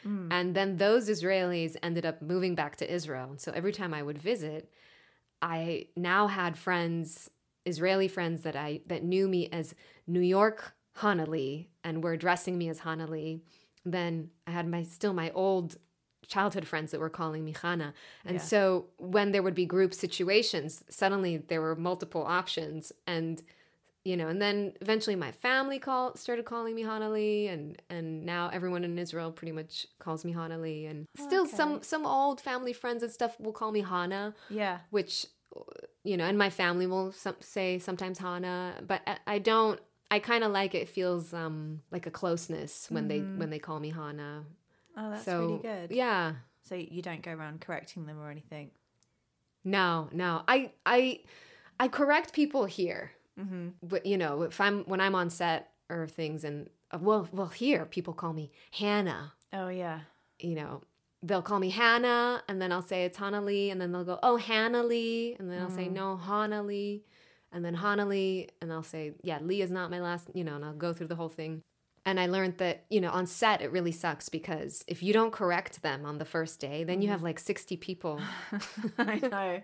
Hmm. 0.03 0.28
And 0.31 0.55
then 0.55 0.76
those 0.76 1.09
Israelis 1.09 1.76
ended 1.83 2.07
up 2.07 2.22
moving 2.22 2.55
back 2.55 2.76
to 2.76 2.93
Israel. 2.93 3.35
So 3.37 3.53
every 3.53 3.72
time 3.72 3.93
I 3.93 4.03
would 4.03 4.18
visit, 4.18 4.72
I 5.43 5.87
now 5.97 6.26
had 6.26 6.57
friends, 6.57 7.31
Israeli 7.66 8.09
friends 8.09 8.43
that 8.43 8.57
I 8.57 8.81
that 8.87 9.05
knew 9.05 9.28
me 9.28 9.49
as 9.53 9.74
New 10.07 10.20
York 10.20 10.74
Hanali 10.99 11.66
and 11.85 12.03
were 12.03 12.12
addressing 12.12 12.57
me 12.57 12.68
as 12.68 12.81
Hanali. 12.81 13.41
Then 13.85 14.31
I 14.47 14.51
had 14.53 14.66
my 14.66 14.83
still 14.83 15.12
my 15.12 15.31
old 15.31 15.76
childhood 16.31 16.66
friends 16.66 16.91
that 16.93 17.01
were 17.01 17.11
calling 17.20 17.45
me 17.45 17.53
Hana. 17.62 17.93
And 18.24 18.37
Yeah. 18.37 18.43
so 18.53 18.87
when 18.97 19.33
there 19.33 19.43
would 19.43 19.55
be 19.62 19.66
group 19.66 19.93
situations, 19.93 20.85
suddenly 20.89 21.33
there 21.51 21.61
were 21.61 21.76
multiple 21.76 22.24
options 22.41 22.93
and 23.07 23.43
you 24.03 24.16
know, 24.16 24.28
and 24.28 24.41
then 24.41 24.72
eventually 24.81 25.14
my 25.14 25.31
family 25.31 25.78
call 25.78 26.16
started 26.16 26.47
calling 26.47 26.74
me 26.74 26.83
Hanali, 26.85 27.53
and 27.53 27.62
and 27.91 28.24
now 28.24 28.49
everyone 28.51 28.83
in 28.83 28.99
Israel 28.99 29.31
pretty 29.31 29.53
much 29.53 29.87
calls 29.99 30.24
me 30.24 30.33
Hanali, 30.33 30.89
and 30.91 31.05
still 31.26 31.45
some 31.47 31.72
Okay. 31.74 31.83
some 31.93 32.07
old 32.07 32.41
family 32.41 32.72
friends 32.72 33.03
and 33.03 33.12
stuff 33.12 33.39
will 33.39 33.53
call 33.61 33.72
me 33.72 33.83
Hana, 33.83 34.35
Yeah. 34.49 34.78
which 34.89 35.26
you 36.03 36.16
know, 36.16 36.24
and 36.24 36.39
my 36.39 36.49
family 36.49 36.87
will 36.87 37.12
some, 37.12 37.37
say 37.41 37.78
sometimes 37.78 38.16
Hana, 38.18 38.76
but 38.87 39.03
I, 39.07 39.16
I 39.35 39.39
don't. 39.39 39.78
I 40.11 40.18
kind 40.18 40.45
of 40.45 40.51
like 40.61 40.74
it. 40.74 40.89
Feels 40.89 41.35
um 41.35 41.83
like 41.91 42.07
a 42.07 42.11
closeness 42.20 42.72
when 42.91 43.07
they 43.11 43.20
when 43.35 43.51
they 43.51 43.59
call 43.59 43.81
me 43.81 43.91
Hana. 43.91 44.45
Oh, 44.97 45.11
that's 45.11 45.24
so 45.24 45.41
really 45.47 45.59
good. 45.62 45.91
yeah, 45.93 46.34
So 46.62 46.74
you 46.74 47.03
don't 47.03 47.22
go 47.22 47.32
around 47.32 47.61
correcting 47.61 48.07
them 48.07 48.20
or 48.20 48.30
anything. 48.30 48.70
No, 49.64 50.09
no. 50.12 50.43
I 50.49 50.72
I 50.86 51.20
I 51.78 51.88
correct 51.88 52.32
people 52.32 52.64
here. 52.64 53.12
Mm-hmm. 53.38 53.68
But 53.82 54.07
you 54.07 54.16
know, 54.18 54.43
if 54.43 54.61
I'm 54.61 54.84
when 54.84 55.01
I'm 55.01 55.14
on 55.14 55.30
set 55.30 55.72
or 55.88 56.07
things 56.07 56.45
and 56.45 56.68
uh, 56.91 56.99
well, 57.01 57.28
well 57.32 57.49
here 57.49 57.84
people 57.84 58.14
call 58.14 58.32
me 58.32 58.51
Hannah, 58.72 59.32
Oh 59.53 59.68
yeah. 59.68 60.01
you 60.38 60.55
know. 60.55 60.82
They'll 61.22 61.43
call 61.43 61.59
me 61.61 61.68
Hannah 61.68 62.43
and 62.49 62.62
then 62.62 62.72
I'll 62.72 62.80
say 62.82 63.05
it's 63.05 63.18
Hannah 63.18 63.43
Lee 63.43 63.68
and 63.70 63.78
then 63.78 63.93
they'll 63.93 64.05
go, 64.05 64.18
"Oh, 64.22 64.36
Hannah 64.38 64.82
Lee." 64.82 65.36
And 65.38 65.51
then 65.51 65.61
I'll 65.61 65.68
say, 65.70 65.86
"No, 65.88 66.16
Hannah 66.16 66.62
Lee." 66.62 67.05
And 67.53 67.62
then 67.62 67.74
Hannah 67.74 68.07
Lee 68.07 68.49
and 68.62 68.72
I'll 68.72 68.82
say, 68.82 69.12
"Yeah, 69.22 69.38
Lee 69.43 69.61
is 69.61 69.70
not 69.70 69.91
my 69.91 70.01
last," 70.01 70.28
you 70.32 70.45
know, 70.45 70.55
and 70.57 70.64
I'll 70.64 70.72
go 70.72 70.95
through 70.95 71.09
the 71.09 71.16
whole 71.16 71.28
thing. 71.28 71.62
And 72.07 72.18
I 72.18 72.26
learned 72.26 72.57
that, 72.59 72.84
you 72.88 73.01
know, 73.01 73.11
on 73.11 73.26
set 73.26 73.61
it 73.61 73.70
really 73.72 73.92
sucks 73.92 74.28
because 74.30 74.84
if 74.88 75.03
you 75.03 75.12
don't 75.12 75.32
correct 75.32 75.82
them 75.82 76.07
on 76.07 76.16
the 76.18 76.24
first 76.24 76.59
day, 76.59 76.82
then 76.82 77.03
you 77.03 77.09
have 77.09 77.22
like 77.22 77.38
60 77.38 77.76
people 77.76 78.20
I 78.98 79.16
know. 79.22 79.61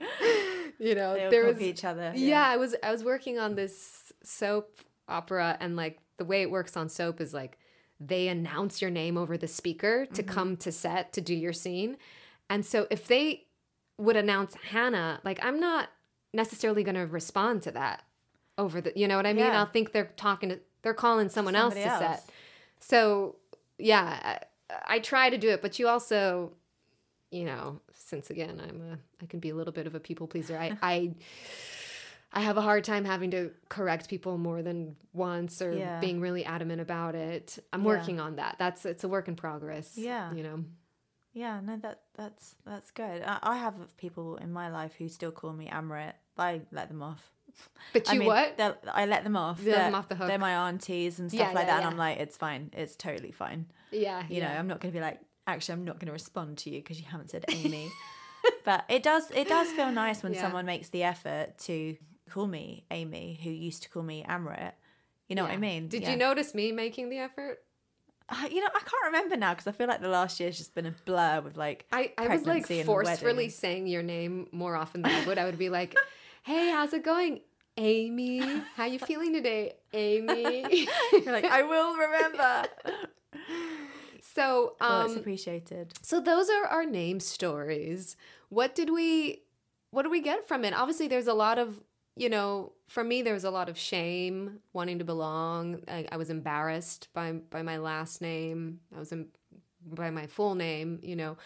you 0.78 0.94
know 0.94 1.14
They 1.14 1.24
all 1.24 1.30
there 1.30 1.46
was 1.46 1.60
each 1.60 1.84
other. 1.84 2.12
yeah. 2.14 2.46
i 2.46 2.56
was 2.58 2.74
i 2.82 2.92
was 2.92 3.02
working 3.02 3.38
on 3.38 3.54
this 3.54 4.12
soap 4.22 4.80
opera 5.08 5.56
and 5.60 5.76
like 5.76 5.98
the 6.18 6.24
way 6.26 6.42
it 6.42 6.50
works 6.50 6.76
on 6.76 6.88
soap 6.88 7.20
is 7.20 7.32
like 7.32 7.58
they 7.98 8.28
announce 8.28 8.82
your 8.82 8.90
name 8.90 9.16
over 9.16 9.38
the 9.38 9.48
speaker 9.48 10.04
to 10.06 10.22
Mm-hmm. 10.22 10.34
come 10.34 10.56
to 10.58 10.70
set 10.72 11.12
to 11.14 11.20
do 11.22 11.34
your 11.34 11.52
scene 11.54 11.96
and 12.50 12.64
so 12.66 12.86
if 12.90 13.06
they 13.06 13.46
would 13.98 14.16
announce 14.16 14.54
hannah 14.70 15.20
like 15.24 15.38
i'm 15.42 15.58
not 15.58 15.88
necessarily 16.34 16.84
going 16.84 16.96
to 16.96 17.06
respond 17.06 17.62
to 17.62 17.70
that 17.70 18.02
over 18.58 18.80
the 18.82 18.92
you 18.94 19.08
know 19.08 19.16
what 19.16 19.26
i 19.26 19.32
mean 19.32 19.46
Yeah. 19.46 19.58
i'll 19.60 19.66
think 19.72 19.92
they're 19.92 20.12
talking 20.16 20.50
to 20.50 20.60
they're 20.86 20.94
calling 20.94 21.28
someone 21.28 21.56
else 21.56 21.74
to 21.74 21.80
Somebody 21.82 22.14
set 22.14 22.30
so 22.78 23.34
yeah 23.76 24.38
I, 24.70 24.94
I 24.96 24.98
try 25.00 25.30
to 25.30 25.36
do 25.36 25.48
it 25.50 25.60
but 25.62 25.80
you 25.80 25.88
also 25.88 26.52
you 27.32 27.44
know 27.44 27.80
since 27.92 28.30
again 28.30 28.60
i'm 28.64 28.80
a 28.92 28.98
i 29.20 29.26
can 29.26 29.40
be 29.40 29.50
a 29.50 29.54
little 29.56 29.72
bit 29.72 29.88
of 29.88 29.96
a 29.96 30.00
people 30.00 30.28
pleaser 30.28 30.56
i 30.56 30.78
i 30.82 31.12
i 32.32 32.40
have 32.40 32.56
a 32.56 32.60
hard 32.60 32.84
time 32.84 33.04
having 33.04 33.32
to 33.32 33.50
correct 33.68 34.08
people 34.08 34.38
more 34.38 34.62
than 34.62 34.94
once 35.12 35.60
or 35.60 35.72
Yeah. 35.72 35.98
being 36.00 36.20
really 36.20 36.44
adamant 36.44 36.80
about 36.80 37.14
it 37.16 37.58
i'm 37.72 37.82
Yeah. 37.82 37.88
working 37.88 38.20
on 38.20 38.36
that 38.36 38.54
that's 38.60 38.86
it's 38.86 39.02
a 39.02 39.08
work 39.08 39.26
in 39.28 39.34
progress 39.34 39.98
Yeah. 39.98 40.32
you 40.32 40.44
know 40.44 40.64
Yeah, 41.32 41.60
no, 41.60 41.76
that 41.82 41.98
that's 42.14 42.54
that's 42.64 42.90
good. 42.92 43.18
I, 43.22 43.38
I 43.42 43.56
have 43.64 43.74
people 43.98 44.36
in 44.44 44.50
my 44.52 44.68
life 44.70 44.94
who 44.98 45.06
still 45.08 45.30
call 45.32 45.52
me 45.52 45.66
Amrit. 45.68 46.14
I 46.38 46.62
let 46.72 46.88
them 46.88 47.02
off. 47.02 47.30
But 47.92 48.08
I 48.08 48.12
you 48.14 48.18
mean, 48.20 48.28
what 48.28 48.58
I 48.92 49.06
let 49.06 49.24
them 49.24 49.36
off. 49.36 49.60
You 49.62 49.70
let 49.72 49.78
them 49.78 49.92
They're- 49.92 49.98
off 49.98 50.08
the 50.08 50.14
hook. 50.16 50.28
They're 50.28 50.38
my 50.38 50.68
aunties 50.68 51.18
and 51.18 51.30
stuff 51.30 51.40
Yeah, 51.48 51.52
like 51.52 51.66
yeah, 51.66 51.74
that, 51.74 51.80
yeah. 51.80 51.86
and 51.86 51.86
I'm 51.86 51.96
like, 51.98 52.18
it's 52.18 52.36
fine. 52.36 52.70
It's 52.72 52.96
totally 52.96 53.32
fine. 53.32 53.66
yeah 53.90 54.22
You 54.28 54.40
know. 54.40 54.48
I'm 54.48 54.66
not 54.68 54.80
going 54.80 54.92
to 54.92 54.98
be 54.98 55.02
like, 55.02 55.20
actually, 55.46 55.74
I'm 55.74 55.84
not 55.84 55.98
going 55.98 56.06
to 56.06 56.12
respond 56.12 56.58
to 56.58 56.70
you 56.70 56.80
because 56.80 56.98
you 57.00 57.06
haven't 57.06 57.30
said 57.30 57.44
Amy. 57.50 57.90
but 58.64 58.84
it 58.88 59.02
does 59.02 59.30
it 59.32 59.48
does 59.48 59.68
feel 59.72 59.90
nice 59.90 60.22
when 60.22 60.34
someone 60.34 60.66
makes 60.66 60.88
the 60.90 61.02
effort 61.02 61.58
to 61.58 61.96
call 62.30 62.46
me 62.46 62.84
Amy, 62.90 63.38
who 63.42 63.50
used 63.50 63.82
to 63.84 63.88
call 63.88 64.02
me 64.02 64.24
Amrit. 64.28 64.72
You 65.28 65.34
know 65.36 65.42
what 65.42 65.52
I 65.52 65.56
mean? 65.56 65.88
did 65.88 66.06
you 66.06 66.16
notice 66.16 66.54
me 66.54 66.70
making 66.72 67.08
the 67.08 67.18
effort 67.18 67.62
Uh, 68.28 68.48
you 68.50 68.60
know, 68.60 68.66
I 68.74 68.78
can't 68.80 69.04
remember 69.06 69.36
now 69.36 69.52
because 69.54 69.68
I 69.68 69.72
feel 69.72 69.86
like 69.86 70.00
the 70.00 70.08
last 70.08 70.40
year's 70.40 70.58
just 70.58 70.74
been 70.74 70.86
a 70.86 70.94
blur 71.04 71.40
with 71.42 71.56
like. 71.56 71.86
I, 71.92 72.12
I 72.18 72.26
was 72.28 72.44
like 72.44 72.66
forcefully 72.84 73.48
saying 73.48 73.86
your 73.86 74.02
name 74.02 74.48
more 74.52 74.74
often 74.74 75.02
than 75.02 75.12
I 75.12 75.24
would. 75.26 75.38
I 75.38 75.44
would 75.44 75.58
be 75.58 75.68
like, 75.68 75.94
"Hey, 76.46 76.70
how's 76.70 76.92
it 76.92 77.02
going, 77.02 77.40
Amy? 77.76 78.38
How 78.76 78.84
you 78.84 79.00
feeling 79.00 79.32
today, 79.32 79.74
Amy?" 79.92 80.86
You're 81.12 81.32
like, 81.32 81.44
I 81.44 81.62
will 81.62 81.96
remember. 81.96 82.68
so, 84.22 84.76
oh, 84.80 85.02
it's 85.02 85.14
um, 85.14 85.18
appreciated. 85.18 85.94
so 86.02 86.20
those 86.20 86.48
are 86.48 86.66
our 86.66 86.86
name 86.86 87.18
stories. 87.18 88.16
What 88.48 88.76
did 88.76 88.90
we, 88.90 89.42
what 89.90 90.04
do 90.04 90.10
we 90.10 90.20
get 90.20 90.46
from 90.46 90.64
it? 90.64 90.72
Obviously, 90.72 91.08
there's 91.08 91.26
a 91.26 91.34
lot 91.34 91.58
of, 91.58 91.82
you 92.14 92.28
know, 92.28 92.74
for 92.86 93.02
me, 93.02 93.22
there 93.22 93.34
was 93.34 93.42
a 93.42 93.50
lot 93.50 93.68
of 93.68 93.76
shame, 93.76 94.60
wanting 94.72 95.00
to 95.00 95.04
belong. 95.04 95.82
I, 95.88 96.06
I 96.12 96.16
was 96.16 96.30
embarrassed 96.30 97.08
by 97.12 97.32
by 97.32 97.62
my 97.62 97.78
last 97.78 98.22
name. 98.22 98.78
I 98.94 99.00
was 99.00 99.10
em- 99.10 99.32
by 99.84 100.10
my 100.10 100.28
full 100.28 100.54
name. 100.54 101.00
You 101.02 101.16
know, 101.16 101.36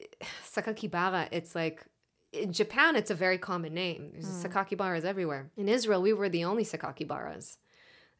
Sakakibara. 0.44 1.26
It's 1.32 1.56
like 1.56 1.84
in 2.34 2.52
Japan, 2.52 2.96
it's 2.96 3.10
a 3.10 3.14
very 3.14 3.38
common 3.38 3.74
name. 3.74 4.10
There's 4.12 4.26
hmm. 4.26 4.46
Sakakibaras 4.46 5.04
everywhere. 5.04 5.50
In 5.56 5.68
Israel, 5.68 6.02
we 6.02 6.12
were 6.12 6.28
the 6.28 6.44
only 6.44 6.64
Sakakibaras. 6.64 7.56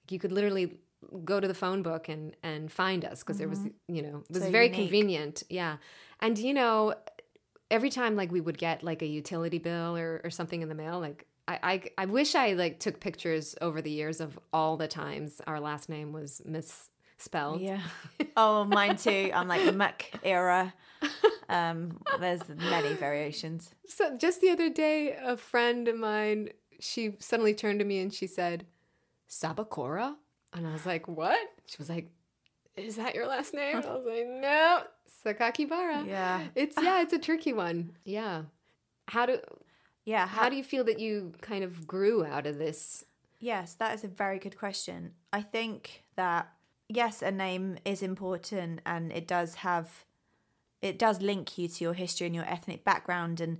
Like 0.03 0.12
you 0.12 0.19
could 0.19 0.33
literally 0.33 0.79
go 1.25 1.41
to 1.41 1.49
the 1.49 1.55
phone 1.55 1.83
book 1.83 2.09
and 2.09 2.37
and 2.43 2.71
find 2.71 3.05
us 3.05 3.23
because 3.23 3.39
there 3.39 3.49
was 3.49 3.61
mm-hmm. 3.61 3.95
you 3.95 4.03
know 4.03 4.25
it 4.29 4.35
was 4.35 4.43
So 4.43 4.51
very 4.51 4.67
unique. 4.67 4.81
convenient. 4.81 5.43
Yeah, 5.49 5.77
and 6.21 6.39
you 6.39 6.55
know 6.55 6.95
every 7.71 7.91
time 7.91 8.17
like 8.17 8.31
we 8.31 8.41
would 8.41 8.59
get 8.59 8.83
like 8.83 9.03
a 9.03 9.07
utility 9.07 9.59
bill 9.59 9.97
or, 9.97 10.21
or 10.25 10.31
something 10.31 10.62
in 10.62 10.69
the 10.69 10.75
mail, 10.75 11.01
like 11.01 11.27
I, 11.49 11.59
I 11.62 12.03
I 12.03 12.05
wish 12.07 12.35
I 12.35 12.53
like 12.53 12.81
took 12.81 13.01
pictures 13.01 13.55
over 13.61 13.83
the 13.83 13.91
years 13.91 14.21
of 14.21 14.39
all 14.53 14.77
the 14.77 14.89
times 14.89 15.41
our 15.47 15.61
last 15.61 15.89
name 15.89 16.12
was 16.12 16.41
misspelled. 17.25 17.61
Yeah. 17.61 17.81
Oh, 18.37 18.64
mine 18.64 18.97
too. 18.97 19.31
I'm 19.33 19.47
like 19.47 19.64
the 19.64 19.72
Mac 19.72 20.11
era. 20.25 20.75
Um, 21.49 22.01
there's 22.18 22.41
many 22.49 22.95
variations. 22.95 23.72
So 23.87 24.16
just 24.16 24.41
the 24.41 24.51
other 24.51 24.68
day, 24.68 25.16
a 25.22 25.37
friend 25.37 25.87
of 25.87 25.97
mine, 25.97 26.49
she 26.81 27.14
suddenly 27.20 27.55
turned 27.55 27.79
to 27.79 27.85
me 27.85 28.01
and 28.01 28.12
she 28.12 28.27
said, 28.27 28.66
Sabakora? 29.31 30.16
And 30.53 30.66
I 30.66 30.72
was 30.72 30.85
like, 30.85 31.07
what? 31.07 31.39
She 31.66 31.77
was 31.79 31.89
like, 31.89 32.09
is 32.77 32.97
that 32.97 33.14
your 33.14 33.29
last 33.29 33.55
name? 33.55 33.77
I 33.77 33.79
was 33.95 34.05
like, 34.05 34.27
no, 34.27 34.83
Sakakibara. 35.25 36.07
Yeah. 36.09 36.43
It's 36.57 36.77
yeah, 36.83 37.01
it's 37.03 37.12
a 37.12 37.18
tricky 37.18 37.53
one. 37.53 37.93
Yeah. 38.05 38.43
How 39.07 39.27
do 39.27 39.39
Yeah. 40.05 40.27
how 40.27 40.49
do 40.49 40.57
you 40.57 40.64
feel 40.64 40.83
that 40.85 40.99
you 40.99 41.35
kind 41.41 41.62
of 41.62 41.87
grew 41.87 42.25
out 42.25 42.47
of 42.49 42.59
this? 42.59 43.05
Yes, 43.39 43.75
that 43.75 43.95
is 43.95 44.03
a 44.03 44.09
very 44.09 44.41
good 44.41 44.59
question. 44.59 45.12
I 45.33 45.43
think 45.43 46.03
that 46.16 46.49
yes, 46.89 47.22
a 47.22 47.30
name 47.30 47.78
is 47.85 48.03
important 48.03 48.80
and 48.85 49.12
it 49.12 49.26
does 49.26 49.57
have 49.57 50.05
it 50.82 50.99
does 50.99 51.22
link 51.22 51.57
you 51.57 51.66
to 51.66 51.85
your 51.85 51.95
history 51.95 52.26
and 52.26 52.37
your 52.37 52.45
ethnic 52.45 52.85
background 52.85 53.41
and 53.41 53.59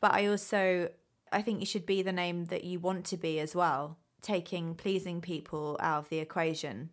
but 0.00 0.12
I 0.12 0.26
also 0.26 0.88
I 1.32 1.42
think 1.42 1.60
you 1.60 1.66
should 1.66 1.86
be 1.86 2.02
the 2.02 2.12
name 2.12 2.46
that 2.46 2.64
you 2.64 2.78
want 2.78 3.04
to 3.06 3.16
be 3.16 3.40
as 3.40 3.54
well, 3.54 3.98
taking 4.22 4.74
pleasing 4.74 5.20
people 5.20 5.76
out 5.80 5.98
of 5.98 6.08
the 6.08 6.18
equation. 6.18 6.90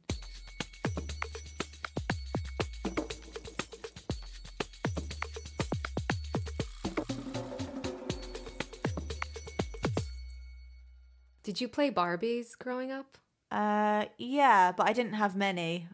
Did 11.44 11.62
you 11.62 11.68
play 11.68 11.92
Barbies 11.92 12.58
growing 12.58 12.92
up? 12.92 13.18
Uh 13.54 14.06
yeah, 14.18 14.72
but 14.76 14.90
I 14.90 14.94
didn't 14.94 15.14
have 15.14 15.36
many. 15.36 15.88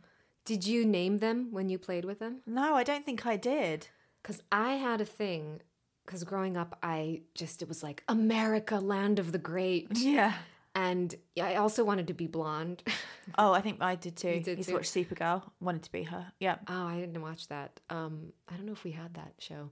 Did 0.46 0.66
you 0.66 0.86
name 0.86 1.20
them 1.20 1.50
when 1.52 1.70
you 1.70 1.78
played 1.78 2.06
with 2.06 2.20
them? 2.20 2.42
No, 2.48 2.74
I 2.76 2.84
don't 2.84 3.06
think 3.06 3.26
I 3.26 3.36
did. 3.36 3.88
Because 4.22 4.42
I 4.52 4.72
had 4.74 5.00
a 5.02 5.06
thing, 5.06 5.62
because 6.06 6.24
growing 6.24 6.58
up, 6.58 6.78
I 6.84 7.22
just, 7.36 7.62
it 7.62 7.68
was 7.68 7.84
like 7.84 8.04
America, 8.08 8.78
land 8.80 9.20
of 9.20 9.32
the 9.32 9.38
great. 9.38 9.88
Yeah. 9.98 10.34
And 10.76 11.14
I 11.42 11.56
also 11.56 11.84
wanted 11.84 12.08
to 12.08 12.14
be 12.14 12.28
blonde. 12.28 12.84
Oh, 13.38 13.54
I 13.54 13.62
think 13.62 13.78
I 13.80 13.94
did 13.94 14.16
too. 14.18 14.30
You 14.30 14.40
did 14.40 14.58
Used 14.58 14.70
too? 14.70 14.74
to 14.74 14.80
watch 14.80 14.90
Supergirl. 14.90 15.44
Wanted 15.62 15.84
to 15.84 15.92
be 15.92 16.02
her. 16.04 16.32
Yeah. 16.40 16.56
Oh, 16.68 16.88
I 16.88 17.00
didn't 17.00 17.22
watch 17.22 17.48
that. 17.50 17.80
Um, 17.92 18.34
I 18.52 18.56
don't 18.56 18.66
know 18.66 18.72
if 18.72 18.84
we 18.84 18.90
had 18.92 19.14
that 19.14 19.34
show 19.38 19.70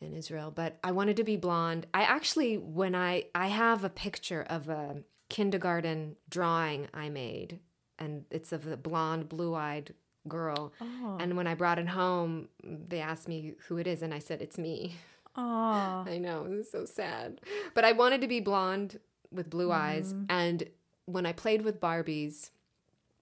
in 0.00 0.14
Israel, 0.14 0.50
but 0.50 0.78
I 0.82 0.92
wanted 0.92 1.18
to 1.18 1.24
be 1.24 1.36
blonde. 1.36 1.86
I 1.92 2.04
actually, 2.04 2.56
when 2.56 2.94
I 2.94 3.24
I 3.34 3.48
have 3.48 3.84
a 3.84 3.90
picture 3.90 4.46
of 4.48 4.70
a 4.70 5.02
kindergarten 5.28 6.16
drawing 6.28 6.88
I 6.94 7.08
made, 7.08 7.60
and 7.98 8.24
it's 8.30 8.52
of 8.52 8.66
a 8.66 8.76
blonde, 8.76 9.28
blue-eyed 9.28 9.94
girl. 10.28 10.72
Oh. 10.80 11.16
And 11.20 11.36
when 11.36 11.46
I 11.46 11.54
brought 11.54 11.78
it 11.78 11.88
home, 11.88 12.48
they 12.62 13.00
asked 13.00 13.28
me 13.28 13.54
who 13.68 13.78
it 13.78 13.86
is, 13.86 14.02
and 14.02 14.12
I 14.12 14.18
said 14.18 14.42
it's 14.42 14.58
me. 14.58 14.96
Oh. 15.36 15.42
I 16.06 16.18
know, 16.18 16.44
it 16.44 16.50
was 16.50 16.70
so 16.70 16.84
sad. 16.84 17.40
But 17.74 17.84
I 17.84 17.92
wanted 17.92 18.20
to 18.22 18.28
be 18.28 18.40
blonde 18.40 18.98
with 19.30 19.50
blue 19.50 19.72
eyes. 19.72 20.12
Mm-hmm. 20.12 20.24
And 20.28 20.64
when 21.06 21.26
I 21.26 21.32
played 21.32 21.62
with 21.62 21.80
Barbies, 21.80 22.50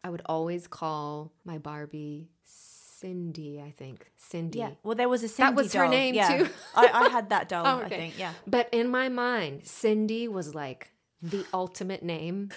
I 0.03 0.11
would 0.11 0.23
always 0.27 0.67
call 0.67 1.33
my 1.45 1.59
Barbie 1.59 2.29
Cindy, 2.45 3.61
I 3.61 3.71
think. 3.71 4.11
Cindy. 4.17 4.61
Yeah. 4.61 4.71
Well, 4.83 4.95
there 4.95 5.09
was 5.09 5.23
a 5.23 5.29
Cindy 5.29 5.51
That 5.51 5.57
was 5.63 5.73
her 5.75 5.89
name, 5.89 6.15
yeah. 6.15 6.39
too. 6.39 6.49
I, 6.75 6.89
I 6.89 7.09
had 7.09 7.31
that 7.31 7.49
doll. 7.51 7.67
Oh, 7.67 7.81
I 7.81 7.85
okay. 7.85 7.97
think. 7.97 8.19
Yeah. 8.19 8.33
But 8.47 8.69
in 8.73 8.89
my 8.89 9.09
mind, 9.09 9.67
Cindy 9.67 10.29
was 10.29 10.55
like 10.55 10.94
the 11.31 11.45
ultimate 11.53 12.03
name. 12.03 12.51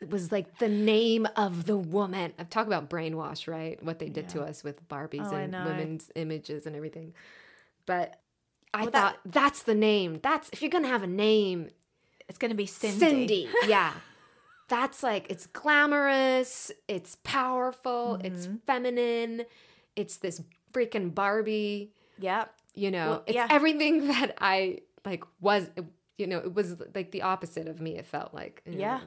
It 0.00 0.10
was 0.10 0.30
like 0.32 0.58
the 0.58 0.68
name 0.68 1.26
of 1.36 1.66
the 1.66 1.76
woman. 1.76 2.32
I'm 2.38 2.46
talking 2.46 2.72
about 2.72 2.88
brainwash, 2.90 3.46
right? 3.48 3.82
What 3.82 3.98
they 3.98 4.08
did 4.08 4.28
to 4.30 4.42
us 4.42 4.62
with 4.64 4.86
Barbies 4.88 5.32
Oh, 5.32 5.36
and 5.36 5.52
women's 5.52 6.10
images 6.14 6.66
and 6.66 6.74
everything. 6.76 7.14
But 7.86 8.20
I 8.74 8.82
Well, 8.82 8.90
thought 8.90 9.18
that- 9.24 9.32
that's 9.32 9.62
the 9.62 9.74
name. 9.74 10.20
That's 10.22 10.48
if 10.50 10.62
you're 10.62 10.70
gonna 10.70 10.88
have 10.88 11.02
a 11.02 11.06
name, 11.08 11.70
It's 12.28 12.36
going 12.36 12.50
to 12.50 12.54
be 12.56 12.66
Cindy. 12.66 12.98
Cindy. 12.98 13.48
Yeah. 13.66 13.94
That's 14.68 15.02
like, 15.02 15.30
it's 15.30 15.46
glamorous, 15.46 16.70
it's 16.88 17.16
powerful, 17.24 18.18
it's 18.22 18.46
Mm-hmm. 18.46 18.56
feminine, 18.66 19.44
it's 19.96 20.18
this 20.18 20.42
freaking 20.74 21.14
Barbie, 21.14 21.94
Yeah. 22.18 22.44
you 22.74 22.90
know, 22.90 23.08
Well, 23.10 23.22
it's 23.26 23.34
yeah. 23.34 23.46
everything 23.48 24.08
that 24.12 24.36
I 24.40 24.80
like 25.06 25.24
was, 25.40 25.70
you 26.18 26.26
know, 26.26 26.38
it 26.38 26.52
was 26.52 26.76
like 26.94 27.10
the 27.12 27.22
opposite 27.22 27.66
of 27.68 27.80
me, 27.80 27.96
it 27.96 28.04
felt 28.06 28.34
like. 28.34 28.60
you 28.66 28.72
know, 28.72 28.78
Yeah. 28.78 29.00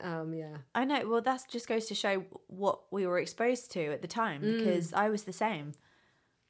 um, 0.00 0.32
yeah. 0.34 0.58
I 0.74 0.84
know. 0.84 1.08
Well, 1.08 1.22
that 1.22 1.40
just 1.50 1.66
goes 1.66 1.86
to 1.86 1.94
show 1.94 2.24
what 2.48 2.80
we 2.92 3.06
were 3.06 3.18
exposed 3.18 3.72
to 3.72 3.86
at 3.86 4.02
the 4.02 4.08
time 4.08 4.42
Mm. 4.42 4.58
because 4.58 4.92
I 4.92 5.08
was 5.08 5.24
the 5.24 5.32
same. 5.32 5.72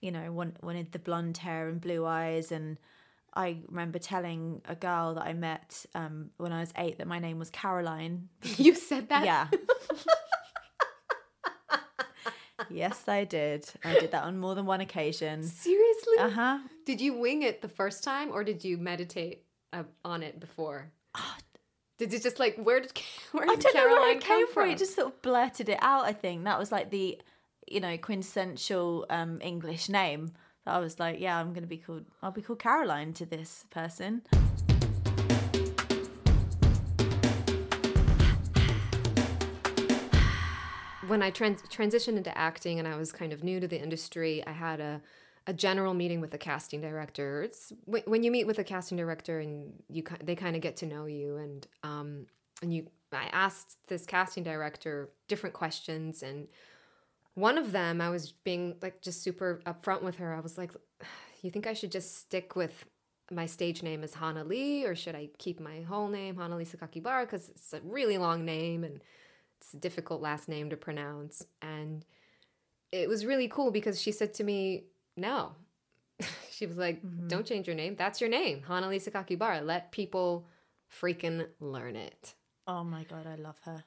You 0.00 0.10
know, 0.10 0.32
one- 0.32 0.56
wanted 0.62 0.92
the 0.92 0.98
blonde 0.98 1.38
hair 1.38 1.68
and 1.68 1.80
blue 1.80 2.04
eyes, 2.04 2.50
and 2.50 2.76
I 3.34 3.58
remember 3.68 3.98
telling 4.00 4.60
a 4.66 4.74
girl 4.74 5.14
that 5.14 5.22
I 5.24 5.32
met 5.32 5.86
um, 5.94 6.30
when 6.36 6.52
I 6.52 6.60
was 6.60 6.72
eight 6.76 6.98
that 6.98 7.06
my 7.06 7.20
name 7.20 7.38
was 7.38 7.50
Caroline. 7.50 8.28
You 8.58 8.74
said 8.74 9.08
that? 9.08 9.24
Yeah. 9.24 9.46
yes, 12.70 13.08
I 13.08 13.24
did. 13.24 13.68
I 13.84 13.94
did 14.00 14.10
that 14.12 14.24
on 14.24 14.38
more 14.38 14.54
than 14.54 14.66
one 14.66 14.80
occasion. 14.80 15.42
Seriously? 15.42 16.16
Uh 16.18 16.30
huh. 16.30 16.58
Did 16.86 17.00
you 17.00 17.14
wing 17.14 17.42
it 17.42 17.62
the 17.62 17.68
first 17.68 18.04
time 18.04 18.30
or 18.30 18.44
did 18.44 18.64
you 18.64 18.76
meditate 18.78 19.44
uh, 19.72 19.84
on 20.04 20.22
it 20.22 20.40
before? 20.40 20.90
Did 21.98 22.12
it 22.14 22.22
just 22.22 22.38
like, 22.38 22.56
where 22.56 22.80
did, 22.80 22.92
where 23.32 23.44
I 23.48 23.54
did 23.54 23.62
don't 23.62 23.74
know 23.74 23.86
where 23.86 23.96
Caroline 23.96 24.16
it 24.16 24.24
came 24.24 24.46
come 24.46 24.54
from. 24.54 24.70
It 24.70 24.78
just 24.78 24.96
sort 24.96 25.08
of 25.08 25.22
blurted 25.22 25.68
it 25.68 25.78
out. 25.80 26.04
I 26.04 26.12
think 26.12 26.44
that 26.44 26.58
was 26.58 26.72
like 26.72 26.90
the, 26.90 27.20
you 27.68 27.80
know, 27.80 27.96
quintessential 27.96 29.06
um, 29.08 29.38
English 29.40 29.88
name. 29.88 30.32
I 30.66 30.78
was 30.78 30.98
like, 30.98 31.20
yeah, 31.20 31.38
I'm 31.38 31.52
gonna 31.52 31.66
be 31.66 31.76
called. 31.76 32.04
I'll 32.22 32.30
be 32.30 32.42
called 32.42 32.60
Caroline 32.60 33.12
to 33.14 33.26
this 33.26 33.66
person. 33.70 34.22
when 41.12 41.22
I 41.22 41.28
trans- 41.28 41.60
transitioned 41.62 42.16
into 42.16 42.36
acting 42.38 42.78
and 42.78 42.88
I 42.88 42.96
was 42.96 43.12
kind 43.12 43.34
of 43.34 43.44
new 43.44 43.60
to 43.60 43.68
the 43.68 43.78
industry, 43.78 44.42
I 44.46 44.52
had 44.52 44.80
a, 44.80 45.02
a 45.46 45.52
general 45.52 45.94
meeting 45.94 46.20
with 46.20 46.30
the 46.30 46.38
casting 46.38 46.80
director. 46.80 47.42
It's 47.42 47.72
when, 47.84 48.22
you 48.22 48.30
meet 48.30 48.46
with 48.46 48.58
a 48.58 48.64
casting 48.64 48.96
director 48.96 49.40
and 49.40 49.72
you 49.88 50.04
they 50.22 50.36
kind 50.36 50.56
of 50.56 50.62
get 50.62 50.76
to 50.78 50.86
know 50.86 51.06
you 51.06 51.36
and 51.36 51.66
um 51.82 52.26
and 52.62 52.72
you 52.72 52.86
I 53.12 53.28
asked 53.32 53.78
this 53.88 54.06
casting 54.06 54.44
director 54.44 55.10
different 55.28 55.54
questions 55.54 56.22
and 56.22 56.48
one 57.34 57.58
of 57.58 57.72
them 57.72 58.00
I 58.00 58.10
was 58.10 58.32
being 58.32 58.76
like 58.82 59.00
just 59.02 59.22
super 59.22 59.60
upfront 59.66 60.02
with 60.02 60.16
her. 60.16 60.34
I 60.34 60.40
was 60.40 60.58
like, 60.58 60.72
"You 61.42 61.50
think 61.50 61.66
I 61.66 61.72
should 61.72 61.90
just 61.90 62.18
stick 62.18 62.54
with 62.54 62.84
my 63.30 63.46
stage 63.46 63.82
name 63.82 64.04
as 64.04 64.14
Hanna-Lee 64.14 64.84
or 64.84 64.94
should 64.94 65.14
I 65.14 65.30
keep 65.38 65.58
my 65.58 65.80
whole 65.82 66.08
name 66.08 66.36
Hanna-Lee 66.36 66.66
Sakakibara 66.66 67.22
because 67.24 67.48
it's 67.48 67.72
a 67.72 67.80
really 67.80 68.18
long 68.18 68.44
name 68.44 68.84
and 68.84 69.00
it's 69.58 69.74
a 69.74 69.78
difficult 69.78 70.20
last 70.20 70.48
name 70.48 70.70
to 70.70 70.76
pronounce. 70.76 71.46
And 71.62 72.04
it 72.90 73.08
was 73.08 73.24
really 73.24 73.48
cool 73.48 73.70
because 73.70 74.00
she 74.00 74.12
said 74.12 74.34
to 74.34 74.44
me, 74.44 74.84
No. 75.16 75.52
she 76.50 76.66
was 76.66 76.76
like, 76.76 77.04
mm-hmm. 77.04 77.28
Don't 77.28 77.46
change 77.46 77.66
your 77.66 77.76
name. 77.76 77.96
That's 77.96 78.20
your 78.20 78.30
name, 78.30 78.62
Hanali 78.68 78.96
Sakakibara. 79.02 79.64
Let 79.64 79.92
people 79.92 80.46
freaking 81.00 81.46
learn 81.60 81.96
it. 81.96 82.34
Oh 82.66 82.84
my 82.84 83.04
god, 83.04 83.26
I 83.26 83.36
love 83.36 83.58
her. 83.64 83.84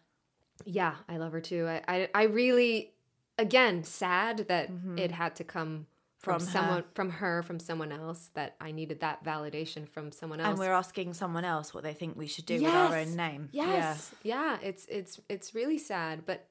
Yeah, 0.66 0.96
I 1.08 1.18
love 1.18 1.32
her 1.34 1.42
too. 1.42 1.68
I, 1.68 1.82
I, 1.88 2.10
I 2.14 2.24
really, 2.24 2.94
again, 3.38 3.84
sad 3.84 4.48
that 4.48 4.72
mm-hmm. 4.72 4.98
it 4.98 5.12
had 5.12 5.36
to 5.38 5.44
come 5.44 5.88
from, 6.26 6.40
From 6.40 6.50
someone, 6.50 6.84
from 6.96 7.10
her, 7.12 7.44
from 7.44 7.60
someone 7.60 7.92
else, 7.92 8.32
that 8.34 8.56
I 8.60 8.72
needed 8.72 9.02
that 9.02 9.24
validation 9.24 9.88
from 9.88 10.12
someone 10.12 10.40
else. 10.40 10.50
And 10.50 10.60
we're 10.60 10.74
asking 10.74 11.14
someone 11.14 11.46
else 11.46 11.74
what 11.74 11.84
they 11.84 11.94
think 11.94 12.18
we 12.18 12.26
should 12.26 12.48
do 12.48 12.56
with 12.62 12.74
our 12.74 12.98
own 12.98 13.16
name. 13.16 13.50
Yes. 13.52 14.12
yeah. 14.24 14.58
Yeah. 14.58 14.68
It's 14.68 14.86
it's 14.88 15.20
it's 15.30 15.54
really 15.54 15.78
sad, 15.78 16.26
but 16.26 16.48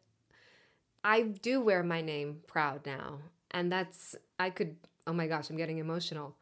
I 1.02 1.22
do 1.22 1.60
wear 1.60 1.82
my 1.82 2.02
name 2.02 2.40
proud 2.46 2.86
now. 2.86 3.18
And 3.54 3.72
that's 3.72 4.14
I 4.38 4.50
could 4.50 4.76
oh 5.06 5.12
my 5.14 5.26
gosh, 5.26 5.48
I'm 5.48 5.56
getting 5.56 5.78
emotional. 5.78 6.36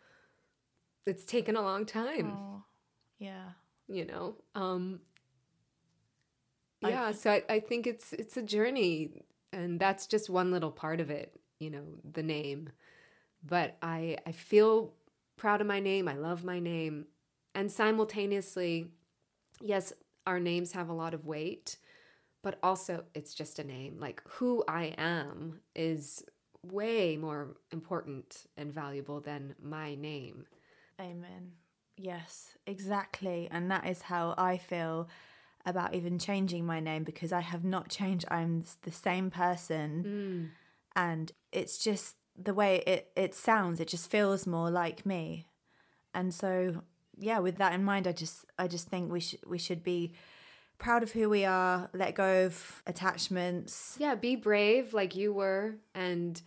It's 1.06 1.24
taken 1.24 1.56
a 1.56 1.62
long 1.62 1.84
time, 1.84 2.32
Oh, 2.32 2.62
yeah. 3.18 3.50
you 3.88 4.04
know. 4.04 4.36
Um 4.54 5.00
I- 6.82 6.90
yeah, 6.90 7.12
so 7.12 7.30
I, 7.30 7.42
I 7.48 7.60
think 7.60 7.86
it's 7.86 8.12
it's 8.12 8.36
a 8.36 8.42
journey 8.42 9.22
and 9.52 9.78
that's 9.78 10.06
just 10.06 10.30
one 10.30 10.50
little 10.50 10.70
part 10.70 11.00
of 11.00 11.10
it, 11.10 11.38
you 11.60 11.70
know, 11.70 11.84
the 12.12 12.22
name. 12.22 12.70
But 13.44 13.76
I 13.82 14.16
I 14.26 14.32
feel 14.32 14.94
proud 15.36 15.60
of 15.60 15.66
my 15.66 15.80
name. 15.80 16.08
I 16.08 16.14
love 16.14 16.44
my 16.44 16.58
name. 16.58 17.06
And 17.54 17.70
simultaneously, 17.70 18.88
yes, 19.60 19.92
our 20.26 20.40
names 20.40 20.72
have 20.72 20.88
a 20.88 20.92
lot 20.94 21.12
of 21.14 21.26
weight, 21.26 21.76
but 22.42 22.58
also 22.62 23.04
it's 23.14 23.34
just 23.34 23.58
a 23.58 23.64
name. 23.64 23.98
Like 24.00 24.22
who 24.26 24.64
I 24.66 24.94
am 24.96 25.60
is 25.74 26.24
way 26.64 27.16
more 27.16 27.56
important 27.70 28.46
and 28.56 28.72
valuable 28.72 29.20
than 29.20 29.54
my 29.62 29.94
name. 29.94 30.46
Amen. 31.00 31.52
Yes, 31.96 32.56
exactly. 32.66 33.48
And 33.50 33.70
that 33.70 33.86
is 33.86 34.02
how 34.02 34.34
I 34.38 34.56
feel 34.58 35.08
about 35.64 35.94
even 35.94 36.18
changing 36.18 36.64
my 36.64 36.80
name 36.80 37.04
because 37.04 37.32
I 37.32 37.40
have 37.40 37.64
not 37.64 37.88
changed. 37.88 38.24
I'm 38.30 38.64
the 38.82 38.92
same 38.92 39.30
person. 39.30 40.04
Mm. 40.04 40.48
And 40.94 41.32
it's 41.52 41.78
just 41.78 42.16
the 42.36 42.54
way 42.54 42.82
it, 42.86 43.10
it 43.16 43.34
sounds, 43.34 43.80
it 43.80 43.88
just 43.88 44.10
feels 44.10 44.46
more 44.46 44.70
like 44.70 45.04
me. 45.04 45.46
And 46.14 46.32
so 46.32 46.82
yeah, 47.18 47.38
with 47.38 47.56
that 47.58 47.72
in 47.72 47.84
mind, 47.84 48.06
I 48.06 48.12
just 48.12 48.44
I 48.58 48.66
just 48.66 48.88
think 48.88 49.10
we 49.10 49.20
should 49.20 49.40
we 49.46 49.58
should 49.58 49.82
be 49.82 50.12
proud 50.82 51.02
of 51.02 51.12
who 51.12 51.30
we 51.30 51.44
are, 51.44 51.88
let 51.94 52.14
go 52.14 52.46
of 52.46 52.82
attachments. 52.86 53.96
Yeah, 53.98 54.16
be 54.16 54.36
brave 54.36 54.92
like 54.92 55.14
you 55.14 55.32
were 55.32 55.76
and 55.94 56.42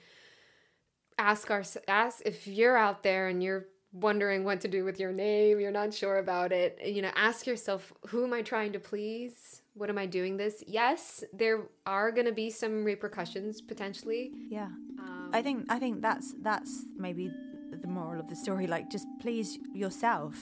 ask 1.17 1.49
our 1.49 1.63
ask 1.87 2.21
if 2.25 2.45
you're 2.45 2.77
out 2.77 3.01
there 3.01 3.29
and 3.29 3.41
you're 3.41 3.65
wondering 3.93 4.43
what 4.43 4.59
to 4.61 4.67
do 4.67 4.83
with 4.83 4.99
your 4.99 5.13
name, 5.13 5.59
you're 5.59 5.71
not 5.71 5.93
sure 5.93 6.17
about 6.17 6.51
it, 6.51 6.77
you 6.85 7.01
know, 7.01 7.11
ask 7.15 7.47
yourself, 7.47 7.93
who 8.07 8.25
am 8.25 8.33
I 8.33 8.41
trying 8.41 8.73
to 8.73 8.79
please? 8.79 9.61
What 9.73 9.89
am 9.89 9.97
I 9.97 10.05
doing 10.05 10.35
this? 10.35 10.63
Yes, 10.67 11.23
there 11.31 11.67
are 11.85 12.11
going 12.11 12.25
to 12.25 12.33
be 12.33 12.49
some 12.49 12.83
repercussions 12.83 13.61
potentially. 13.61 14.31
Yeah. 14.49 14.65
Um, 14.99 15.29
I 15.33 15.41
think 15.41 15.65
I 15.69 15.79
think 15.79 16.01
that's 16.01 16.33
that's 16.41 16.85
maybe 16.97 17.31
the 17.71 17.87
moral 17.87 18.19
of 18.19 18.27
the 18.27 18.35
story. 18.35 18.67
Like, 18.67 18.89
just 18.89 19.07
please 19.21 19.57
yourself. 19.73 20.35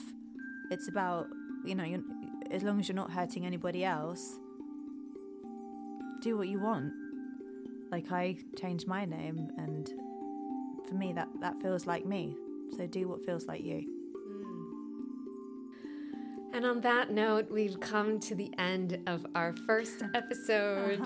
It's 0.70 0.88
about 0.88 1.26
you 1.64 1.74
know, 1.74 1.84
you 1.84 2.04
as 2.54 2.62
long 2.62 2.78
as 2.78 2.88
you're 2.88 2.94
not 2.94 3.10
hurting 3.10 3.44
anybody 3.44 3.84
else, 3.84 4.36
do 6.20 6.38
what 6.38 6.48
you 6.48 6.60
want. 6.60 6.92
Like 7.90 8.10
I 8.12 8.36
changed 8.56 8.86
my 8.86 9.04
name, 9.04 9.50
and 9.58 9.88
for 10.88 10.94
me, 10.94 11.12
that 11.12 11.28
that 11.40 11.60
feels 11.60 11.86
like 11.86 12.06
me. 12.06 12.36
So 12.76 12.86
do 12.86 13.08
what 13.08 13.24
feels 13.26 13.46
like 13.46 13.62
you. 13.64 13.84
And 16.54 16.64
on 16.64 16.80
that 16.82 17.10
note, 17.10 17.50
we've 17.50 17.80
come 17.80 18.20
to 18.20 18.34
the 18.36 18.48
end 18.58 19.00
of 19.08 19.26
our 19.34 19.52
first 19.66 20.04
episode. 20.14 21.04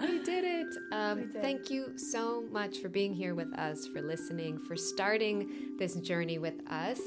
We 0.00 0.22
did 0.22 0.44
it. 0.44 0.74
Um, 0.92 1.22
did. 1.32 1.42
Thank 1.42 1.68
you 1.68 1.98
so 1.98 2.44
much 2.52 2.78
for 2.78 2.88
being 2.88 3.12
here 3.12 3.34
with 3.34 3.52
us, 3.58 3.88
for 3.88 4.00
listening, 4.00 4.58
for 4.60 4.76
starting 4.76 5.76
this 5.78 5.96
journey 5.96 6.38
with 6.38 6.60
us. 6.70 7.00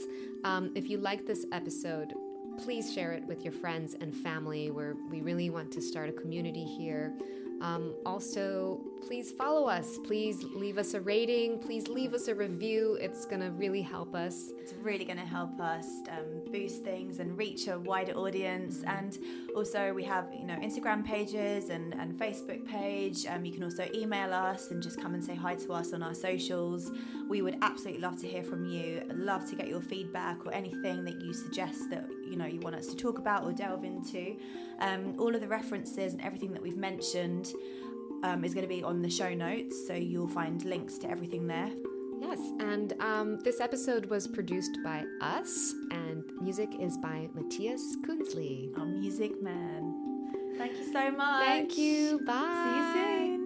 Um, 0.43 0.73
if 0.75 0.89
you 0.89 0.97
like 0.97 1.25
this 1.25 1.45
episode, 1.53 2.13
please 2.57 2.93
share 2.93 3.13
it 3.13 3.23
with 3.25 3.43
your 3.43 3.53
friends 3.53 3.95
and 3.99 4.15
family, 4.15 4.71
where 4.71 4.95
we 5.09 5.21
really 5.21 5.49
want 5.49 5.71
to 5.73 5.81
start 5.81 6.09
a 6.09 6.13
community 6.13 6.65
here. 6.65 7.13
Um, 7.61 7.95
also, 8.05 8.79
please 9.05 9.31
follow 9.31 9.67
us. 9.67 9.97
Please 10.05 10.43
leave 10.43 10.77
us 10.77 10.93
a 10.93 11.01
rating. 11.01 11.57
Please 11.59 11.87
leave 11.87 12.13
us 12.13 12.27
a 12.27 12.35
review. 12.35 12.97
It's 13.01 13.25
going 13.25 13.41
to 13.41 13.49
really 13.51 13.81
help 13.81 14.13
us. 14.13 14.51
It's 14.59 14.73
really 14.73 15.05
going 15.05 15.17
to 15.17 15.25
help 15.25 15.59
us 15.59 15.87
um, 16.11 16.51
boost 16.51 16.83
things 16.83 17.19
and 17.19 17.37
reach 17.37 17.67
a 17.67 17.79
wider 17.79 18.13
audience. 18.13 18.83
And 18.83 19.17
also, 19.55 19.93
we 19.93 20.03
have 20.03 20.27
you 20.33 20.45
know 20.45 20.55
Instagram 20.55 21.03
pages 21.03 21.69
and, 21.69 21.93
and 21.95 22.13
Facebook 22.13 22.65
page. 22.67 23.25
Um, 23.25 23.43
you 23.43 23.53
can 23.53 23.63
also 23.63 23.87
email 23.93 24.33
us 24.33 24.69
and 24.69 24.81
just 24.81 25.01
come 25.01 25.13
and 25.13 25.23
say 25.23 25.35
hi 25.35 25.55
to 25.55 25.73
us 25.73 25.93
on 25.93 26.03
our 26.03 26.13
socials. 26.13 26.91
We 27.27 27.41
would 27.41 27.57
absolutely 27.61 28.01
love 28.01 28.19
to 28.21 28.27
hear 28.27 28.43
from 28.43 28.65
you. 28.65 29.01
Love 29.13 29.49
to 29.49 29.55
get 29.55 29.67
your 29.67 29.81
feedback 29.81 30.45
or 30.45 30.53
anything 30.53 31.03
that 31.05 31.21
you 31.21 31.33
suggest 31.33 31.89
that 31.89 32.07
you 32.30 32.38
know 32.38 32.45
you 32.45 32.59
want 32.59 32.75
us 32.75 32.88
to 32.88 32.95
talk 32.95 33.17
about 33.17 33.43
or 33.43 33.51
delve 33.51 33.84
into. 33.84 34.36
Um, 34.80 35.15
all 35.17 35.34
of 35.34 35.41
the 35.41 35.47
references 35.47 36.13
and 36.13 36.21
everything 36.21 36.53
that 36.53 36.61
we've 36.61 36.78
mentioned 36.78 37.53
um, 38.23 38.43
is 38.43 38.53
going 38.53 38.67
to 38.67 38.73
be 38.73 38.84
on 38.84 39.01
the 39.01 39.09
show 39.09 39.34
notes, 39.34 39.88
so 39.88 39.93
you'll 39.93 40.28
find 40.28 40.63
links 40.65 40.97
to 40.99 41.09
everything 41.09 41.47
there. 41.47 41.69
Yes, 42.19 42.39
and 42.59 42.93
um, 42.99 43.39
this 43.41 43.61
episode 43.61 44.07
was 44.07 44.28
produced 44.28 44.80
by 44.84 45.05
us, 45.21 45.73
and 45.91 46.23
music 46.41 46.69
is 46.80 46.97
by 46.97 47.30
Matthias 47.36 47.95
Kunzli. 48.05 48.78
Our 48.78 48.86
music 48.86 49.41
man. 49.41 49.93
Thank 50.57 50.78
you 50.78 50.91
so 50.91 51.11
much. 51.11 51.45
Thank 51.45 51.78
you. 51.78 52.19
Bye. 52.25 52.63
See 52.63 52.78
you 52.78 53.28
soon. 53.28 53.36